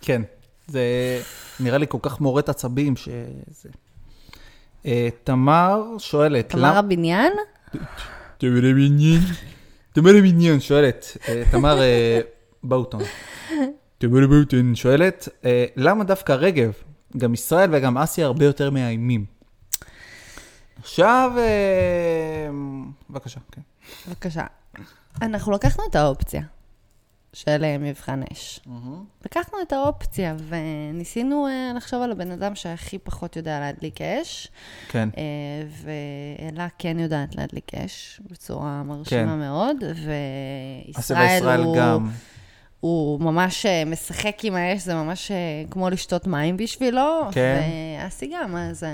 כן. 0.00 0.22
זה 0.66 0.82
נראה 1.60 1.78
לי 1.78 1.86
כל 1.88 1.98
כך 2.02 2.20
מורט 2.20 2.48
עצבים 2.48 2.96
שזה... 2.96 3.68
אה, 4.86 5.08
תמר 5.24 5.82
שואלת, 5.98 6.48
תמר 6.48 6.76
הבניין? 6.76 7.32
תמר 8.38 8.58
הבניין. 8.58 9.20
תמר 9.92 10.10
הבניין 10.18 10.60
שואלת, 10.60 11.16
אה, 11.28 11.42
תמר 11.50 11.80
אה, 11.80 12.20
באוטון. 12.62 13.02
תמר 13.98 14.26
באוטון 14.26 14.74
שואלת, 14.74 15.28
אה, 15.44 15.64
למה 15.76 16.04
דווקא 16.04 16.32
רגב? 16.32 16.72
גם 17.16 17.34
ישראל 17.34 17.70
וגם 17.72 17.98
אסיה 17.98 18.26
הרבה 18.26 18.44
יותר 18.44 18.70
מאיימים. 18.70 19.24
עכשיו, 20.80 21.32
אה, 21.36 22.48
בבקשה, 23.10 23.40
כן. 23.52 23.60
בבקשה. 24.08 24.44
אנחנו 25.22 25.52
לקחנו 25.52 25.84
את 25.90 25.96
האופציה 25.96 26.42
של 27.32 27.64
אה, 27.64 27.78
מבחן 27.78 28.20
אש. 28.32 28.60
לקחנו 29.24 29.58
את 29.62 29.72
האופציה 29.72 30.34
וניסינו 30.48 31.46
אה, 31.46 31.72
לחשוב 31.76 32.02
על 32.02 32.12
הבן 32.12 32.30
אדם 32.30 32.54
שהכי 32.54 32.98
פחות 32.98 33.36
יודע 33.36 33.60
להדליק 33.60 34.00
אש, 34.00 34.48
כן, 34.88 35.08
ואלה 35.82 36.68
כן 36.78 36.98
יודעת 36.98 37.36
להדליק 37.36 37.74
אש 37.74 38.20
בצורה 38.30 38.82
מרשימה 38.82 39.32
כן. 39.32 39.38
מאוד, 39.38 39.76
וישראל 40.96 41.60
הוא, 41.60 41.76
גם. 41.76 42.08
הוא 42.80 43.20
ממש 43.20 43.66
אה, 43.66 43.82
משחק 43.86 44.44
עם 44.44 44.54
האש, 44.54 44.82
זה 44.82 44.94
ממש 44.94 45.30
אה, 45.30 45.36
כמו 45.70 45.90
לשתות 45.90 46.26
מים 46.26 46.56
בשבילו, 46.56 47.20
כן. 47.32 47.60
ואסי 48.04 48.30
גם, 48.34 48.56
אז... 48.56 48.84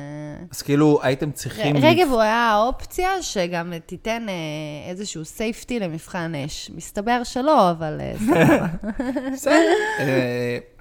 אז 0.51 0.63
כאילו, 0.63 1.01
הייתם 1.03 1.31
צריכים... 1.31 1.77
רגב 1.77 2.07
הוא 2.11 2.21
היה 2.21 2.51
האופציה 2.51 3.23
שגם 3.23 3.73
תיתן 3.87 4.27
אה, 4.29 4.91
איזשהו 4.91 5.25
סייפטי 5.25 5.81
למבחן 5.81 6.33
אש. 6.35 6.71
מסתבר 6.75 7.25
שלא, 7.25 7.71
אבל 7.71 8.01
סבבה. 8.27 8.67
בסדר. 9.33 9.75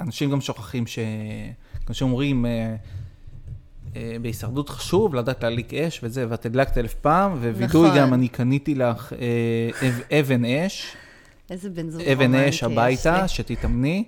אנשים 0.01 0.31
גם 0.31 0.41
שוכחים 0.41 0.87
ש... 0.87 0.99
אנשים 1.89 2.07
אומרים, 2.07 2.45
אה, 2.45 2.75
אה, 3.95 4.15
בהישרדות 4.21 4.69
חשוב 4.69 5.15
לדעת 5.15 5.43
להדליק 5.43 5.73
אש 5.73 5.99
וזה, 6.03 6.25
ואת 6.29 6.45
הדלקת 6.45 6.77
אלף 6.77 6.93
פעם, 6.93 7.33
ווידוי 7.33 7.65
נכון. 7.65 7.97
גם, 7.97 8.13
אני 8.13 8.27
קניתי 8.27 8.75
לך 8.75 9.13
אב- 9.81 10.01
אבן 10.19 10.45
אש, 10.45 10.95
איזה 11.53 11.69
בן 11.69 11.89
זוג 11.89 12.01
אבן 12.01 12.25
רומנטי 12.25 12.49
אש 12.49 12.55
יש 12.55 12.63
הביתה, 12.63 13.21
לי. 13.21 13.27
שתתאמני, 13.27 14.03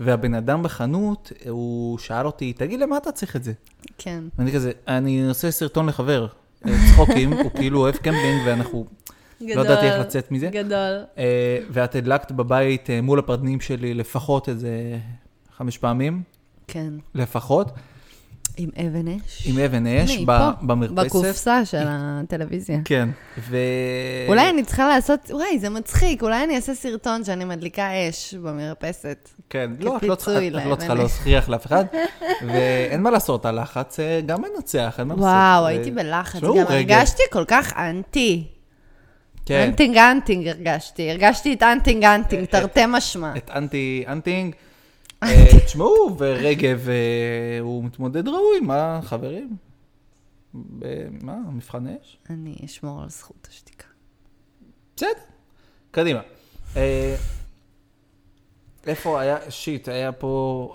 והבן 0.00 0.34
אדם 0.34 0.62
בחנות, 0.62 1.32
הוא 1.48 1.98
שאל 1.98 2.26
אותי, 2.26 2.52
תגיד, 2.52 2.80
למה 2.80 2.96
אתה 2.96 3.12
צריך 3.12 3.36
את 3.36 3.44
זה? 3.44 3.52
כן. 3.98 4.24
ואני 4.38 4.52
כזה, 4.52 4.72
אני 4.88 5.28
עושה 5.28 5.50
סרטון 5.50 5.86
לחבר, 5.86 6.26
אה, 6.66 6.72
צחוקים, 6.92 7.32
הוא 7.32 7.50
כאילו 7.50 7.80
אוהב 7.80 7.96
קמפינג, 7.96 8.42
ואנחנו, 8.46 8.86
גדול. 9.42 9.56
לא 9.56 9.62
ידעתי 9.62 9.86
איך 9.86 10.00
לצאת 10.00 10.30
מזה. 10.30 10.46
גדול. 10.46 11.04
אה, 11.18 11.58
ואת 11.70 11.94
הדלקת 11.94 12.32
בבית 12.32 12.90
אה, 12.90 13.00
מול 13.00 13.18
הפרדנים 13.18 13.60
שלי 13.60 13.94
לפחות 13.94 14.48
איזה 14.48 14.98
חמש 15.56 15.78
פעמים, 15.78 16.22
כן. 16.68 16.92
לפחות, 17.14 17.70
עם 18.56 18.70
אבן 18.86 19.08
אש. 19.08 19.46
עם 19.46 19.58
אבן 19.58 19.86
אש 19.86 20.16
ב- 20.18 20.26
פה, 20.26 20.50
במרפסת. 20.66 20.94
בקופסה 21.06 21.64
של 21.64 21.84
הטלוויזיה. 21.88 22.78
כן, 22.84 23.08
ו... 23.38 23.56
אולי 24.28 24.50
אני 24.50 24.64
צריכה 24.64 24.88
לעשות, 24.88 25.20
וואי, 25.30 25.58
זה 25.58 25.70
מצחיק, 25.70 26.22
אולי 26.22 26.44
אני 26.44 26.56
אעשה 26.56 26.74
סרטון 26.74 27.24
שאני 27.24 27.44
מדליקה 27.44 27.88
אש 28.08 28.34
במרפסת. 28.34 29.28
כן, 29.50 29.70
לא, 29.80 29.96
את 29.96 30.02
לא 30.02 30.14
צריכה, 30.14 30.46
את 30.46 30.66
לא 30.66 30.74
צריכה 30.76 30.92
אש. 30.94 30.98
להוכיח 30.98 31.48
לאף 31.48 31.66
אחד, 31.66 31.84
ואין 32.48 33.02
מה 33.02 33.10
לעשות, 33.10 33.46
הלחץ 33.46 34.00
אה, 34.00 34.20
גם 34.26 34.42
מנצח, 34.42 34.94
אין 34.98 35.08
מה 35.08 35.14
לעשות. 35.14 35.28
וואו, 35.28 35.62
ו- 35.62 35.66
הייתי 35.66 35.90
בלחץ. 35.90 36.40
גם. 36.40 36.54
הרגשתי 36.68 37.22
כל 37.32 37.44
כך 37.48 37.72
אנטי. 37.76 38.44
כן, 39.46 39.64
אנטינג 39.68 39.96
אנטינג 39.96 40.48
הרגשתי. 40.48 41.10
הרגשתי 41.10 41.52
את 41.52 41.62
אנטינג 41.62 42.04
אנטינג, 42.04 42.44
תרתי 42.44 42.80
משמע. 42.88 43.36
את 43.36 43.50
אנטי 43.54 44.04
אנטינג. 44.08 44.54
אה, 45.24 45.60
תשמעו, 45.66 46.16
ורגב 46.18 46.88
אה, 46.88 47.60
הוא 47.60 47.84
מתמודד 47.84 48.28
ראוי, 48.28 48.60
מה, 48.62 49.00
חברים? 49.02 49.56
מה, 51.22 51.36
מבחן 51.52 51.86
אש? 51.86 52.18
אני 52.30 52.56
אשמור 52.64 53.02
על 53.02 53.10
זכות 53.10 53.48
השתיקה. 53.50 53.86
בסדר, 54.96 55.08
קדימה. 55.90 56.20
אה, 56.76 57.16
איפה 58.86 59.20
היה, 59.20 59.50
שיט, 59.50 59.88
היה 59.88 60.12
פה, 60.12 60.74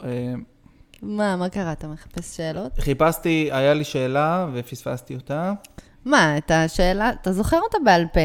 מה, 1.01 1.35
מה 1.35 1.49
קרה? 1.49 1.71
אתה 1.71 1.87
מחפש 1.87 2.37
שאלות? 2.37 2.79
חיפשתי, 2.79 3.49
היה 3.51 3.73
לי 3.73 3.83
שאלה 3.83 4.47
ופספסתי 4.53 5.15
אותה. 5.15 5.53
מה, 6.05 6.37
את 6.37 6.51
השאלה, 6.51 7.09
אתה 7.21 7.33
זוכר 7.33 7.59
אותה 7.59 7.77
בעל 7.85 8.05
פה. 8.13 8.19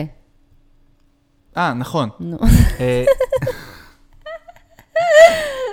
אה, 1.56 1.74
נכון. 1.74 2.08
נו. 2.20 2.38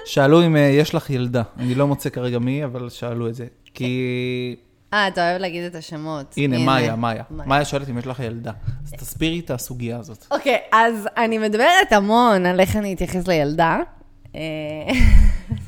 אה, 0.02 0.06
שאלו 0.06 0.46
אם 0.46 0.56
אה, 0.56 0.62
יש 0.62 0.96
לך 0.96 1.10
ילדה. 1.10 1.42
אני 1.60 1.76
לא 1.76 1.88
מוצא 1.88 2.10
כרגע 2.10 2.40
מי, 2.40 2.66
אבל 2.66 2.90
שאלו 2.90 3.28
את 3.28 3.36
זה. 3.36 3.46
כי... 3.74 4.56
אה, 4.94 5.08
אתה 5.08 5.30
אוהב 5.30 5.42
להגיד 5.42 5.64
את 5.64 5.76
השמות. 5.76 6.34
הנה, 6.38 6.58
מאיה, 6.58 6.96
מאיה. 6.96 7.24
מאיה. 7.32 7.48
מאיה 7.48 7.66
שואלת 7.66 7.90
אם 7.90 7.98
יש 7.98 8.08
לך 8.08 8.20
ילדה. 8.20 8.52
אז 8.86 8.92
תסבירי 8.92 9.40
את 9.40 9.52
הסוגיה 9.52 9.98
הזאת. 9.98 10.26
אוקיי, 10.32 10.58
אז 10.72 11.08
אני 11.18 11.38
מדברת 11.38 11.92
המון 11.92 12.46
על 12.46 12.60
איך 12.60 12.76
אני 12.76 12.94
אתייחס 12.94 13.28
לילדה. 13.28 13.80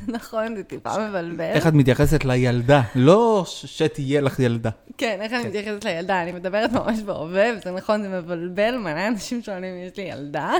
נכון, 0.08 0.56
זה 0.56 0.64
טיפה 0.64 1.08
מבלבל. 1.08 1.44
איך 1.44 1.66
את 1.66 1.72
מתייחסת 1.72 2.24
לילדה? 2.24 2.82
לא 2.94 3.44
שתהיה 3.46 4.20
לך 4.20 4.38
ילדה. 4.38 4.70
כן, 4.98 5.18
איך 5.20 5.32
אני 5.32 5.48
מתייחסת 5.48 5.84
לילדה? 5.84 6.22
אני 6.22 6.32
מדברת 6.32 6.72
ממש 6.72 7.00
בהווה, 7.00 7.50
וזה 7.58 7.70
נכון, 7.70 8.02
זה 8.02 8.08
מבלבל, 8.08 8.76
מלא 8.76 9.08
אנשים 9.08 9.42
שואלים 9.42 9.74
אם 9.74 9.86
יש 9.86 9.96
לי 9.96 10.02
ילדה. 10.02 10.52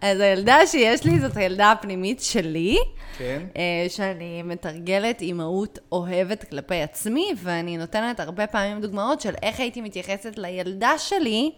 אז 0.00 0.20
הילדה 0.20 0.66
שיש 0.66 1.04
לי 1.04 1.20
זאת 1.20 1.36
הילדה 1.36 1.72
הפנימית 1.72 2.20
שלי, 2.20 2.78
כן. 3.18 3.42
אה, 3.56 3.86
שאני 3.88 4.42
מתרגלת 4.42 5.20
אימהות 5.20 5.78
אוהבת 5.92 6.44
כלפי 6.44 6.82
עצמי, 6.82 7.32
ואני 7.36 7.76
נותנת 7.76 8.20
הרבה 8.20 8.46
פעמים 8.46 8.80
דוגמאות 8.80 9.20
של 9.20 9.34
איך 9.42 9.60
הייתי 9.60 9.80
מתייחסת 9.80 10.38
לילדה 10.38 10.92
שלי, 10.98 11.50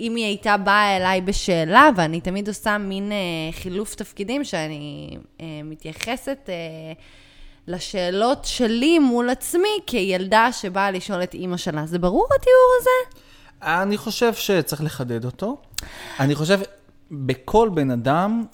אם 0.00 0.14
היא 0.16 0.24
הייתה 0.24 0.56
באה 0.56 0.96
אליי 0.96 1.20
בשאלה, 1.20 1.88
ואני 1.96 2.20
תמיד 2.20 2.48
עושה 2.48 2.78
מין 2.78 3.12
אה, 3.12 3.16
חילוף 3.52 3.94
תפקידים, 3.94 4.44
שאני 4.44 5.08
אה, 5.40 5.46
מתייחסת 5.64 6.38
אה, 6.48 6.54
לשאלות 7.68 8.44
שלי 8.44 8.98
מול 8.98 9.30
עצמי 9.30 9.68
כילדה 9.86 10.52
שבאה 10.52 10.90
לשאול 10.90 11.22
את 11.22 11.34
אימא 11.34 11.56
שלה. 11.56 11.86
זה 11.86 11.98
ברור 11.98 12.26
התיאור 12.36 12.70
הזה? 12.80 13.20
אני 13.62 13.96
חושב 13.96 14.34
שצריך 14.34 14.82
לחדד 14.82 15.24
אותו. 15.24 15.56
אני 16.20 16.34
חושב, 16.34 16.60
בכל 17.10 17.70
בן 17.74 17.90
אדם 17.90 18.44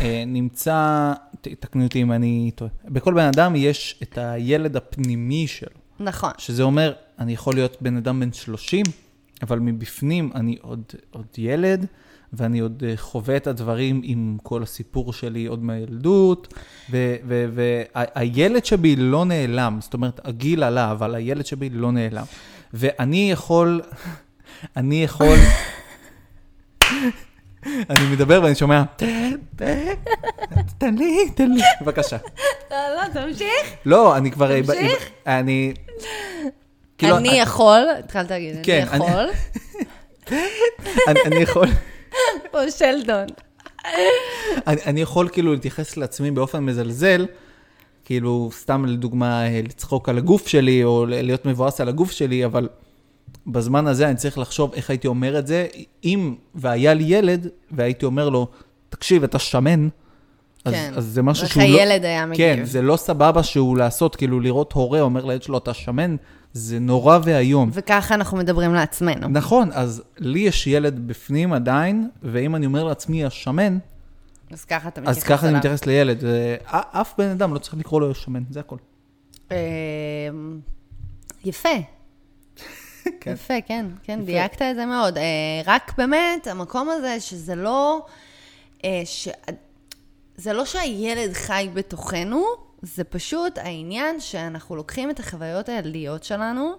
אה, 0.00 0.22
נמצא, 0.26 1.12
ת- 1.40 1.48
תקני 1.60 1.84
אותי 1.84 2.02
אם 2.02 2.12
אני 2.12 2.50
טועה, 2.54 2.70
בכל 2.84 3.14
בן 3.14 3.26
אדם 3.26 3.56
יש 3.56 4.00
את 4.02 4.18
הילד 4.18 4.76
הפנימי 4.76 5.46
שלו, 5.46 5.68
נכון. 6.00 6.30
שזה 6.38 6.62
אומר, 6.62 6.92
אני 7.18 7.32
יכול 7.32 7.54
להיות 7.54 7.76
בן 7.80 7.96
אדם 7.96 8.20
בן 8.20 8.32
30, 8.32 8.82
אבל 9.42 9.58
מבפנים 9.58 10.30
אני 10.34 10.56
עוד, 10.62 10.82
עוד 11.10 11.26
ילד, 11.38 11.86
ואני 12.32 12.58
עוד 12.58 12.82
אה, 12.86 12.96
חווה 12.96 13.36
את 13.36 13.46
הדברים 13.46 14.00
עם 14.04 14.36
כל 14.42 14.62
הסיפור 14.62 15.12
שלי 15.12 15.46
עוד 15.46 15.64
מהילדות, 15.64 16.54
והילד 16.90 18.64
שבי 18.64 18.96
לא 18.96 19.24
נעלם, 19.24 19.78
זאת 19.80 19.94
אומרת, 19.94 20.20
הגיל 20.24 20.62
עלה, 20.62 20.92
אבל 20.92 21.14
הילד 21.14 21.46
שבי 21.46 21.70
לא 21.70 21.92
נעלם. 21.92 22.24
ואני 22.74 23.30
יכול, 23.30 23.80
אני 24.76 25.04
יכול, 25.04 25.36
אני 27.90 28.12
מדבר 28.12 28.40
ואני 28.42 28.54
שומע, 28.54 28.82
תן 30.78 30.94
לי, 30.94 31.30
תן 31.34 31.52
לי, 31.52 31.62
בבקשה. 31.80 32.16
לא, 32.70 32.76
לא, 32.96 33.08
תמשיך. 33.12 33.74
לא, 33.86 34.16
אני 34.16 34.30
כבר... 34.30 34.62
תמשיך. 34.62 35.10
אני... 35.26 35.74
כאילו, 36.98 37.16
אני 37.16 37.28
יכול, 37.28 37.80
התחלת 37.98 38.30
להגיד, 38.30 38.54
אני 38.54 38.64
כן, 38.64 38.86
יכול, 38.86 39.28
אני, 41.08 41.20
אני 41.26 41.36
יכול, 41.36 41.68
או 42.54 42.70
שלדון. 42.70 43.26
אני, 44.66 45.00
יכול 45.00 45.28
כאילו 45.28 45.52
להתייחס 45.52 45.96
לעצמי 45.96 46.30
באופן 46.30 46.64
מזלזל, 46.64 47.26
כאילו, 48.04 48.50
סתם 48.52 48.84
לדוגמה, 48.84 49.46
אה, 49.46 49.60
לצחוק 49.64 50.08
על 50.08 50.18
הגוף 50.18 50.48
שלי, 50.48 50.84
או 50.84 51.06
להיות 51.06 51.46
מבואס 51.46 51.80
על 51.80 51.88
הגוף 51.88 52.10
שלי, 52.10 52.44
אבל 52.44 52.68
בזמן 53.46 53.86
הזה 53.86 54.08
אני 54.08 54.16
צריך 54.16 54.38
לחשוב 54.38 54.74
איך 54.74 54.90
הייתי 54.90 55.06
אומר 55.06 55.38
את 55.38 55.46
זה, 55.46 55.66
אם 56.04 56.34
והיה 56.54 56.94
לי 56.94 57.04
ילד, 57.04 57.48
והייתי 57.70 58.04
אומר 58.04 58.28
לו, 58.28 58.46
תקשיב, 58.88 59.24
אתה 59.24 59.38
שמן, 59.38 59.88
אז, 60.64 60.72
כן. 60.72 60.92
אז 60.96 61.04
זה 61.04 61.22
משהו 61.22 61.44
איך 61.44 61.52
שהוא 61.52 61.62
לא... 61.62 61.68
הילד 61.68 62.04
היה 62.04 62.26
מגיב. 62.26 62.36
כן, 62.38 62.64
זה 62.64 62.82
לא 62.82 62.96
סבבה 62.96 63.42
שהוא 63.42 63.78
לעשות, 63.78 64.16
כאילו 64.16 64.40
לראות 64.40 64.72
הורה 64.72 65.00
אומר 65.00 65.24
לילד 65.24 65.42
שלו, 65.42 65.58
אתה 65.58 65.74
שמן, 65.74 66.16
זה 66.56 66.78
נורא 66.78 67.18
ואיום. 67.24 67.70
וככה 67.72 68.14
אנחנו 68.14 68.36
מדברים 68.36 68.74
לעצמנו. 68.74 69.28
נכון, 69.28 69.72
אז 69.72 70.02
לי 70.18 70.40
יש 70.40 70.66
ילד 70.66 71.08
בפנים 71.08 71.52
עדיין, 71.52 72.08
ואם 72.22 72.56
אני 72.56 72.66
אומר 72.66 72.84
לעצמי 72.84 73.24
השמן, 73.24 73.78
אז 74.50 74.64
ככה 74.64 74.88
אתה 74.88 75.00
מתייחס 75.00 75.18
אז 75.18 75.24
ככה 75.24 75.40
אני 75.42 75.48
אליו. 75.48 75.58
מתייחס 75.58 75.86
לילד. 75.86 76.24
אה, 76.24 76.56
אף 76.70 77.14
בן 77.18 77.28
אדם 77.28 77.54
לא 77.54 77.58
צריך 77.58 77.74
לקרוא 77.74 78.00
לו 78.00 78.14
שמן, 78.14 78.42
זה 78.50 78.60
הכל. 78.60 78.76
אמ, 79.50 79.56
יפה. 81.44 81.68
כן. 83.20 83.32
יפה, 83.32 83.54
כן, 83.66 83.86
כן, 84.02 84.24
דייקת 84.24 84.62
את 84.62 84.76
זה 84.76 84.86
מאוד. 84.86 85.18
אה, 85.18 85.22
רק 85.66 85.92
באמת, 85.98 86.46
המקום 86.46 86.88
הזה 86.88 87.20
שזה 87.20 87.54
לא... 87.54 88.06
אה, 88.84 89.02
ש... 89.04 89.28
זה 90.36 90.52
לא 90.52 90.64
שהילד 90.64 91.32
חי 91.32 91.68
בתוכנו, 91.74 92.44
זה 92.82 93.04
פשוט 93.04 93.58
העניין 93.58 94.20
שאנחנו 94.20 94.76
לוקחים 94.76 95.10
את 95.10 95.20
החוויות 95.20 95.68
הילדיות 95.68 96.24
שלנו 96.24 96.74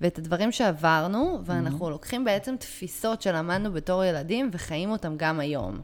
ואת 0.00 0.18
הדברים 0.18 0.52
שעברנו, 0.52 1.40
ואנחנו 1.44 1.90
לוקחים 1.90 2.24
בעצם 2.24 2.56
תפיסות 2.56 3.22
שלמדנו 3.22 3.72
בתור 3.72 4.04
ילדים 4.04 4.50
וחיים 4.52 4.90
אותם 4.90 5.14
גם 5.16 5.40
היום. 5.40 5.80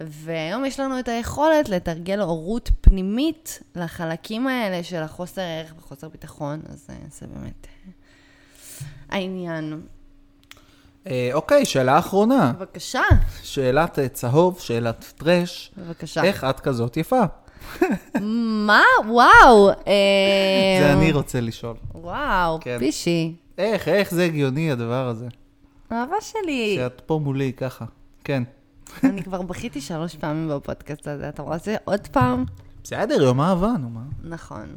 והיום 0.00 0.64
יש 0.64 0.80
לנו 0.80 0.98
את 0.98 1.08
היכולת 1.08 1.68
לתרגל 1.68 2.20
הורות 2.20 2.70
פנימית 2.80 3.62
לחלקים 3.76 4.46
האלה 4.46 4.82
של 4.82 5.02
החוסר 5.02 5.42
ערך 5.42 5.74
וחוסר 5.78 6.08
ביטחון, 6.08 6.60
אז 6.68 6.86
אה, 6.90 6.94
זה 7.10 7.26
באמת 7.26 7.66
אה, 7.66 7.90
העניין. 9.08 9.82
אה, 11.06 11.30
אוקיי, 11.32 11.64
שאלה 11.64 11.98
אחרונה. 11.98 12.52
בבקשה, 12.58 13.02
שאלת 13.42 13.98
צהוב, 14.12 14.60
שאלת 14.60 15.12
טרש. 15.16 15.72
בבקשה. 15.76 16.24
איך 16.24 16.44
את 16.44 16.60
כזאת 16.60 16.96
יפה? 16.96 17.22
מה? 18.66 18.82
וואו. 19.08 19.70
אה, 19.70 20.78
זה 20.80 20.92
אני 20.92 21.12
רוצה 21.12 21.40
לשאול. 21.40 21.76
וואו, 21.94 22.60
כן. 22.60 22.78
פישי. 22.78 23.34
איך, 23.58 23.88
איך 23.88 24.14
זה 24.14 24.24
הגיוני 24.24 24.70
הדבר 24.70 25.08
הזה? 25.08 25.28
אהבה 25.92 26.16
שלי. 26.20 26.76
שאת 26.78 27.02
פה 27.06 27.20
מולי 27.22 27.52
ככה. 27.52 27.84
כן. 28.24 28.42
אני 29.04 29.22
כבר 29.22 29.42
בכיתי 29.42 29.80
שלוש 29.80 30.16
פעמים 30.16 30.48
בפודקאסט 30.48 31.08
הזה, 31.08 31.28
אתה 31.28 31.42
רוצה 31.42 31.76
עוד 31.84 32.06
פעם? 32.06 32.44
בסדר, 32.84 33.22
יום 33.22 33.40
אהבה, 33.40 33.72
נו 33.80 33.88
מה. 33.90 34.02
נכון, 34.22 34.76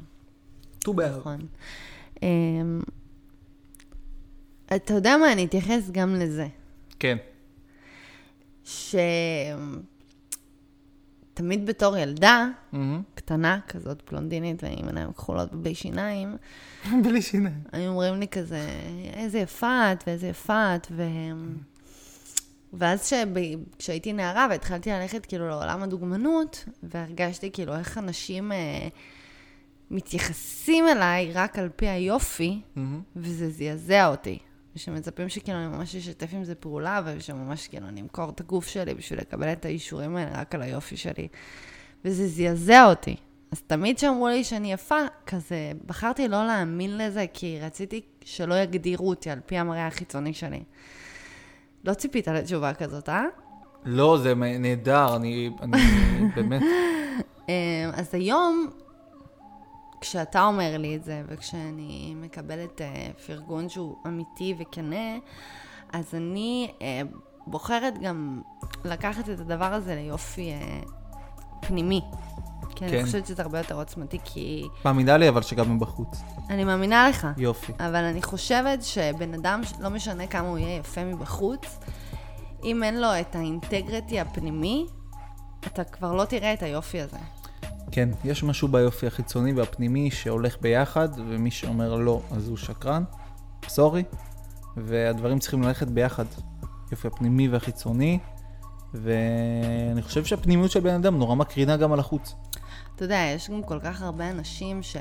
ט"ו 0.80 0.94
באב. 0.94 1.18
נכון. 1.20 1.40
אמ, 2.24 2.82
אתה 4.76 4.94
יודע 4.94 5.18
מה, 5.18 5.34
אני 5.34 5.46
אתייחס 5.46 5.90
גם 5.92 6.16
לזה. 6.16 6.48
כן. 7.00 7.18
שתמיד 11.40 11.66
בתור 11.66 11.98
ילדה, 11.98 12.48
מהמם. 12.72 13.02
קטנה 13.16 13.60
כזאת, 13.68 14.04
בלונדינית, 14.12 14.64
ועם 14.64 14.88
עיניים 14.88 15.14
כחולות 15.14 15.54
ובלי 15.54 15.76
שיניים, 15.76 16.38
בלי 17.04 17.22
שיניים. 17.22 17.64
היו 17.72 17.90
אומרים 17.90 18.20
לי 18.20 18.28
כזה, 18.28 18.68
איזה 19.14 19.40
יפה 19.40 19.92
את 19.92 20.04
ואיזה 20.08 20.28
יפה 20.28 20.76
את, 20.76 20.88
ו... 20.92 21.04
ואז 22.74 23.08
שב... 23.08 23.28
כשהייתי 23.78 24.14
נערה 24.14 24.48
והתחלתי 24.50 24.90
ללכת 24.90 25.26
כאילו 25.26 25.48
לעולם 25.48 25.84
הדוגמנות, 25.84 26.66
והרגשתי 26.84 27.52
כאילו 27.52 27.76
איך 27.76 27.98
אנשים 27.98 28.52
אה, 28.52 28.88
מתייחסים 29.92 30.88
אליי 30.88 31.32
רק 31.34 31.60
על 31.60 31.70
פי 31.76 31.88
היופי, 31.88 32.62
מהמם. 32.76 33.02
וזה 33.16 33.50
זעזע 33.50 34.08
אותי. 34.08 34.40
ושמצפים 34.80 35.30
שכאילו 35.30 35.60
אני 35.60 35.68
ממש 35.68 35.96
אשתף 35.96 36.30
עם 36.34 36.44
זה 36.44 36.56
פעולה, 36.56 37.02
ושממש 37.06 37.68
כאילו 37.68 37.88
אני 37.88 38.02
אמכור 38.02 38.30
את 38.30 38.40
הגוף 38.40 38.68
שלי 38.68 38.94
בשביל 38.94 39.20
לקבל 39.20 39.52
את 39.52 39.66
האישורים 39.66 40.16
האלה 40.16 40.42
רק 40.42 40.56
על 40.56 40.62
היופי 40.62 40.98
שלי. 40.98 41.28
וזה 42.06 42.28
זעזע 42.28 42.86
אותי. 42.86 43.16
אז 43.52 43.62
תמיד 43.62 43.98
כשאמרו 43.98 44.28
לי 44.28 44.44
שאני 44.44 44.74
יפה, 44.74 45.00
כזה, 45.26 45.72
בחרתי 45.86 46.28
לא 46.28 46.48
להאמין 46.48 46.98
לזה, 46.98 47.26
כי 47.34 47.60
רציתי 47.62 48.02
שלא 48.24 48.56
יגדירו 48.56 49.10
אותי 49.10 49.30
על 49.30 49.40
פי 49.46 49.58
המראה 49.58 49.88
החיצוני 49.88 50.34
שלי. 50.34 50.64
לא 51.84 51.94
ציפית 51.94 52.28
לתשובה 52.28 52.74
כזאת, 52.74 53.10
אה? 53.10 53.24
לא, 53.86 54.18
זה 54.24 54.34
נהדר, 54.36 55.16
אני 55.16 55.50
אני 55.62 55.78
באמת... 56.36 56.62
אמ, 57.50 57.54
אז 57.94 58.14
היום, 58.14 58.70
כשאתה 60.02 60.44
אומר 60.44 60.78
לי 60.78 60.96
את 60.96 61.04
זה, 61.04 61.22
וכשאני 61.28 62.14
מקבלת 62.16 62.82
אה, 62.82 63.10
פרגון 63.28 63.70
שהוא 63.70 63.96
אמיתי 64.08 64.56
וכנה, 64.60 65.18
אז 65.94 66.16
אני 66.16 66.72
אה, 66.82 67.02
בוחרת 67.48 67.94
גם 68.02 68.42
לקחת 68.86 69.30
את 69.30 69.40
הדבר 69.40 69.74
הזה 69.74 69.96
ליופי 69.96 70.52
אה, 70.52 70.80
פנימי. 71.62 72.02
כי 72.76 72.86
אני 72.86 72.94
כן. 72.94 73.06
חושבת 73.06 73.26
שזה 73.26 73.42
הרבה 73.42 73.58
יותר 73.58 73.76
עוצמתי, 73.76 74.18
כי 74.24 74.68
מאמינה 74.86 75.18
לי, 75.18 75.30
אבל 75.30 75.42
שגם 75.42 75.76
מבחוץ. 75.76 76.22
אני 76.50 76.64
מאמינה 76.64 77.10
לך. 77.10 77.28
יופי. 77.38 77.74
אבל 77.80 78.04
אני 78.04 78.22
חושבת 78.22 78.84
שבן 78.84 79.34
אדם, 79.34 79.62
לא 79.80 79.90
משנה 79.90 80.28
כמה 80.28 80.48
הוא 80.48 80.58
יהיה 80.58 80.78
יפה 80.78 81.04
מבחוץ, 81.04 81.80
אם 82.64 82.84
אין 82.84 83.02
לו 83.02 83.08
את 83.20 83.36
האינטגריטי 83.36 84.20
הפנימי, 84.20 84.86
אתה 85.68 85.84
כבר 85.84 86.14
לא 86.14 86.26
תראה 86.26 86.54
את 86.54 86.64
היופי 86.64 87.02
הזה. 87.02 87.18
כן, 87.92 88.10
יש 88.24 88.44
משהו 88.44 88.68
ביופי 88.68 89.08
החיצוני 89.08 89.54
והפנימי 89.54 90.12
שהולך 90.12 90.58
ביחד, 90.62 91.10
ומי 91.28 91.52
שאומר 91.52 91.96
לא, 91.96 92.22
אז 92.32 92.48
הוא 92.48 92.58
שקרן, 92.58 93.04
סורי, 93.68 94.04
והדברים 94.78 95.40
צריכים 95.40 95.64
ללכת 95.64 95.88
ביחד. 95.88 96.26
יופי 96.92 97.08
הפנימי 97.08 97.48
והחיצוני, 97.48 98.20
ואני 98.94 100.02
חושב 100.02 100.26
שהפנימיות 100.26 100.72
של 100.72 100.80
בן 100.80 100.94
אדם 100.94 101.18
נורא 101.18 101.36
מקרינה 101.36 101.78
גם 101.78 101.94
על 101.94 102.00
החוץ. 102.00 102.36
אתה 102.96 103.06
יודע, 103.06 103.32
יש 103.36 103.50
גם 103.50 103.64
כל 103.64 103.80
כך 103.80 104.02
הרבה 104.02 104.30
אנשים 104.30 104.84
ש... 104.84 104.98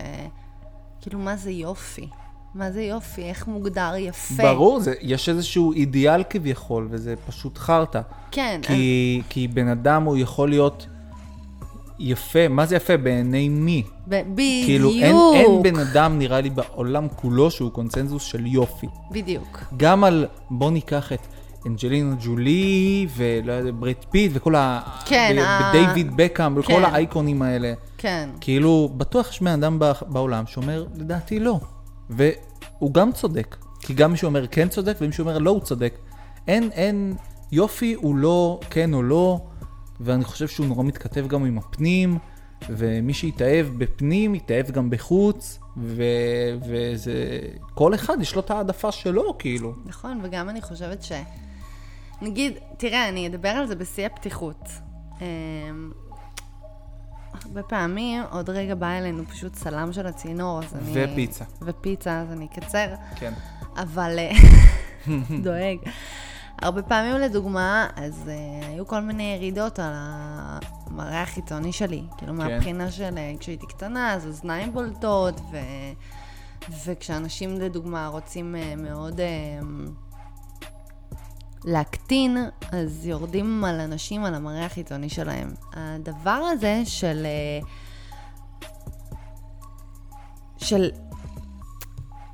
כאילו, 1.00 1.18
מה 1.18 1.36
זה 1.36 1.50
יופי? 1.50 2.08
מה 2.54 2.72
זה 2.72 2.82
יופי? 2.82 3.22
איך 3.22 3.46
מוגדר 3.46 3.92
יפה? 3.98 4.42
ברור, 4.42 4.80
זה, 4.80 4.94
יש 5.00 5.28
איזשהו 5.28 5.72
אידיאל 5.72 6.22
כביכול, 6.30 6.88
וזה 6.90 7.14
פשוט 7.26 7.58
חרטא. 7.58 8.00
כן, 8.30 8.60
כי, 8.62 9.22
כי 9.28 9.48
בן 9.48 9.68
אדם 9.68 10.04
הוא 10.04 10.16
יכול 10.16 10.48
להיות 10.48 10.86
יפה, 11.98 12.48
מה 12.48 12.66
זה 12.66 12.76
יפה? 12.76 12.96
בעיני 12.96 13.48
מי? 13.48 13.82
בדיוק. 14.06 14.36
כאילו, 14.66 14.90
אין, 14.90 15.16
אין 15.34 15.62
בן 15.62 15.78
אדם, 15.78 16.18
נראה 16.18 16.40
לי, 16.40 16.50
בעולם 16.50 17.08
כולו 17.08 17.50
שהוא 17.50 17.70
קונצנזוס 17.70 18.22
של 18.22 18.46
יופי. 18.46 18.86
בדיוק. 19.10 19.64
גם 19.76 20.04
על, 20.04 20.26
בוא 20.50 20.70
ניקח 20.70 21.12
את 21.12 21.20
אנג'לינה 21.66 22.14
ג'ולי, 22.24 23.06
ולא 23.16 23.52
יודע, 23.52 23.70
ברד 23.78 23.94
פיט, 24.10 24.30
וכל 24.34 24.54
ה... 24.54 24.80
כן, 25.06 25.36
בדייוויד 25.68 26.16
בקאם, 26.16 26.56
וכל 26.56 26.72
כן. 26.72 26.84
האייקונים 26.84 27.42
האלה. 27.42 27.72
כן. 27.98 28.28
כאילו, 28.40 28.90
בטוח 28.96 29.30
יש 29.30 29.42
בן 29.42 29.62
אדם 29.62 29.78
בעולם 30.06 30.46
שאומר, 30.46 30.86
לדעתי 30.94 31.40
לא. 31.40 31.60
והוא 32.10 32.94
גם 32.94 33.12
צודק. 33.12 33.56
כי 33.80 33.94
גם 33.94 34.10
מישהו 34.10 34.26
אומר 34.26 34.46
כן 34.46 34.68
צודק, 34.68 34.96
ומישהו 35.00 35.22
אומר 35.22 35.38
לא, 35.38 35.50
הוא 35.50 35.60
צודק. 35.60 35.98
אין, 36.48 36.70
אין, 36.72 37.16
יופי 37.52 37.94
הוא 37.94 38.16
לא 38.16 38.60
כן 38.70 38.94
או 38.94 39.02
לא, 39.02 39.40
ואני 40.00 40.24
חושב 40.24 40.48
שהוא 40.48 40.66
נורא 40.66 40.84
מתכתב 40.84 41.26
גם 41.28 41.44
עם 41.44 41.58
הפנים, 41.58 42.18
ומי 42.68 43.14
שיתאהב 43.14 43.66
בפנים, 43.66 44.34
יתאהב 44.34 44.70
גם 44.70 44.90
בחוץ, 44.90 45.58
ו, 45.76 46.02
וזה... 46.68 47.40
כל 47.74 47.94
אחד 47.94 48.20
יש 48.20 48.34
לו 48.34 48.40
את 48.40 48.50
העדפה 48.50 48.92
שלו, 48.92 49.38
כאילו. 49.38 49.74
נכון, 49.84 50.20
וגם 50.22 50.48
אני 50.48 50.62
חושבת 50.62 51.02
ש... 51.02 51.12
נגיד, 52.22 52.52
תראה, 52.76 53.08
אני 53.08 53.26
אדבר 53.26 53.48
על 53.48 53.66
זה 53.66 53.74
בשיא 53.74 54.06
הפתיחות. 54.06 54.68
אמ, 55.20 55.92
הרבה 57.32 57.62
פעמים, 57.62 58.22
עוד 58.30 58.50
רגע 58.50 58.74
בא 58.74 58.98
אלינו 58.98 59.26
פשוט 59.26 59.52
צלם 59.52 59.92
של 59.92 60.06
הצינור, 60.06 60.58
אז 60.58 60.74
אני... 60.74 61.04
ופיצה. 61.12 61.44
ופיצה, 61.62 62.20
אז 62.20 62.32
אני 62.32 62.46
אקצר. 62.52 62.86
כן. 63.16 63.32
אבל... 63.76 64.18
דואג. 65.44 65.78
הרבה 66.62 66.82
פעמים, 66.82 67.16
לדוגמה, 67.16 67.86
אז 67.96 68.22
uh, 68.26 68.66
היו 68.66 68.86
כל 68.86 69.00
מיני 69.00 69.22
ירידות 69.22 69.78
על 69.78 69.92
המראה 69.94 71.22
החיצוני 71.22 71.72
שלי. 71.72 72.02
כאילו, 72.16 72.32
כן. 72.32 72.38
מהבחינה 72.38 72.90
של 72.90 73.18
אה, 73.18 73.32
כשהייתי 73.38 73.66
קטנה, 73.66 74.12
אז 74.12 74.26
אוזניים 74.26 74.72
בולטות, 74.72 75.40
ו... 75.52 75.56
וכשאנשים, 76.84 77.60
לדוגמה, 77.60 78.08
רוצים 78.08 78.54
uh, 78.54 78.80
מאוד 78.80 79.20
uh, 79.20 80.64
להקטין, 81.64 82.36
אז 82.72 83.06
יורדים 83.06 83.64
על 83.64 83.80
אנשים 83.80 84.24
על 84.24 84.34
המראה 84.34 84.66
החיצוני 84.66 85.08
שלהם. 85.08 85.54
הדבר 85.72 86.30
הזה 86.52 86.82
של... 86.84 87.26
Uh, 87.62 87.66
של 90.58 90.90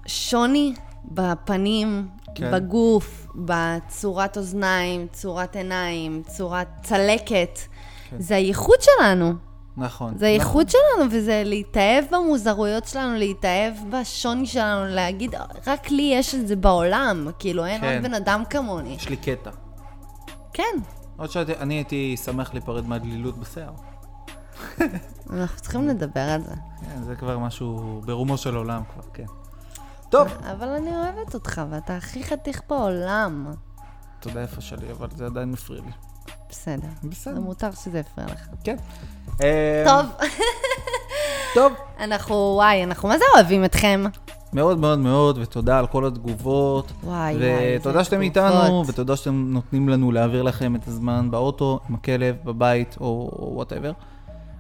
שוני 0.07 0.75
בפנים, 1.05 2.09
כן. 2.35 2.51
בגוף, 2.53 3.24
בצורת 3.35 4.37
אוזניים, 4.37 5.07
צורת 5.13 5.57
עיניים, 5.57 6.23
צורת 6.27 6.69
צלקת. 6.83 7.59
כן. 8.11 8.17
זה 8.21 8.37
הייחוד 8.37 8.77
שלנו. 8.81 9.33
נכון. 9.77 10.19
זה 10.19 10.27
הייחוד 10.27 10.69
שלנו, 10.69 11.11
וזה 11.11 11.43
להתאהב 11.45 12.05
במוזרויות 12.11 12.85
שלנו, 12.85 13.19
להתאהב 13.19 13.75
בשוני 13.91 14.47
שלנו, 14.47 14.95
להגיד, 14.95 15.35
רק 15.67 15.91
לי 15.91 16.13
יש 16.15 16.35
את 16.35 16.49
זה 16.49 16.57
בעולם, 16.57 17.29
כאילו, 17.39 17.67
אין 17.67 17.81
כן. 17.81 17.95
עוד 17.95 18.03
בן 18.03 18.15
אדם 18.15 18.43
כמוני. 18.51 18.95
יש 18.95 19.09
לי 19.09 19.17
קטע. 19.17 19.51
כן, 20.53 20.77
עוד 21.17 21.31
שאני 21.31 21.75
הייתי 21.75 22.17
שמח 22.25 22.53
להיפרד 22.53 22.87
מהדלילות 22.87 23.39
בשיער. 23.39 23.73
אנחנו 25.31 25.61
צריכים 25.61 25.89
לדבר 25.89 26.21
על 26.21 26.43
זה. 26.43 26.55
כן, 26.81 27.03
זה 27.03 27.15
כבר 27.15 27.39
משהו 27.39 28.01
ברומו 28.05 28.39
של 28.39 28.57
עולם 28.57 28.83
כבר, 28.93 29.03
כן. 29.15 29.25
טוב. 30.15 30.29
אבל 30.53 30.69
אני 30.69 30.91
אוהבת 30.97 31.35
אותך, 31.35 31.63
ואתה 31.71 31.97
הכי 31.97 32.25
חתיך 32.25 32.61
בעולם. 32.69 33.47
אתה 34.21 34.29
יודע 34.29 34.41
איפה 34.43 34.61
שלי, 34.61 34.91
אבל 34.91 35.09
זה 35.17 35.27
עדיין 35.27 35.51
מפריע 35.53 35.81
לי. 35.81 35.91
בסדר. 36.51 36.89
בסדר. 37.05 37.41
מותר 37.41 37.71
שזה 37.73 37.99
יפריע 37.99 38.27
לך. 38.27 38.47
כן. 38.65 38.77
טוב, 39.87 40.07
טוב. 41.55 41.73
אנחנו, 42.01 42.35
וואי, 42.35 42.85
אנחנו 42.85 43.09
מה 43.09 43.19
זה 43.19 43.25
אוהבים 43.35 43.65
אתכם? 43.65 44.05
מאוד 44.53 44.79
מאוד 44.79 44.99
מאוד, 44.99 45.39
ותודה 45.39 45.79
על 45.79 45.87
כל 45.87 46.07
התגובות. 46.07 46.93
וואי, 47.05 47.35
וואי, 47.35 47.35
איזה 47.35 47.77
ותודה 47.81 48.05
שאתם 48.05 48.29
תגובות. 48.29 48.53
איתנו, 48.53 48.85
ותודה 48.87 49.17
שאתם 49.17 49.45
נותנים 49.49 49.89
לנו 49.89 50.13
להעביר 50.13 50.43
לכם 50.43 50.77
את 50.77 50.89
הזמן 50.89 51.31
באוטו, 51.31 51.81
עם 51.89 51.95
הכלב, 51.95 52.37
בבית, 52.45 52.97
או 53.01 53.31
whatever. 53.55 53.93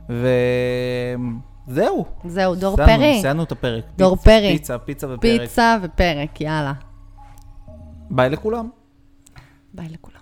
וזהו. 0.09 1.53
זהו, 1.69 2.05
דור 2.55 2.77
סיימנו, 2.77 2.97
פרי. 2.97 3.19
סיימנו 3.23 3.43
את 3.43 3.53
הפרק. 3.53 3.85
דור 3.97 4.17
פיצ- 4.17 4.25
פרי. 4.25 4.53
פיצה, 4.59 4.79
פיצה 4.79 5.07
ופרק. 5.07 5.21
פיצה 5.41 5.77
ופרק, 5.83 6.41
יאללה. 6.41 6.73
ביי 8.11 8.31
לכולם. 8.31 8.69
ביי 9.75 9.89
לכולם. 9.89 10.14